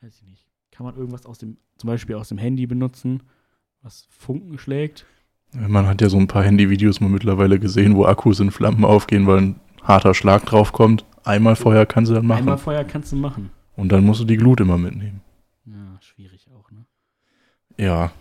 weiß 0.00 0.16
ich 0.16 0.26
nicht, 0.26 0.48
kann 0.72 0.84
man 0.84 0.96
irgendwas 0.96 1.26
aus 1.26 1.38
dem, 1.38 1.58
zum 1.76 1.88
Beispiel 1.88 2.16
aus 2.16 2.28
dem 2.28 2.38
Handy 2.38 2.66
benutzen, 2.66 3.22
was 3.82 4.06
Funken 4.10 4.58
schlägt? 4.58 5.06
Man 5.54 5.86
hat 5.86 6.00
ja 6.00 6.08
so 6.08 6.18
ein 6.18 6.28
paar 6.28 6.44
Handyvideos 6.44 7.00
mal 7.00 7.10
mittlerweile 7.10 7.58
gesehen, 7.58 7.94
wo 7.94 8.06
Akkus 8.06 8.40
in 8.40 8.50
Flammen 8.50 8.84
aufgehen, 8.84 9.26
weil 9.26 9.38
ein 9.38 9.60
harter 9.82 10.14
Schlag 10.14 10.46
drauf 10.46 10.72
kommt. 10.72 11.04
Einmal 11.24 11.56
Feuer 11.56 11.84
kannst 11.84 12.10
du 12.10 12.14
dann 12.14 12.26
machen. 12.26 12.40
Einmal 12.40 12.58
Feuer 12.58 12.84
kannst 12.84 13.12
du 13.12 13.16
machen. 13.16 13.50
Und 13.76 13.90
dann 13.90 14.04
musst 14.04 14.20
du 14.20 14.24
die 14.24 14.36
Glut 14.36 14.60
immer 14.60 14.78
mitnehmen. 14.78 15.20
Ja, 15.66 15.98
schwierig 16.00 16.46
auch, 16.56 16.70
ne? 16.70 16.84
Ja. 17.78 18.12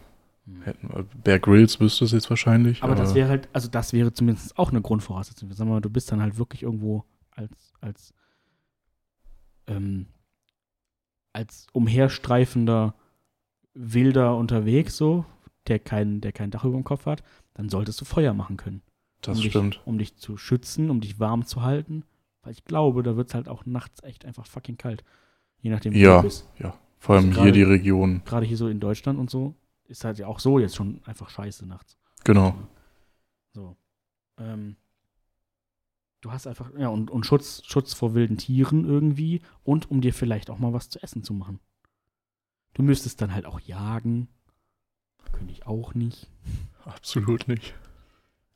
Hm. 0.45 1.07
Bear 1.23 1.39
Grylls 1.39 1.79
wüsste 1.79 2.05
es 2.05 2.11
jetzt 2.11 2.29
wahrscheinlich. 2.29 2.83
Aber, 2.83 2.93
aber, 2.93 3.01
das 3.01 3.15
wäre 3.15 3.29
halt, 3.29 3.47
also 3.53 3.69
das 3.69 3.93
wäre 3.93 4.13
zumindest 4.13 4.57
auch 4.57 4.71
eine 4.71 4.81
Grundvoraussetzung. 4.81 5.51
Sagen 5.53 5.69
wir 5.69 5.75
mal, 5.75 5.81
du 5.81 5.89
bist 5.89 6.11
dann 6.11 6.21
halt 6.21 6.37
wirklich 6.37 6.63
irgendwo 6.63 7.05
als, 7.31 7.73
als, 7.79 8.13
ähm, 9.67 10.07
als 11.33 11.67
umherstreifender 11.71 12.95
Wilder 13.73 14.35
unterwegs, 14.35 14.97
so, 14.97 15.25
der 15.67 15.79
kein, 15.79 16.21
der 16.21 16.31
kein 16.31 16.51
Dach 16.51 16.65
über 16.65 16.77
dem 16.77 16.83
Kopf 16.83 17.05
hat, 17.05 17.23
dann 17.53 17.69
solltest 17.69 18.01
du 18.01 18.05
Feuer 18.05 18.33
machen 18.33 18.57
können. 18.57 18.81
Das 19.21 19.37
um 19.37 19.43
stimmt. 19.43 19.75
Dich, 19.75 19.87
um 19.87 19.97
dich 19.97 20.17
zu 20.17 20.37
schützen, 20.37 20.89
um 20.89 21.01
dich 21.01 21.19
warm 21.19 21.45
zu 21.45 21.61
halten. 21.61 22.03
Weil 22.41 22.53
ich 22.53 22.65
glaube, 22.65 23.03
da 23.03 23.15
wird 23.15 23.29
es 23.29 23.35
halt 23.35 23.47
auch 23.47 23.65
nachts 23.65 24.01
echt 24.03 24.25
einfach 24.25 24.47
fucking 24.47 24.77
kalt. 24.77 25.03
Je 25.59 25.69
nachdem, 25.69 25.93
wie 25.93 26.01
ja, 26.01 26.17
du 26.17 26.23
bist. 26.23 26.47
Ja, 26.57 26.73
vor 26.97 27.15
allem 27.15 27.29
also 27.29 27.43
hier 27.43 27.51
die 27.51 27.63
Region. 27.63 28.23
Gerade 28.25 28.45
hier 28.45 28.57
so 28.57 28.67
in 28.67 28.79
Deutschland 28.79 29.19
und 29.19 29.29
so 29.29 29.55
ist 29.91 30.03
halt 30.05 30.17
ja 30.17 30.27
auch 30.27 30.39
so 30.39 30.57
jetzt 30.57 30.75
schon 30.75 31.01
einfach 31.05 31.29
scheiße 31.29 31.67
nachts. 31.67 31.97
Genau. 32.23 32.55
So. 33.53 33.75
Ähm, 34.37 34.77
du 36.21 36.31
hast 36.31 36.47
einfach, 36.47 36.71
ja, 36.77 36.87
und, 36.87 37.11
und 37.11 37.25
Schutz, 37.25 37.61
Schutz 37.65 37.93
vor 37.93 38.13
wilden 38.13 38.37
Tieren 38.37 38.85
irgendwie 38.85 39.41
und 39.63 39.91
um 39.91 40.01
dir 40.01 40.13
vielleicht 40.13 40.49
auch 40.49 40.59
mal 40.59 40.73
was 40.73 40.89
zu 40.89 41.03
essen 41.03 41.23
zu 41.23 41.33
machen. 41.33 41.59
Du 42.73 42.83
müsstest 42.83 43.21
dann 43.21 43.33
halt 43.33 43.45
auch 43.45 43.59
jagen. 43.59 44.29
Könnte 45.31 45.51
ich 45.51 45.65
auch 45.65 45.93
nicht. 45.93 46.29
Absolut 46.85 47.47
nicht. 47.47 47.73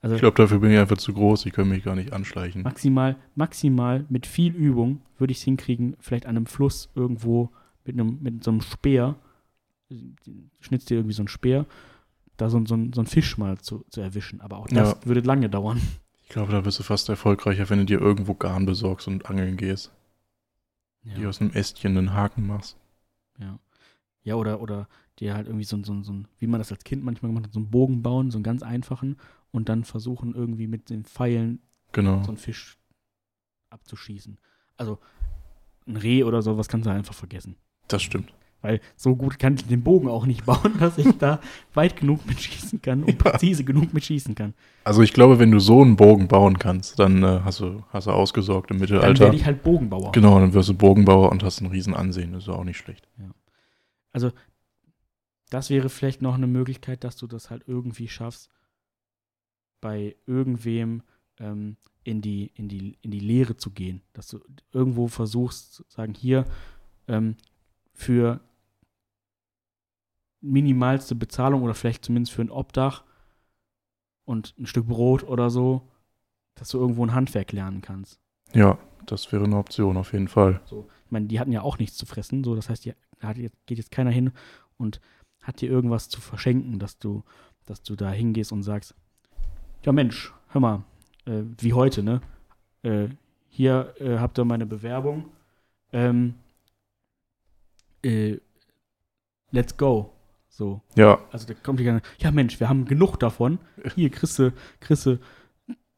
Also 0.01 0.15
ich 0.15 0.21
glaube, 0.21 0.38
dafür 0.38 0.59
bin 0.59 0.71
ich 0.71 0.78
einfach 0.78 0.97
zu 0.97 1.13
groß. 1.13 1.45
Ich 1.47 1.53
kann 1.53 1.67
mich 1.67 1.84
gar 1.84 1.95
nicht 1.95 2.13
anschleichen. 2.13 2.61
Maximal, 2.61 3.15
maximal 3.34 4.05
mit 4.09 4.28
viel 4.28 4.53
Übung 4.53 5.01
würde 5.17 5.32
ich 5.32 5.39
es 5.39 5.43
hinkriegen, 5.43 5.95
vielleicht 5.99 6.28
an 6.28 6.36
einem 6.36 6.45
Fluss 6.45 6.89
irgendwo 6.93 7.49
mit, 7.86 7.95
einem, 7.95 8.19
mit 8.21 8.43
so 8.43 8.51
einem 8.51 8.61
Speer, 8.61 9.15
schnitzt 10.59 10.89
dir 10.89 10.97
irgendwie 10.97 11.15
so 11.15 11.23
ein 11.23 11.28
Speer, 11.28 11.65
da 12.38 12.49
so, 12.49 12.59
so, 12.59 12.65
so 12.65 12.73
einen 12.76 13.07
Fisch 13.07 13.38
mal 13.38 13.57
zu, 13.57 13.84
zu 13.89 14.01
erwischen. 14.01 14.41
Aber 14.41 14.57
auch 14.57 14.67
das 14.67 14.91
ja. 14.91 15.05
würde 15.05 15.21
lange 15.21 15.49
dauern. 15.49 15.82
Ich 16.23 16.30
glaube, 16.30 16.51
da 16.51 16.61
bist 16.61 16.80
du 16.80 16.84
fast 16.84 17.07
erfolgreicher, 17.09 17.69
wenn 17.69 17.80
du 17.80 17.86
dir 17.86 17.99
irgendwo 17.99 18.34
Garn 18.34 18.65
besorgst 18.65 19.07
und 19.07 19.28
angeln 19.28 19.57
gehst. 19.57 19.91
Ja. 21.03 21.15
Die 21.15 21.26
aus 21.28 21.39
einem 21.39 21.51
Ästchen 21.51 21.97
einen 21.97 22.13
Haken 22.13 22.47
machst. 22.47 22.78
Ja. 23.39 23.59
Ja, 24.23 24.36
oder, 24.36 24.59
oder 24.59 24.88
dir 25.20 25.34
halt 25.34 25.47
irgendwie 25.47 25.66
so, 25.66 25.82
so, 25.84 26.01
so, 26.03 26.13
wie 26.39 26.47
man 26.47 26.59
das 26.59 26.72
als 26.72 26.84
Kind 26.84 27.03
manchmal 27.03 27.30
gemacht 27.30 27.45
hat, 27.45 27.53
so 27.53 27.59
einen 27.59 27.70
Bogen 27.70 28.01
bauen, 28.01 28.32
so 28.32 28.38
einen 28.38 28.43
ganz 28.43 28.63
einfachen 28.63 29.18
und 29.51 29.70
dann 29.70 29.84
versuchen 29.84 30.36
irgendwie 30.36 30.68
mit 30.68 30.89
den 30.89 31.05
Pfeilen 31.05 31.61
genau. 31.91 32.22
so 32.24 32.30
einen 32.30 32.38
Fisch 32.38 32.78
abzuschießen. 33.70 34.38
Also 34.78 34.99
ein 35.88 35.97
Reh 35.97 36.24
oder 36.24 36.41
so, 36.41 36.57
was 36.57 36.68
kannst 36.68 36.88
du 36.88 36.91
einfach 36.91 37.13
vergessen. 37.13 37.55
Das 37.88 38.01
stimmt. 38.01 38.34
Weil 38.61 38.82
so 38.95 39.16
gut 39.16 39.38
kann 39.38 39.53
ich 39.53 39.68
den 39.68 39.84
Bogen 39.84 40.07
auch 40.07 40.26
nicht 40.26 40.45
bauen, 40.45 40.74
dass 40.80 40.97
ich 40.97 41.18
da 41.20 41.39
weit 41.76 41.97
genug 41.97 42.26
mitschießen 42.26 42.82
kann 42.82 43.03
und 43.03 43.09
ja. 43.09 43.16
präzise 43.16 43.63
genug 43.63 43.93
mitschießen 43.93 44.34
kann. 44.34 44.55
Also 44.84 45.03
ich 45.03 45.13
glaube, 45.13 45.38
wenn 45.39 45.51
du 45.51 45.59
so 45.59 45.82
einen 45.82 45.95
Bogen 45.95 46.28
bauen 46.28 46.57
kannst, 46.57 46.97
dann 46.97 47.22
äh, 47.24 47.41
hast, 47.43 47.59
du, 47.59 47.84
hast 47.89 48.07
du 48.07 48.11
ausgesorgt 48.11 48.72
im 48.72 48.80
Mittelalter. 48.80 49.13
Dann 49.13 49.20
werde 49.20 49.36
ich 49.36 49.45
halt 49.45 49.61
Bogenbauer. 49.61 50.11
Genau, 50.13 50.39
dann 50.39 50.53
wirst 50.53 50.70
du 50.70 50.74
Bogenbauer 50.74 51.32
und 51.32 51.43
hast 51.43 51.61
ein 51.61 51.68
riesen 51.68 51.93
Ansehen. 51.93 52.34
Das 52.34 52.43
ist 52.43 52.49
auch 52.49 52.63
nicht 52.63 52.78
schlecht. 52.78 53.07
Ja. 53.20 53.30
Also 54.11 54.32
das 55.56 55.70
wäre 55.70 55.88
vielleicht 55.88 56.22
noch 56.22 56.36
eine 56.36 56.47
Möglichkeit, 56.47 57.06
dass 57.06 57.16
du 57.16 57.28
das 57.28 57.49
halt 57.49 57.64
irgendwie 57.66 58.10
schaffst, 58.10 58.49
bei 59.80 60.18
irgendwem 60.26 61.01
ähm, 61.39 61.78
in, 62.03 62.22
die, 62.22 62.51
in, 62.56 62.68
die, 62.68 62.97
in 63.01 63.10
die 63.10 63.22
Lehre 63.22 63.56
zu 63.56 63.72
gehen. 63.72 64.01
Dass 64.12 64.28
du 64.28 64.41
irgendwo 64.74 65.08
versuchst, 65.08 65.74
zu 65.74 65.84
sagen, 65.88 66.14
hier 66.14 66.43
ähm, 67.08 67.38
für 67.93 68.41
minimalste 70.41 71.16
Bezahlung 71.16 71.64
oder 71.64 71.74
vielleicht 71.74 72.03
zumindest 72.03 72.34
für 72.34 72.41
ein 72.41 72.51
Obdach 72.51 73.06
und 74.26 74.56
ein 74.60 74.66
Stück 74.66 74.88
Brot 74.88 75.24
oder 75.24 75.49
so, 75.49 75.89
dass 76.56 76.68
du 76.68 76.80
irgendwo 76.80 77.06
ein 77.06 77.14
Handwerk 77.14 77.53
lernen 77.53 77.82
kannst. 77.82 78.20
Ja, 78.53 78.78
das 79.06 79.32
wäre 79.32 79.45
eine 79.45 79.56
Option 79.56 79.95
auf 79.95 80.12
jeden 80.12 80.28
Fall. 80.28 80.60
So, 80.66 80.89
ich 81.06 81.12
meine, 81.12 81.28
die 81.28 81.39
hatten 81.39 81.53
ja 81.53 81.62
auch 81.62 81.80
nichts 81.80 81.95
zu 81.95 82.06
fressen, 82.06 82.43
so 82.43 82.56
das 82.56 82.68
heißt, 82.68 82.93
da 83.22 83.34
geht 83.34 83.78
jetzt 83.78 83.91
keiner 83.91 84.12
hin 84.12 84.34
und 84.76 84.99
hat 85.46 85.62
dir 85.62 85.70
irgendwas 85.70 86.10
zu 86.10 86.22
verschenken, 86.22 86.80
dass 86.80 86.98
du, 86.98 87.24
dass 87.66 87.84
du 87.84 87.96
da 87.96 88.12
hingehst 88.12 88.52
und 88.52 88.64
sagst, 88.64 88.96
ja 89.84 89.91
Mensch, 89.91 90.34
hör 90.50 90.62
mal, 90.62 90.84
äh, 91.26 91.43
wie 91.60 91.74
heute, 91.74 92.04
ne? 92.04 92.22
Äh, 92.84 93.10
hier 93.50 93.93
äh, 94.00 94.18
habt 94.18 94.38
ihr 94.38 94.46
meine 94.46 94.66
Bewerbung. 94.66 95.26
Ähm, 95.93 96.36
äh, 98.04 98.38
let's 99.52 99.78
go. 99.78 100.12
So. 100.50 100.82
Ja. 100.96 101.20
Also 101.32 101.48
da 101.48 101.54
kommt 101.54 101.80
die 101.80 101.84
gerne, 101.84 102.02
ja 102.20 102.32
Mensch, 102.32 102.60
wir 102.60 102.70
haben 102.70 102.86
genug 102.86 103.18
davon. 103.18 103.60
Hier 103.96 104.10
kriegst 104.10 104.39
du 104.39 105.20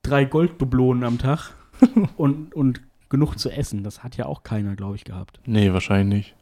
drei 0.02 0.26
Golddublonen 0.26 1.04
am 1.04 1.18
Tag 1.18 1.54
und, 2.18 2.54
und 2.54 2.82
genug 3.10 3.38
zu 3.38 3.50
essen. 3.50 3.84
Das 3.84 4.04
hat 4.04 4.18
ja 4.18 4.26
auch 4.26 4.44
keiner, 4.44 4.76
glaube 4.76 4.96
ich, 4.96 5.04
gehabt. 5.04 5.40
Nee, 5.46 5.72
wahrscheinlich 5.74 6.16
nicht. 6.16 6.36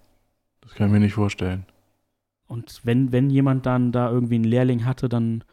Das 0.61 0.73
kann 0.73 0.87
ich 0.87 0.93
mir 0.93 0.99
nicht 0.99 1.13
vorstellen. 1.13 1.65
Und 2.47 2.81
wenn, 2.83 3.11
wenn 3.11 3.29
jemand 3.29 3.65
dann 3.65 3.91
da 3.91 4.09
irgendwie 4.09 4.35
einen 4.35 4.43
Lehrling 4.43 4.85
hatte, 4.85 5.09
dann, 5.09 5.43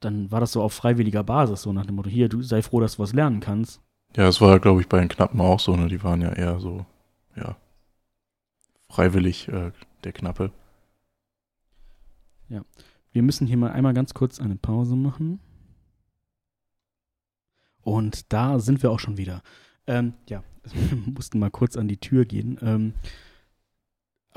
dann 0.00 0.30
war 0.30 0.40
das 0.40 0.52
so 0.52 0.62
auf 0.62 0.72
freiwilliger 0.72 1.22
Basis, 1.22 1.62
so 1.62 1.72
nach 1.72 1.86
dem 1.86 1.96
Motto, 1.96 2.08
hier, 2.08 2.28
du 2.28 2.42
sei 2.42 2.62
froh, 2.62 2.80
dass 2.80 2.96
du 2.96 3.02
was 3.02 3.12
lernen 3.12 3.40
kannst. 3.40 3.80
Ja, 4.16 4.24
das 4.24 4.40
war, 4.40 4.58
glaube 4.58 4.80
ich, 4.80 4.88
bei 4.88 4.98
den 4.98 5.08
Knappen 5.08 5.40
auch 5.40 5.60
so, 5.60 5.76
ne? 5.76 5.88
Die 5.88 6.02
waren 6.02 6.22
ja 6.22 6.32
eher 6.32 6.60
so, 6.60 6.86
ja, 7.36 7.56
freiwillig 8.88 9.48
äh, 9.48 9.72
der 10.04 10.12
Knappe. 10.12 10.50
Ja. 12.48 12.62
Wir 13.12 13.22
müssen 13.22 13.46
hier 13.46 13.56
mal 13.56 13.72
einmal 13.72 13.94
ganz 13.94 14.14
kurz 14.14 14.40
eine 14.40 14.56
Pause 14.56 14.96
machen. 14.96 15.40
Und 17.82 18.32
da 18.32 18.58
sind 18.58 18.82
wir 18.82 18.90
auch 18.90 19.00
schon 19.00 19.16
wieder. 19.16 19.42
Ähm, 19.86 20.14
ja, 20.28 20.42
wir 20.64 21.12
mussten 21.12 21.38
mal 21.38 21.50
kurz 21.50 21.76
an 21.76 21.88
die 21.88 21.96
Tür 21.98 22.24
gehen. 22.24 22.58
Ähm, 22.62 22.94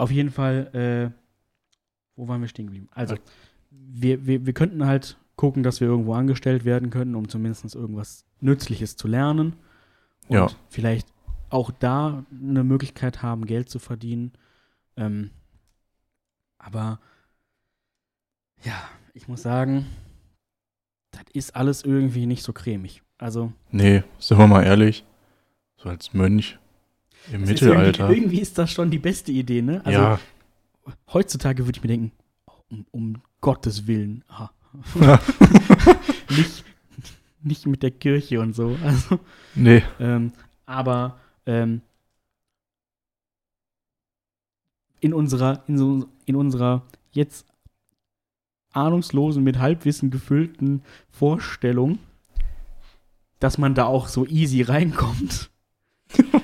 auf 0.02 0.10
jeden 0.10 0.32
Fall, 0.32 1.14
äh, 1.14 1.16
wo 2.16 2.28
waren 2.28 2.42
wir 2.42 2.48
stehen 2.48 2.66
geblieben? 2.66 2.90
Also, 2.92 3.16
wir, 3.70 4.26
wir, 4.26 4.48
wir 4.48 4.54
könnten 4.54 4.86
halt 4.86 5.18
gucken, 5.36 5.62
dass 5.62 5.80
wir 5.80 5.88
irgendwo 5.88 6.16
angestellt 6.16 6.66
werden 6.66 6.90
können, 6.90 7.14
um 7.14 7.30
zumindest 7.30 7.76
irgendwas 7.76 8.26
Nützliches 8.40 8.96
zu 8.98 9.08
lernen. 9.08 9.54
Und 10.28 10.36
ja. 10.36 10.48
vielleicht 10.70 11.08
auch 11.50 11.70
da 11.70 12.26
eine 12.32 12.64
Möglichkeit 12.64 13.22
haben, 13.22 13.46
Geld 13.46 13.70
zu 13.70 13.78
verdienen. 13.78 14.32
Ähm, 14.98 15.30
aber 16.58 17.00
ja, 18.64 18.82
ich 19.14 19.28
muss 19.28 19.44
sagen, 19.44 19.86
das 21.12 21.26
ist 21.34 21.56
alles 21.56 21.84
irgendwie 21.84 22.26
nicht 22.26 22.42
so 22.42 22.54
cremig. 22.54 23.04
Also. 23.20 23.54
Nee, 23.70 24.04
sind 24.18 24.40
wir 24.40 24.48
mal 24.48 24.64
ehrlich. 24.64 25.06
So 25.78 25.90
als 25.90 26.14
Mönch 26.14 26.58
im 27.32 27.42
Mittelalter. 27.42 27.90
Ist 27.90 28.00
irgendwie, 28.00 28.16
irgendwie, 28.16 28.42
ist 28.42 28.58
das 28.58 28.72
schon 28.72 28.90
die 28.90 29.00
beste 29.00 29.32
Idee, 29.32 29.62
ne? 29.62 29.82
Also, 29.86 30.00
ja. 30.00 30.20
Heutzutage 31.14 31.66
würde 31.66 31.78
ich 31.78 31.84
mir 31.84 31.90
denken, 31.90 32.12
um, 32.70 32.86
um 32.92 33.22
Gottes 33.40 33.88
Willen, 33.88 34.24
nicht, 36.30 36.64
nicht 37.44 37.68
mit 37.68 37.84
der 37.84 37.92
Kirche 37.92 38.40
und 38.40 38.54
so. 38.54 38.78
Also, 38.84 39.20
Nee. 39.56 39.84
ähm, 40.00 40.32
aber 40.66 41.20
ähm, 41.46 41.82
in 45.02 45.14
unserer, 45.14 45.64
in, 45.68 45.78
so, 45.78 46.08
in 46.26 46.36
unserer 46.36 46.84
jetzt 47.12 47.46
ahnungslosen, 48.74 49.44
mit 49.44 49.60
Halbwissen 49.60 50.12
gefüllten 50.12 50.82
Vorstellung, 51.10 52.00
dass 53.40 53.58
man 53.58 53.76
da 53.76 53.86
auch 53.86 54.08
so 54.08 54.26
easy 54.26 54.62
reinkommt. 54.62 55.50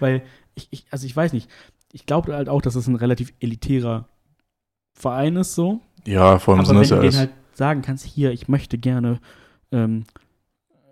Weil 0.00 0.22
ich, 0.54 0.68
ich, 0.70 0.86
also 0.90 1.06
ich 1.06 1.14
weiß 1.16 1.32
nicht, 1.32 1.50
ich 1.92 2.06
glaube 2.06 2.34
halt 2.34 2.48
auch, 2.48 2.62
dass 2.62 2.74
es 2.74 2.86
ein 2.86 2.96
relativ 2.96 3.32
elitärer 3.40 4.08
Verein 4.92 5.36
ist 5.36 5.54
so. 5.54 5.80
Ja, 6.06 6.38
vor 6.38 6.54
allem 6.54 6.64
Aber 6.64 6.80
wenn 6.80 6.88
du 6.88 7.00
denen 7.00 7.16
halt 7.16 7.30
sagen 7.52 7.82
kannst, 7.82 8.04
hier, 8.04 8.32
ich 8.32 8.48
möchte 8.48 8.78
gerne 8.78 9.20
ähm, 9.72 10.04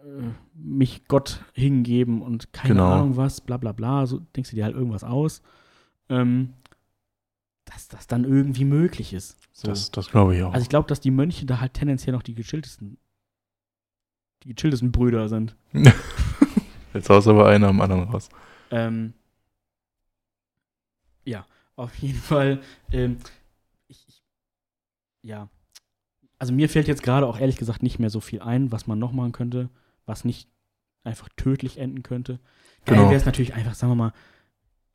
äh, 0.05 0.23
mich 0.55 1.07
Gott 1.09 1.45
hingeben 1.53 2.23
und 2.23 2.53
keine 2.53 2.75
Genau. 2.75 2.93
Ahnung 2.93 3.17
was, 3.17 3.41
bla 3.41 3.57
bla 3.57 3.73
bla, 3.73 4.07
so 4.07 4.21
denkst 4.37 4.51
du 4.51 4.57
dir 4.57 4.65
halt 4.65 4.75
irgendwas 4.77 5.05
aus, 5.05 5.43
ähm, 6.09 6.55
dass 7.65 7.89
das 7.89 8.07
dann 8.07 8.25
irgendwie 8.25 8.65
möglich 8.65 9.13
ist. 9.13 9.37
So. 9.53 9.69
das 9.69 9.91
das 9.91 10.09
glaube 10.11 10.37
ich 10.37 10.43
auch. 10.43 10.53
also 10.53 10.63
ich 10.63 10.69
glaube, 10.69 10.89
dass 10.89 11.01
die 11.01 11.11
Mönche 11.11 11.47
da 11.47 11.61
halt 11.61 11.75
tendenziell 11.75 12.13
noch 12.15 12.23
die 12.23 12.35
gechilltesten, 12.35 12.97
die 14.43 14.55
gechilltesten 14.55 14.93
Brüder 14.93 15.29
sind. 15.29 15.57
Jetzt 16.95 17.09
haust 17.09 17.29
aber 17.29 17.49
einer 17.49 17.69
am 17.69 17.81
anderen 17.81 18.05
raus. 18.05 18.29
Ähm, 18.73 19.13
ja, 21.25 21.47
auf 21.77 21.95
jeden 21.99 22.19
Fall. 22.19 22.61
Ähm, 22.91 23.19
ich, 23.89 24.05
ich, 24.09 24.23
ja, 25.23 25.49
also 26.39 26.53
mir 26.53 26.69
fällt 26.69 26.89
jetzt 26.89 27.03
gerade 27.03 27.27
auch 27.27 27.39
ehrlich 27.39 27.57
gesagt 27.57 27.83
nicht 27.83 27.99
mehr 27.99 28.11
so 28.11 28.21
viel 28.21 28.41
ein, 28.43 28.73
was 28.73 28.87
man 28.87 28.99
noch 28.99 29.13
machen 29.13 29.33
könnte, 29.33 29.69
was 30.07 30.25
nicht 30.25 30.49
einfach 31.05 31.29
tödlich 31.37 31.79
enden 31.79 32.03
könnte. 32.03 32.39
Geil 32.85 32.97
Genau. 32.97 33.03
wäre 33.11 33.17
es 33.21 33.27
natürlich 33.27 33.55
einfach, 33.55 33.75
sagen 33.75 33.93
wir 33.93 33.97
mal, 33.97 34.13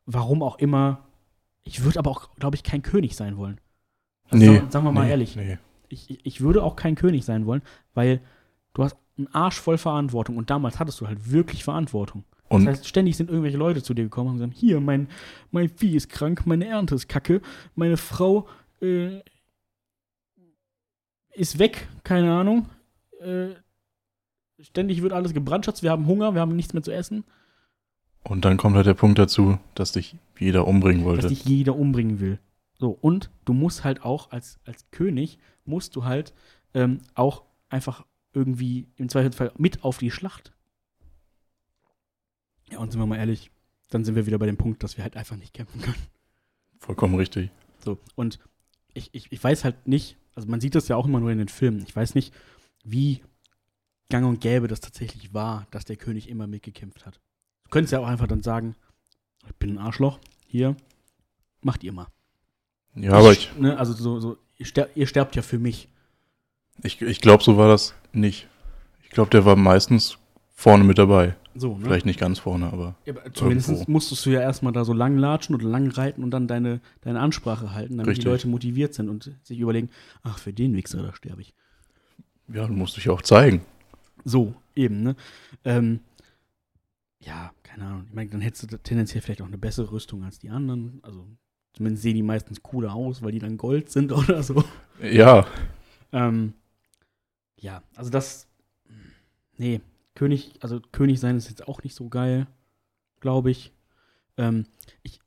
warum 0.06 0.42
auch 0.42 0.58
immer. 0.58 1.04
Ich 1.64 1.82
würde 1.84 1.98
aber 1.98 2.10
auch, 2.10 2.34
glaube 2.36 2.56
ich, 2.56 2.62
kein 2.62 2.82
König 2.82 3.14
sein 3.16 3.36
wollen. 3.36 3.60
Also 4.30 4.44
Nee. 4.44 4.56
sagen, 4.58 4.70
sagen 4.70 4.84
wir 4.84 4.92
mal 4.92 5.04
nee, 5.04 5.10
ehrlich, 5.10 5.36
Nee. 5.36 5.58
ich, 5.88 6.10
ich- 6.10 6.26
ich 6.26 6.40
würde 6.40 6.62
auch 6.62 6.76
kein 6.76 6.94
König 6.94 7.24
sein 7.24 7.46
wollen, 7.46 7.62
weil 7.94 8.20
du 8.74 8.84
hast 8.84 8.96
einen 9.16 9.28
Arsch 9.34 9.58
voll 9.58 9.78
Verantwortung 9.78 10.36
und 10.36 10.50
damals 10.50 10.78
hattest 10.78 11.00
du 11.00 11.06
halt 11.06 11.30
wirklich 11.30 11.64
Verantwortung. 11.64 12.24
Und 12.48 12.64
Das 12.64 12.78
heißt, 12.78 12.88
ständig 12.88 13.16
sind 13.16 13.28
irgendwelche 13.30 13.58
Leute 13.58 13.82
zu 13.82 13.94
dir 13.94 14.04
gekommen 14.04 14.30
und 14.30 14.36
gesagt, 14.36 14.54
hier, 14.54 14.80
mein, 14.80 15.08
mein 15.50 15.68
Vieh 15.68 15.96
ist 15.96 16.08
krank, 16.08 16.46
meine 16.46 16.66
Ernte 16.66 16.94
ist 16.94 17.08
kacke, 17.08 17.42
meine 17.74 17.96
Frau 17.96 18.48
äh, 18.80 19.20
ist 21.32 21.58
weg, 21.58 21.88
keine 22.04 22.32
Ahnung. 22.32 22.66
Äh, 23.20 23.50
ständig 24.60 25.02
wird 25.02 25.12
alles 25.12 25.34
gebrandschatzt, 25.34 25.82
wir 25.82 25.90
haben 25.90 26.06
Hunger, 26.06 26.34
wir 26.34 26.40
haben 26.40 26.56
nichts 26.56 26.72
mehr 26.74 26.82
zu 26.82 26.92
essen, 26.92 27.24
Und 28.24 28.44
dann 28.44 28.56
kommt 28.56 28.76
halt 28.76 28.86
der 28.86 28.94
Punkt 28.94 29.18
dazu, 29.18 29.58
dass 29.74 29.92
dich 29.92 30.16
jeder 30.38 30.66
umbringen 30.66 31.04
wollte. 31.04 31.22
dass 31.22 31.30
dich 31.30 31.44
jeder 31.44 31.76
umbringen 31.76 32.20
will. 32.20 32.38
So, 32.78 32.90
und 32.90 33.30
du 33.44 33.52
musst 33.52 33.84
halt 33.84 34.02
auch 34.04 34.30
als, 34.30 34.58
als 34.64 34.90
König, 34.90 35.38
musst 35.64 35.96
du 35.96 36.04
halt 36.04 36.32
ähm, 36.74 37.00
auch 37.14 37.42
einfach 37.68 38.04
irgendwie 38.32 38.86
im 38.96 39.08
Zweifelsfall 39.08 39.52
mit 39.58 39.82
auf 39.84 39.98
die 39.98 40.10
Schlacht. 40.10 40.52
Ja, 42.70 42.78
und 42.78 42.90
sind 42.92 43.00
wir 43.00 43.06
mal 43.06 43.16
ehrlich, 43.16 43.50
dann 43.90 44.04
sind 44.04 44.14
wir 44.14 44.26
wieder 44.26 44.38
bei 44.38 44.46
dem 44.46 44.56
Punkt, 44.56 44.82
dass 44.82 44.96
wir 44.96 45.04
halt 45.04 45.16
einfach 45.16 45.36
nicht 45.36 45.54
kämpfen 45.54 45.80
können. 45.80 45.96
Vollkommen 46.78 47.14
richtig. 47.14 47.50
So, 47.84 47.98
und 48.14 48.38
ich, 48.94 49.10
ich, 49.12 49.30
ich 49.32 49.42
weiß 49.42 49.64
halt 49.64 49.86
nicht, 49.86 50.16
also 50.34 50.48
man 50.48 50.60
sieht 50.60 50.74
das 50.74 50.88
ja 50.88 50.96
auch 50.96 51.06
immer 51.06 51.20
nur 51.20 51.30
in 51.30 51.38
den 51.38 51.48
Filmen, 51.48 51.82
ich 51.86 51.94
weiß 51.94 52.14
nicht, 52.14 52.34
wie 52.84 53.22
gang 54.10 54.26
und 54.26 54.40
gäbe 54.40 54.68
das 54.68 54.80
tatsächlich 54.80 55.34
war, 55.34 55.66
dass 55.70 55.84
der 55.84 55.96
König 55.96 56.28
immer 56.28 56.46
mitgekämpft 56.46 57.06
hat. 57.06 57.20
Du 57.64 57.70
könntest 57.70 57.92
ja 57.92 58.00
auch 58.00 58.06
einfach 58.06 58.26
dann 58.26 58.42
sagen, 58.42 58.74
ich 59.46 59.54
bin 59.56 59.70
ein 59.70 59.78
Arschloch, 59.78 60.18
hier, 60.46 60.76
macht 61.60 61.84
ihr 61.84 61.92
mal. 61.92 62.08
Ja, 62.94 63.12
aber 63.12 63.32
ich, 63.32 63.54
Ne, 63.58 63.78
also 63.78 63.92
so, 63.92 64.18
so 64.20 64.38
ihr, 64.56 64.66
ster 64.66 64.88
ihr 64.96 65.06
sterbt 65.06 65.36
ja 65.36 65.42
für 65.42 65.58
mich. 65.58 65.88
ich, 66.82 67.00
ich 67.02 67.20
glaube, 67.20 67.42
so 67.44 67.56
war 67.56 67.68
das 67.68 67.94
nicht. 68.12 68.48
Ich 69.04 69.10
glaube, 69.10 69.30
der 69.30 69.44
war 69.44 69.56
meistens 69.56 70.18
vorne 70.54 70.84
mit 70.84 70.98
dabei. 70.98 71.36
So, 71.60 71.76
ne? 71.76 71.84
Vielleicht 71.84 72.06
nicht 72.06 72.20
ganz 72.20 72.38
vorne, 72.38 72.72
aber 72.72 72.94
Ja, 73.04 73.14
aber 73.14 73.32
zumindest 73.32 73.68
irgendwo. 73.68 73.90
musstest 73.90 74.24
du 74.26 74.30
ja 74.30 74.40
erstmal 74.40 74.72
da 74.72 74.84
so 74.84 74.92
lang 74.92 75.18
latschen 75.18 75.54
oder 75.54 75.66
lang 75.66 75.88
reiten 75.90 76.22
und 76.22 76.30
dann 76.30 76.46
deine, 76.46 76.80
deine 77.00 77.20
Ansprache 77.20 77.72
halten, 77.72 77.98
damit 77.98 78.10
Richtig. 78.10 78.24
die 78.24 78.30
Leute 78.30 78.48
motiviert 78.48 78.94
sind 78.94 79.08
und 79.08 79.32
sich 79.42 79.58
überlegen, 79.58 79.90
ach, 80.22 80.38
für 80.38 80.52
den 80.52 80.74
Wichser, 80.76 81.02
da 81.02 81.12
sterbe 81.14 81.40
ich. 81.42 81.54
ja, 82.52 82.66
du 82.66 82.72
musst 82.72 82.96
dich 82.96 83.08
auch 83.10 83.22
zeigen. 83.22 83.62
So, 84.24 84.54
eben, 84.76 85.02
ne? 85.02 85.16
Ähm, 85.64 86.00
ja, 87.20 87.52
keine 87.62 87.84
Ahnung. 87.86 88.04
Ich 88.08 88.14
meine, 88.14 88.30
dann 88.30 88.40
hättest 88.40 88.70
du 88.70 88.78
tendenziell 88.78 89.22
vielleicht 89.22 89.42
auch 89.42 89.46
eine 89.46 89.58
bessere 89.58 89.90
Rüstung 89.90 90.22
als 90.24 90.38
die 90.38 90.50
anderen. 90.50 91.00
Also, 91.02 91.26
zumindest 91.72 92.02
sehen 92.02 92.14
die 92.14 92.22
meistens 92.22 92.62
cooler 92.62 92.94
aus, 92.94 93.22
weil 93.22 93.32
die 93.32 93.38
dann 93.40 93.56
Gold 93.56 93.90
sind 93.90 94.12
oder 94.12 94.42
so. 94.42 94.62
Ja, 95.02 95.46
Ähm, 96.12 96.54
ja, 97.60 97.82
also 97.96 98.10
das. 98.10 98.46
Nee, 99.56 99.80
König, 100.18 100.54
also 100.60 100.80
König 100.90 101.20
sein 101.20 101.36
ist 101.36 101.48
jetzt 101.48 101.68
auch 101.68 101.84
nicht 101.84 101.94
so 101.94 102.08
geil, 102.08 102.48
glaube 103.20 103.50
ich. 103.52 103.72
Ähm, 104.36 104.66
ich. 105.04 105.20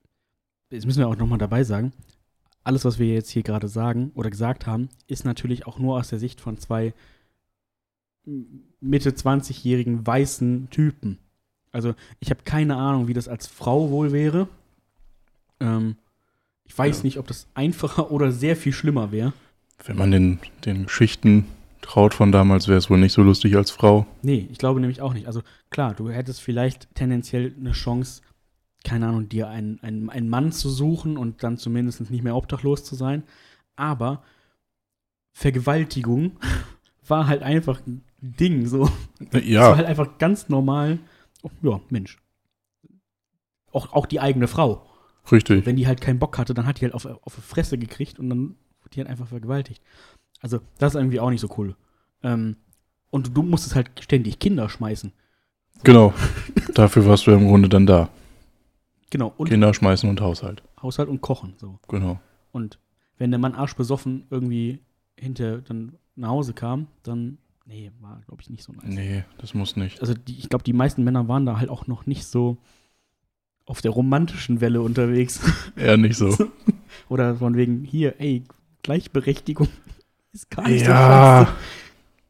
Jetzt 0.70 0.86
müssen 0.86 1.00
wir 1.00 1.08
auch 1.08 1.16
nochmal 1.18 1.38
dabei 1.38 1.64
sagen, 1.64 1.94
alles, 2.66 2.84
was 2.86 3.00
wir 3.00 3.08
jetzt 3.14 3.30
hier 3.30 3.44
gerade 3.44 3.68
sagen 3.70 4.12
oder 4.16 4.30
gesagt 4.30 4.68
haben, 4.68 4.89
ist 5.08 5.24
natürlich 5.26 5.66
auch 5.66 5.80
nur 5.80 5.98
aus 5.98 6.10
der 6.10 6.20
Sicht 6.20 6.42
von 6.42 6.58
zwei 6.58 6.94
Mitte 8.80 9.12
20-jährigen 9.12 10.06
weißen 10.06 10.70
Typen. 10.70 11.18
Also, 11.72 11.96
ich 12.20 12.30
habe 12.30 12.44
keine 12.44 12.76
Ahnung, 12.76 13.08
wie 13.08 13.14
das 13.14 13.28
als 13.28 13.48
Frau 13.48 13.89
wohl 13.89 14.12
wäre. 14.12 14.48
Ähm, 15.60 15.96
ich 16.66 16.78
weiß 16.78 16.98
Ja. 17.00 17.04
nicht, 17.04 17.18
ob 17.18 17.28
das 17.28 17.48
einfacher 17.54 18.12
oder 18.12 18.32
sehr 18.32 18.56
viel 18.56 18.74
schlimmer 18.74 19.12
wäre. 19.12 19.34
wenn 19.86 19.98
man 19.98 20.12
den, 20.12 20.39
den 20.66 20.84
Geschichten 20.86 21.46
traut 21.82 22.14
von 22.14 22.32
damals, 22.32 22.68
wäre 22.68 22.78
es 22.78 22.90
wohl 22.90 22.98
nicht 23.00 23.14
so 23.14 23.22
lustig 23.24 23.56
als 23.56 23.72
Frau. 23.72 24.06
Nee, 24.22 24.48
ich 24.52 24.58
glaube 24.58 24.80
nämlich 24.80 25.02
auch 25.02 25.14
nicht. 25.14 25.28
Also 25.28 25.42
klar, 25.70 25.94
du 25.94 26.10
hättest 26.10 26.42
vielleicht 26.42 26.94
tendenziell 26.96 27.54
eine 27.60 27.72
Chance, 27.72 28.22
keine 28.84 29.08
Ahnung, 29.08 29.30
dir 29.30 29.48
einen, 29.50 29.80
einen, 29.82 30.10
einen 30.10 30.30
Mann 30.30 30.52
zu 30.52 30.70
suchen 30.70 31.18
und 31.18 31.44
dann 31.44 31.58
zumindest 31.58 32.10
nicht 32.10 32.24
mehr 32.24 32.36
obdachlos 32.36 32.84
zu 32.84 32.96
sein. 32.96 33.24
Aber 33.76 34.24
Vergewaltigung 35.34 36.38
war 37.08 37.28
halt 37.28 37.44
einfach 37.44 37.86
ein 37.86 38.04
Ding. 38.20 38.68
So. 38.68 38.90
Das 39.20 39.34
war 39.34 39.42
Ja, 39.44 39.76
halt 39.76 39.88
einfach 39.88 40.18
ganz 40.18 40.50
normal. 40.50 41.00
Oh, 41.44 41.50
ja, 41.64 41.82
Mensch. 41.90 42.18
Auch, 43.72 43.94
auch 43.94 44.06
die 44.06 44.20
eigene 44.20 44.48
Frau. 44.48 44.86
richtig. 45.32 45.66
Wenn 45.66 45.78
die 45.78 45.88
halt 45.88 46.02
keinen 46.02 46.20
Bock 46.20 46.38
hatte, 46.38 46.54
dann 46.54 46.66
hat 46.66 46.80
die 46.80 46.86
halt 46.86 46.94
auf, 46.94 47.06
auf 47.06 47.36
die 47.36 47.42
Fresse 47.42 47.78
gekriegt 47.78 48.20
und 48.20 48.30
dann 48.30 48.40
wurde 48.82 48.90
die 48.94 49.00
halt 49.00 49.10
einfach 49.10 49.28
vergewaltigt. 49.28 49.82
Also, 50.42 50.60
das 50.80 50.96
ist 50.96 51.00
irgendwie 51.00 51.20
auch 51.20 51.30
nicht 51.30 51.42
so 51.42 51.50
cool. 51.58 51.76
Ähm, 52.24 52.58
und 53.12 53.36
du 53.36 53.44
musstest 53.44 53.76
halt 53.76 53.92
ständig 54.00 54.39
Kinder 54.39 54.70
schmeißen. 54.70 55.14
Genau. 55.84 56.14
Dafür 56.74 57.06
warst 57.06 57.28
du 57.28 57.32
ja 57.32 57.38
im 57.38 57.48
Grunde 57.48 57.70
dann 57.70 57.86
da. 57.86 58.10
Genau. 59.10 59.34
Und 59.38 59.50
Kinder 59.50 59.74
schmeißen 59.74 60.10
und 60.10 60.22
Haushalt. 60.22 60.64
Haushalt 60.82 61.10
und 61.10 61.22
Kochen. 61.22 61.54
So. 61.58 61.80
Genau. 61.88 62.20
Und 62.52 62.80
wenn 63.18 63.32
der 63.32 63.39
Mann 63.39 63.54
arschbesoffen 63.54 64.26
irgendwie 64.30 64.80
hinter 65.16 65.60
dann 65.60 65.98
nach 66.16 66.30
Hause 66.30 66.54
kam, 66.54 66.88
dann, 67.04 67.38
nee, 67.66 67.92
war, 68.00 68.22
glaube 68.26 68.42
ich, 68.42 68.50
nicht 68.50 68.64
so 68.64 68.74
nice. 68.74 68.86
Nee, 68.86 69.24
das 69.38 69.54
muss 69.54 69.76
nicht. 69.76 70.02
Also, 70.02 70.14
die, 70.14 70.38
ich 70.38 70.50
glaube, 70.50 70.64
die 70.64 70.74
meisten 70.74 71.04
Männer 71.04 71.28
waren 71.28 71.46
da 71.46 71.60
halt 71.60 71.70
auch 71.70 71.88
noch 71.88 72.06
nicht 72.06 72.26
so 72.26 72.58
auf 73.66 73.82
der 73.82 73.92
romantischen 73.92 74.60
Welle 74.62 74.82
unterwegs. 74.82 75.42
Eher 75.76 75.98
nicht 75.98 76.16
so. 76.16 76.36
Oder 77.10 77.36
von 77.36 77.56
wegen, 77.56 77.84
hier, 77.84 78.20
ey, 78.20 78.44
Gleichberechtigung 78.82 79.68
ist 80.34 80.50
gar 80.50 80.68
nicht 80.68 80.86
Ja. 80.86 81.46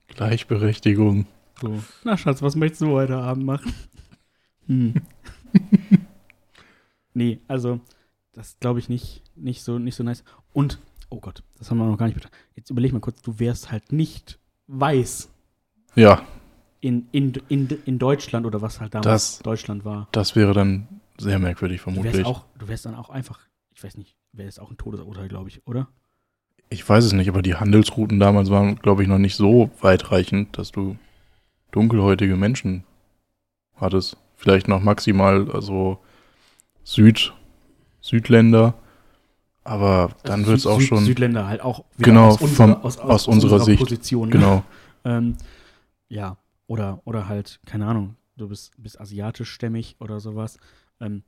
so. 0.10 0.16
Gleichberechtigung. 0.16 1.26
So. 1.62 1.82
Na, 2.04 2.18
Schatz, 2.18 2.42
was 2.42 2.56
möchtest 2.56 2.82
du 2.82 2.88
heute 2.92 3.18
Abend 3.18 3.46
machen? 3.46 3.74
Hm. 4.68 4.94
nee, 7.14 7.40
also, 7.48 7.80
das 8.34 8.58
glaube 8.60 8.80
ich 8.80 8.90
nicht, 8.90 9.24
nicht, 9.36 9.64
so, 9.64 9.80
nicht 9.80 9.96
so 9.96 10.04
nice. 10.04 10.24
Und, 10.54 10.80
oh 11.10 11.20
Gott, 11.20 11.44
das 11.58 11.70
haben 11.70 11.78
wir 11.78 11.86
noch 11.86 11.98
gar 11.98 12.06
nicht 12.08 12.16
betrachtet. 12.16 12.40
Jetzt 12.56 12.70
überleg 12.70 12.94
mal 12.94 13.00
kurz, 13.00 13.22
du 13.22 13.40
wärst 13.40 13.72
halt 13.72 13.92
nicht 13.92 14.40
weiß 14.68 15.30
Ja, 15.96 16.26
in, 16.80 17.08
in, 17.12 17.34
in, 17.50 17.68
in 17.86 18.00
Deutschland 18.00 18.46
oder 18.46 18.62
was 18.62 18.80
halt 18.80 18.94
damals 18.96 19.06
Das- 19.06 19.40
Deutschland 19.40 19.86
war. 19.86 20.08
das 20.12 20.36
wäre 20.36 20.54
dann 20.54 20.88
sehr 21.18 21.38
merkwürdig, 21.40 21.82
Du 21.82 21.88
wärst, 21.88 21.96
vermutlich. 22.02 22.26
auch, 22.26 22.46
du 22.58 22.68
wärst 22.68 22.86
dann 22.86 22.96
auch 22.96 23.10
einfach, 23.10 23.40
ich 23.76 23.84
weiß 23.84 23.98
nicht, 23.98 24.16
wäre 24.32 24.48
es 24.50 24.58
auch 24.60 24.72
ein 24.72 24.78
Todesurteil, 24.78 25.28
glaube 25.28 25.50
ich, 25.50 25.66
oder? 25.68 25.88
Ich 26.74 26.88
weiß 26.88 27.04
es 27.04 27.12
nicht, 27.12 27.28
aber 27.28 27.42
die 27.42 27.56
Handelsrouten 27.56 28.18
damals 28.20 28.50
waren, 28.50 28.78
glaube 28.78 29.04
ich, 29.04 29.10
noch 29.10 29.18
nicht 29.18 29.36
so 29.36 29.70
weitreichend, 29.82 30.58
dass 30.58 30.72
du 30.72 30.98
dunkelhäutige 31.72 32.38
Menschen 32.38 32.86
hattest. 33.76 34.16
Vielleicht 34.38 34.68
noch 34.70 34.82
maximal 34.82 35.52
also 35.52 36.00
Süd, 36.84 37.34
Südländer, 38.00 38.74
aber 39.66 40.16
dann 40.24 40.40
Also 40.40 40.48
wird 40.48 40.58
es 40.60 40.66
auch 40.68 40.80
Süd- 40.80 40.88
schon. 40.88 41.06
Südländer 41.06 41.46
halt 41.48 41.60
auch 41.62 41.84
Genau, 41.98 42.30
aus 42.30 42.42
unserer, 42.42 42.56
vom- 42.76 42.84
aus, 42.84 42.98
aus, 42.98 43.10
aus 43.10 43.28
unserer 43.28 43.60
Sicht, 43.60 43.80
Position. 43.80 44.30
ne? 44.30 44.34
genau. 44.34 44.64
Ähm, 45.04 45.36
ja, 46.08 46.38
oder, 46.68 47.02
oder 47.04 47.28
halt, 47.28 47.60
keine 47.66 47.86
Ahnung, 47.86 48.16
du 48.38 48.48
bist, 48.48 48.72
bist 48.82 49.00
asiatischstämmig 49.00 49.98
oder 50.00 50.22
sowas. 50.22 50.58
Ähm, 51.02 51.24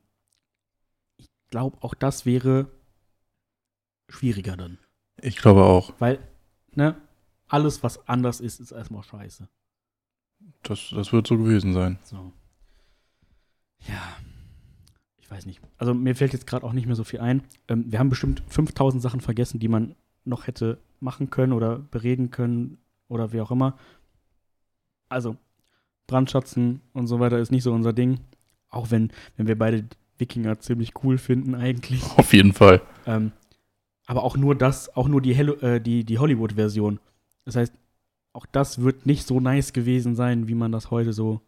ich 1.18 1.30
glaube, 1.52 1.78
auch 1.82 1.96
das 1.96 2.26
wäre 2.26 2.68
schwieriger 4.10 4.56
dann. 4.56 4.78
Ich 5.22 5.38
glaube 5.38 5.64
auch. 5.64 5.93
Weil, 5.99 6.20
ne, 6.74 6.95
alles, 7.47 7.84
was 7.84 8.07
anders 8.07 8.39
ist, 8.39 8.59
ist 8.59 8.72
erstmal 8.72 9.03
scheiße. 9.03 9.47
Das, 10.64 10.91
das 10.91 11.14
wird 11.14 11.28
so 11.28 11.38
gewesen 11.38 11.74
sein. 11.74 11.99
So. 12.03 12.32
Ja. 13.88 14.01
Ich 15.18 15.30
weiß 15.30 15.45
nicht. 15.45 15.61
Also 15.78 15.93
mir 15.93 16.16
fällt 16.16 16.34
jetzt 16.34 16.47
gerade 16.47 16.66
auch 16.66 16.74
nicht 16.74 16.86
mehr 16.86 16.95
so 16.95 17.03
viel 17.03 17.20
ein. 17.20 17.43
Ähm, 17.68 17.91
wir 17.91 17.99
haben 17.99 18.09
bestimmt 18.09 18.43
5000 18.47 19.01
Sachen 19.01 19.22
vergessen, 19.22 19.59
die 19.59 19.68
man 19.68 19.95
noch 20.26 20.47
hätte 20.47 20.80
machen 20.99 21.30
können 21.30 21.53
oder 21.53 21.80
bereden 21.80 22.32
können 22.32 22.78
oder 23.07 23.34
wie 23.34 23.41
auch 23.41 23.51
immer. 23.51 23.78
Also, 25.09 25.38
Brandschatzen 26.07 26.82
und 26.93 27.07
so 27.07 27.20
weiter 27.20 27.38
ist 27.39 27.51
nicht 27.51 27.64
so 27.64 27.74
unser 27.74 27.93
Ding. 27.93 28.20
Auch 28.70 28.91
wenn, 28.91 29.11
wenn 29.38 29.47
wir 29.47 29.57
beide 29.57 29.86
Wikinger 30.18 30.59
ziemlich 30.59 30.93
cool 31.03 31.18
finden, 31.18 31.55
eigentlich. 31.55 32.03
Auf 32.18 32.34
jeden 32.34 32.53
Fall. 32.53 32.82
Ähm, 33.05 33.32
aber 34.06 34.24
auch 34.24 34.38
nur 34.38 34.56
das, 34.56 34.95
auch 34.95 35.08
nur 35.08 35.22
die, 35.22 35.34
Hello, 35.34 35.54
äh, 35.56 35.80
die, 35.80 36.04
die 36.04 36.20
Hollywood-Version. 36.20 36.99
Das 37.45 37.56
heißt, 37.56 37.74
auch 38.34 38.45
das 38.45 38.82
wird 38.82 39.06
nicht 39.06 39.28
so 39.28 39.39
nice 39.39 39.74
gewesen 39.74 40.16
sein, 40.16 40.47
wie 40.47 40.56
man 40.56 40.72
das 40.72 40.91
heute 40.91 41.14
so 41.14 41.41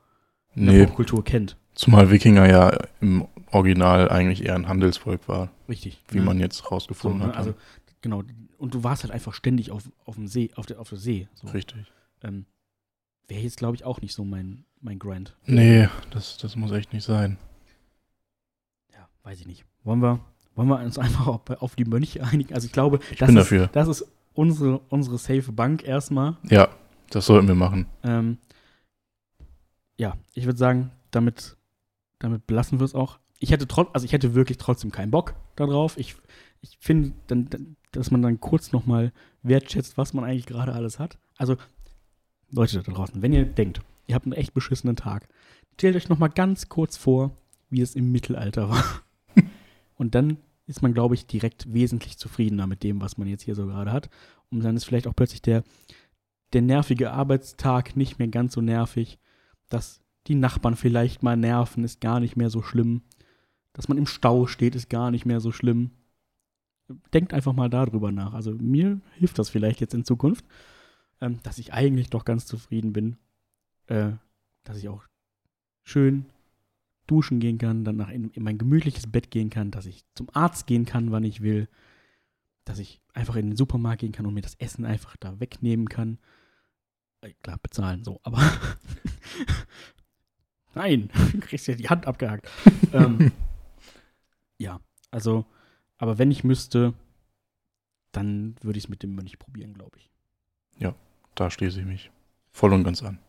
in 0.53 0.65
Nee, 0.65 0.77
der 0.79 0.85
Popkultur 0.87 1.23
kennt. 1.23 1.57
zumal 1.73 2.11
Wikinger 2.11 2.47
ja 2.49 2.77
im 3.01 3.27
Original 3.51 4.09
eigentlich 4.09 4.45
eher 4.45 4.55
ein 4.55 4.67
Handelsvolk 4.67 5.27
war, 5.27 5.51
Richtig. 5.67 6.01
wie 6.09 6.19
ne? 6.19 6.25
man 6.25 6.39
jetzt 6.39 6.57
so, 6.57 6.65
rausgefunden 6.65 7.19
ne? 7.21 7.27
hat. 7.27 7.37
Also, 7.37 7.53
genau. 8.01 8.23
Und 8.57 8.73
du 8.73 8.83
warst 8.83 9.03
halt 9.03 9.11
einfach 9.13 9.33
ständig 9.33 9.71
auf, 9.71 9.89
auf 10.05 10.15
dem 10.15 10.27
See, 10.27 10.51
auf 10.55 10.65
der, 10.65 10.79
auf 10.79 10.89
der 10.89 10.97
See. 10.97 11.27
So. 11.33 11.47
Richtig. 11.47 11.91
Ähm, 12.23 12.45
Wäre 13.27 13.41
jetzt, 13.41 13.57
glaube 13.57 13.75
ich, 13.75 13.83
auch 13.83 14.01
nicht 14.01 14.13
so 14.13 14.23
mein, 14.23 14.65
mein 14.81 14.99
Grind. 14.99 15.35
Nee, 15.45 15.89
das, 16.11 16.37
das 16.37 16.55
muss 16.55 16.71
echt 16.71 16.93
nicht 16.93 17.03
sein. 17.03 17.37
Ja, 18.93 19.09
weiß 19.23 19.39
ich 19.39 19.47
nicht. 19.47 19.65
Wollen 19.83 20.01
wir, 20.01 20.19
wollen 20.55 20.67
wir 20.67 20.79
uns 20.79 20.97
einfach 20.97 21.27
auf, 21.27 21.75
die 21.75 21.85
Mönche 21.85 22.23
einigen? 22.23 22.53
Also 22.53 22.65
ich 22.65 22.71
glaube, 22.71 22.99
Ich 23.11 23.17
das, 23.17 23.27
bin 23.27 23.37
ist, 23.37 23.43
dafür. 23.45 23.67
das 23.73 23.87
ist 23.87 24.05
unsere, 24.33 24.79
unsere 24.89 25.17
safe 25.17 25.51
Bank 25.51 25.87
erstmal. 25.87 26.37
Ja, 26.49 26.69
das 27.09 27.25
sollten 27.25 27.47
wir 27.47 27.55
machen. 27.55 27.85
Ähm, 28.03 28.37
ja, 29.97 30.15
ich 30.33 30.45
würde 30.45 30.57
sagen, 30.57 30.91
damit, 31.11 31.55
damit 32.19 32.45
belassen 32.47 32.79
wir 32.79 32.85
es 32.85 32.95
auch. 32.95 33.19
Ich 33.39 33.51
hätte 33.51 33.67
trotz, 33.67 33.89
also 33.93 34.05
ich 34.05 34.13
hätte 34.13 34.33
wirklich 34.33 34.57
trotzdem 34.57 34.91
keinen 34.91 35.11
Bock 35.11 35.35
darauf. 35.55 35.97
Ich, 35.97 36.15
ich 36.61 36.77
finde, 36.79 37.13
dann, 37.27 37.49
dann, 37.49 37.75
dass 37.91 38.11
man 38.11 38.21
dann 38.21 38.39
kurz 38.39 38.71
nochmal 38.71 39.11
wertschätzt, 39.43 39.97
was 39.97 40.13
man 40.13 40.23
eigentlich 40.23 40.45
gerade 40.45 40.73
alles 40.73 40.99
hat. 40.99 41.17
Also, 41.37 41.55
Leute 42.51 42.81
da 42.81 42.91
draußen, 42.91 43.21
wenn 43.21 43.33
ihr 43.33 43.45
denkt, 43.45 43.81
ihr 44.07 44.15
habt 44.15 44.25
einen 44.25 44.33
echt 44.33 44.53
beschissenen 44.53 44.95
Tag, 44.95 45.27
stellt 45.73 45.95
euch 45.95 46.09
nochmal 46.09 46.29
ganz 46.29 46.69
kurz 46.69 46.97
vor, 46.97 47.31
wie 47.69 47.81
es 47.81 47.95
im 47.95 48.11
Mittelalter 48.11 48.69
war. 48.69 48.83
Und 49.97 50.15
dann 50.15 50.37
ist 50.67 50.81
man, 50.81 50.93
glaube 50.93 51.15
ich, 51.15 51.27
direkt 51.27 51.71
wesentlich 51.73 52.17
zufriedener 52.17 52.67
mit 52.67 52.83
dem, 52.83 53.01
was 53.01 53.17
man 53.17 53.27
jetzt 53.27 53.43
hier 53.43 53.55
so 53.55 53.67
gerade 53.67 53.91
hat. 53.91 54.09
Und 54.49 54.63
dann 54.63 54.75
ist 54.75 54.85
vielleicht 54.85 55.07
auch 55.07 55.15
plötzlich 55.15 55.41
der, 55.41 55.63
der 56.53 56.61
nervige 56.61 57.11
Arbeitstag 57.11 57.95
nicht 57.95 58.19
mehr 58.19 58.27
ganz 58.27 58.53
so 58.53 58.61
nervig. 58.61 59.19
Dass 59.69 60.01
die 60.27 60.35
Nachbarn 60.35 60.75
vielleicht 60.75 61.23
mal 61.23 61.37
nerven, 61.37 61.83
ist 61.83 62.01
gar 62.01 62.19
nicht 62.19 62.35
mehr 62.35 62.49
so 62.49 62.61
schlimm. 62.61 63.03
Dass 63.73 63.87
man 63.87 63.97
im 63.97 64.07
Stau 64.07 64.47
steht, 64.47 64.75
ist 64.75 64.89
gar 64.89 65.11
nicht 65.11 65.25
mehr 65.25 65.39
so 65.39 65.51
schlimm. 65.51 65.91
Denkt 67.13 67.33
einfach 67.33 67.53
mal 67.53 67.69
darüber 67.69 68.11
nach. 68.11 68.33
Also 68.33 68.51
mir 68.53 69.01
hilft 69.13 69.37
das 69.37 69.49
vielleicht 69.49 69.81
jetzt 69.81 69.93
in 69.93 70.05
Zukunft, 70.05 70.45
ähm, 71.21 71.39
dass 71.43 71.57
ich 71.57 71.73
eigentlich 71.73 72.09
doch 72.09 72.25
ganz 72.25 72.45
zufrieden 72.45 72.93
bin. 72.93 73.17
Äh, 73.87 74.13
dass 74.63 74.77
ich 74.77 74.89
auch 74.89 75.03
schön 75.83 76.25
duschen 77.07 77.39
gehen 77.39 77.57
kann, 77.57 77.85
danach 77.85 78.09
in, 78.09 78.29
in 78.31 78.43
mein 78.43 78.57
gemütliches 78.57 79.11
Bett 79.11 79.31
gehen 79.31 79.49
kann, 79.49 79.71
dass 79.71 79.85
ich 79.85 80.03
zum 80.15 80.29
Arzt 80.33 80.67
gehen 80.67 80.85
kann, 80.85 81.11
wann 81.11 81.23
ich 81.23 81.41
will, 81.41 81.67
dass 82.63 82.79
ich 82.79 83.01
einfach 83.13 83.35
in 83.35 83.51
den 83.51 83.55
Supermarkt 83.55 84.01
gehen 84.01 84.11
kann 84.11 84.25
und 84.25 84.33
mir 84.33 84.41
das 84.41 84.55
Essen 84.55 84.85
einfach 84.85 85.15
da 85.17 85.39
wegnehmen 85.39 85.87
kann. 85.89 86.19
Äh, 87.21 87.33
klar, 87.43 87.59
bezahlen, 87.61 88.03
so, 88.03 88.19
aber 88.23 88.41
nein, 90.73 91.09
du 91.31 91.39
kriegst 91.39 91.67
ja 91.67 91.75
die 91.75 91.89
Hand 91.89 92.07
abgehakt. 92.07 92.49
ähm, 92.93 93.31
ja, 94.57 94.79
also, 95.11 95.45
aber 95.97 96.17
wenn 96.17 96.31
ich 96.31 96.43
müsste, 96.43 96.93
dann 98.11 98.55
würde 98.61 98.77
ich 98.77 98.85
es 98.85 98.89
mit 98.89 99.03
dem 99.03 99.15
Mönch 99.15 99.37
probieren, 99.37 99.73
glaube 99.73 99.97
ich. 99.97 100.09
Da 101.35 101.51
schließe 101.51 101.81
ich 101.81 101.85
mich 101.85 102.11
voll 102.53 102.73
und 102.73 102.85
ganz 102.85 103.03
an. 103.03 103.19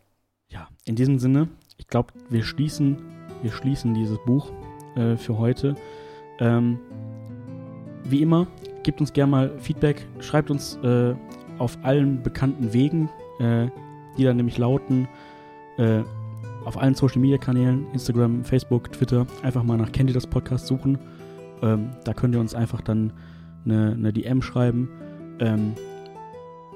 Ja, 0.49 0.69
in 0.85 0.95
diesem 0.95 1.19
Sinne, 1.19 1.49
ich 1.77 1.89
glaube, 1.89 2.13
wir 2.31 2.43
schließen, 2.43 2.99
wir 3.43 3.53
schließen 3.53 3.95
dieses 3.95 4.19
Buch 4.27 4.51
äh, 4.97 5.17
für 5.17 5.39
heute. 5.39 5.75
Ähm, 6.39 6.79
wie 8.05 8.23
immer, 8.23 8.47
gebt 8.83 9.01
uns 9.01 9.13
gerne 9.13 9.31
mal 9.31 9.59
Feedback, 9.59 10.07
schreibt 10.21 10.51
uns 10.51 10.77
äh, 10.83 11.15
auf 11.59 11.79
allen 11.83 12.23
bekannten 12.23 12.73
Wegen, 12.73 13.09
äh, 13.41 13.69
die 14.17 14.25
dann 14.25 14.37
nämlich 14.37 14.59
lauten, 14.59 15.09
äh, 15.79 16.03
auf 16.65 16.79
allen 16.79 16.95
Social 16.95 17.21
Media 17.21 17.39
Kanälen, 17.39 17.87
Instagram, 17.93 18.45
Facebook, 18.45 18.93
Twitter, 18.93 19.27
einfach 19.43 19.63
mal 19.63 19.77
nach 19.77 19.93
Kennt 19.93 20.15
das 20.15 20.27
Podcast 20.27 20.67
suchen. 20.67 20.99
Ähm, 21.63 21.91
da 22.05 22.13
könnt 22.13 22.35
ihr 22.35 22.41
uns 22.41 22.55
einfach 22.55 22.81
dann 22.81 23.13
eine, 23.65 23.93
eine 23.93 24.13
DM 24.13 24.43
schreiben. 24.43 24.89
Ähm, 25.39 25.75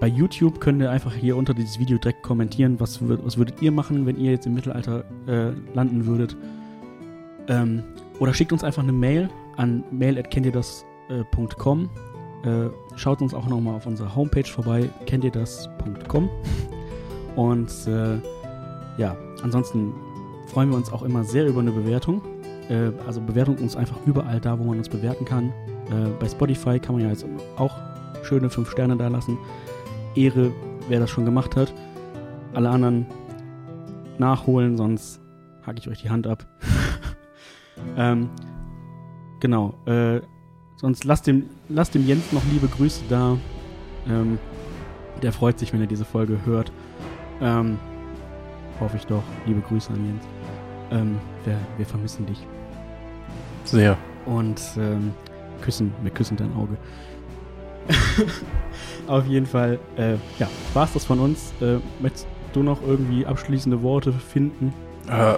bei 0.01 0.07
YouTube 0.07 0.61
könnt 0.61 0.81
ihr 0.81 0.91
einfach 0.91 1.15
hier 1.15 1.37
unter 1.37 1.53
dieses 1.55 1.79
Video 1.79 1.99
direkt 1.99 2.23
kommentieren, 2.23 2.81
was, 2.81 3.01
wür- 3.03 3.19
was 3.23 3.37
würdet 3.37 3.61
ihr 3.63 3.71
machen, 3.71 4.07
wenn 4.07 4.17
ihr 4.19 4.33
jetzt 4.33 4.47
im 4.47 4.55
Mittelalter 4.55 5.05
äh, 5.27 5.51
landen 5.75 6.07
würdet. 6.07 6.37
Ähm, 7.49 7.83
oder 8.19 8.33
schickt 8.35 8.53
uns 8.53 8.65
einfach 8.65 8.83
eine 8.83 8.93
Mail 8.93 9.29
an 9.57 9.85
mail.kenntierdas.com. 9.91 11.91
Äh, 12.45 12.69
schaut 12.97 13.21
uns 13.21 13.35
auch 13.35 13.47
nochmal 13.47 13.75
auf 13.75 13.87
unserer 13.87 14.15
Homepage 14.17 14.45
vorbei, 14.45 14.89
kenntierdas.com. 15.07 16.29
Und 17.37 17.71
äh, 17.87 18.17
ja, 18.99 19.17
ansonsten 19.43 19.93
freuen 20.47 20.71
wir 20.71 20.77
uns 20.77 20.93
auch 20.93 21.03
immer 21.03 21.25
sehr 21.25 21.47
über 21.47 21.61
eine 21.61 21.73
Bewertung. 21.73 22.23
Äh, 22.69 22.91
also 23.07 23.21
bewertung 23.21 23.57
uns 23.59 23.77
einfach 23.77 23.97
überall 24.07 24.41
da, 24.41 24.59
wo 24.59 24.65
man 24.65 24.79
uns 24.79 24.89
bewerten 24.89 25.25
kann. 25.25 25.51
Äh, 25.91 26.11
bei 26.19 26.29
Spotify 26.29 26.79
kann 26.79 26.95
man 26.95 27.05
ja 27.05 27.11
jetzt 27.11 27.25
auch 27.57 27.77
schöne 28.23 28.51
5 28.51 28.71
Sterne 28.71 28.97
da 28.97 29.09
lassen. 29.09 29.39
Ehre, 30.15 30.53
wer 30.89 31.01
das 31.01 31.11
schon 31.11 31.25
gemacht 31.25 31.57
hat. 31.57 31.73
Alle 32.53 32.71
anderen 32.71 33.07
nachholen, 34.19 34.77
sonst 34.77 35.21
hacke 35.67 35.79
ich 35.79 35.89
euch 35.89 36.03
die 36.03 36.11
Hand 36.11 36.27
ab. 36.27 36.47
ähm, 37.97 38.29
genau. 39.41 39.75
Äh, 39.87 40.21
sonst 40.77 41.05
lasst 41.05 41.27
dem, 41.27 41.45
lasst 41.69 41.95
dem 41.95 42.07
Jens 42.07 42.33
noch 42.33 42.43
liebe 42.53 42.69
Grüße 42.69 43.03
da. 43.09 43.37
Ähm, 44.09 44.39
der 45.23 45.33
freut 45.33 45.59
sich, 45.59 45.73
wenn 45.73 45.81
er 45.81 45.87
diese 45.87 46.05
Folge 46.05 46.39
hört. 46.45 46.73
Ähm, 47.41 47.79
hoffe 48.81 48.97
ich 48.97 49.07
doch. 49.07 49.23
Liebe 49.47 49.61
Grüße 49.61 49.93
an 49.93 50.05
Jens. 50.07 50.25
Ähm, 50.91 51.19
wir, 51.45 51.57
wir 51.77 51.87
vermissen 51.87 52.27
dich. 52.27 52.47
Sehr. 53.65 53.97
Und 54.27 54.61
ähm, 54.77 55.13
küssen, 55.61 55.93
wir 56.03 56.11
küssen 56.11 56.37
dein 56.37 56.53
Auge. 56.55 56.77
Auf 59.07 59.27
jeden 59.27 59.47
Fall, 59.47 59.79
äh, 59.97 60.15
ja, 60.39 60.49
war's 60.73 60.93
das 60.93 61.05
von 61.05 61.19
uns. 61.19 61.53
Äh, 61.61 61.79
möchtest 62.01 62.29
du 62.53 62.63
noch 62.63 62.79
irgendwie 62.87 63.27
abschließende 63.27 63.83
Worte 63.83 64.13
finden? 64.13 64.73
Äh, 65.09 65.35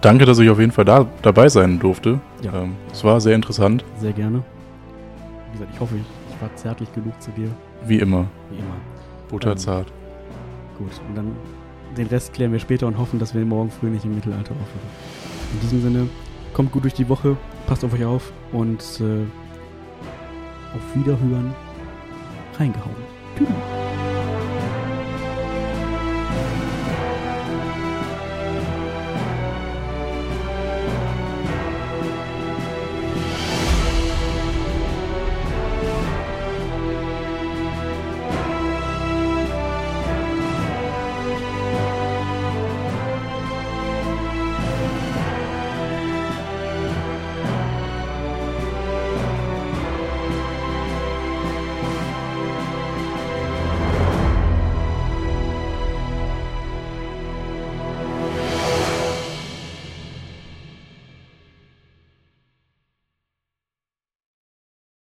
danke, 0.00 0.26
dass 0.26 0.38
ich 0.38 0.48
auf 0.48 0.60
jeden 0.60 0.72
Fall 0.72 0.84
da, 0.84 1.06
dabei 1.22 1.48
sein 1.48 1.78
durfte. 1.78 2.20
Ja. 2.42 2.62
Ähm, 2.62 2.76
es 2.92 3.02
war 3.02 3.20
sehr 3.20 3.34
interessant, 3.34 3.84
Sehr 3.98 4.12
gerne. 4.12 4.42
Wie 5.46 5.58
gesagt, 5.58 5.70
ich 5.74 5.80
hoffe, 5.80 5.96
ich, 5.96 6.34
ich 6.34 6.40
war 6.40 6.54
zärtlich 6.54 6.92
genug 6.92 7.20
zu 7.20 7.30
dir, 7.32 7.48
wie 7.84 7.98
immer. 7.98 8.26
wie 8.50 8.58
immer. 8.58 8.76
Butterzart. 9.28 9.92
Gut, 10.78 10.92
und 11.08 11.16
dann 11.16 11.32
den 11.96 12.06
Rest 12.08 12.32
klären 12.34 12.52
wir 12.52 12.58
später 12.58 12.86
und 12.86 12.98
hoffen, 12.98 13.18
dass 13.18 13.34
wir 13.34 13.44
morgen 13.44 13.70
früh 13.70 13.88
nicht 13.88 14.04
im 14.04 14.14
Mittelalter 14.14 14.52
aufwachen. 14.52 14.90
In 15.54 15.60
diesem 15.60 15.82
Sinne, 15.82 16.08
kommt 16.52 16.72
gut 16.72 16.84
durch 16.84 16.94
die 16.94 17.08
Woche, 17.08 17.36
passt 17.66 17.84
auf 17.84 17.92
euch 17.92 18.04
auf 18.04 18.32
und 18.52 18.80
äh, 19.00 19.24
auf 20.74 20.94
Wiederhören 20.94 21.54
reingehauen. 22.58 22.96
Tschüss. 23.36 23.75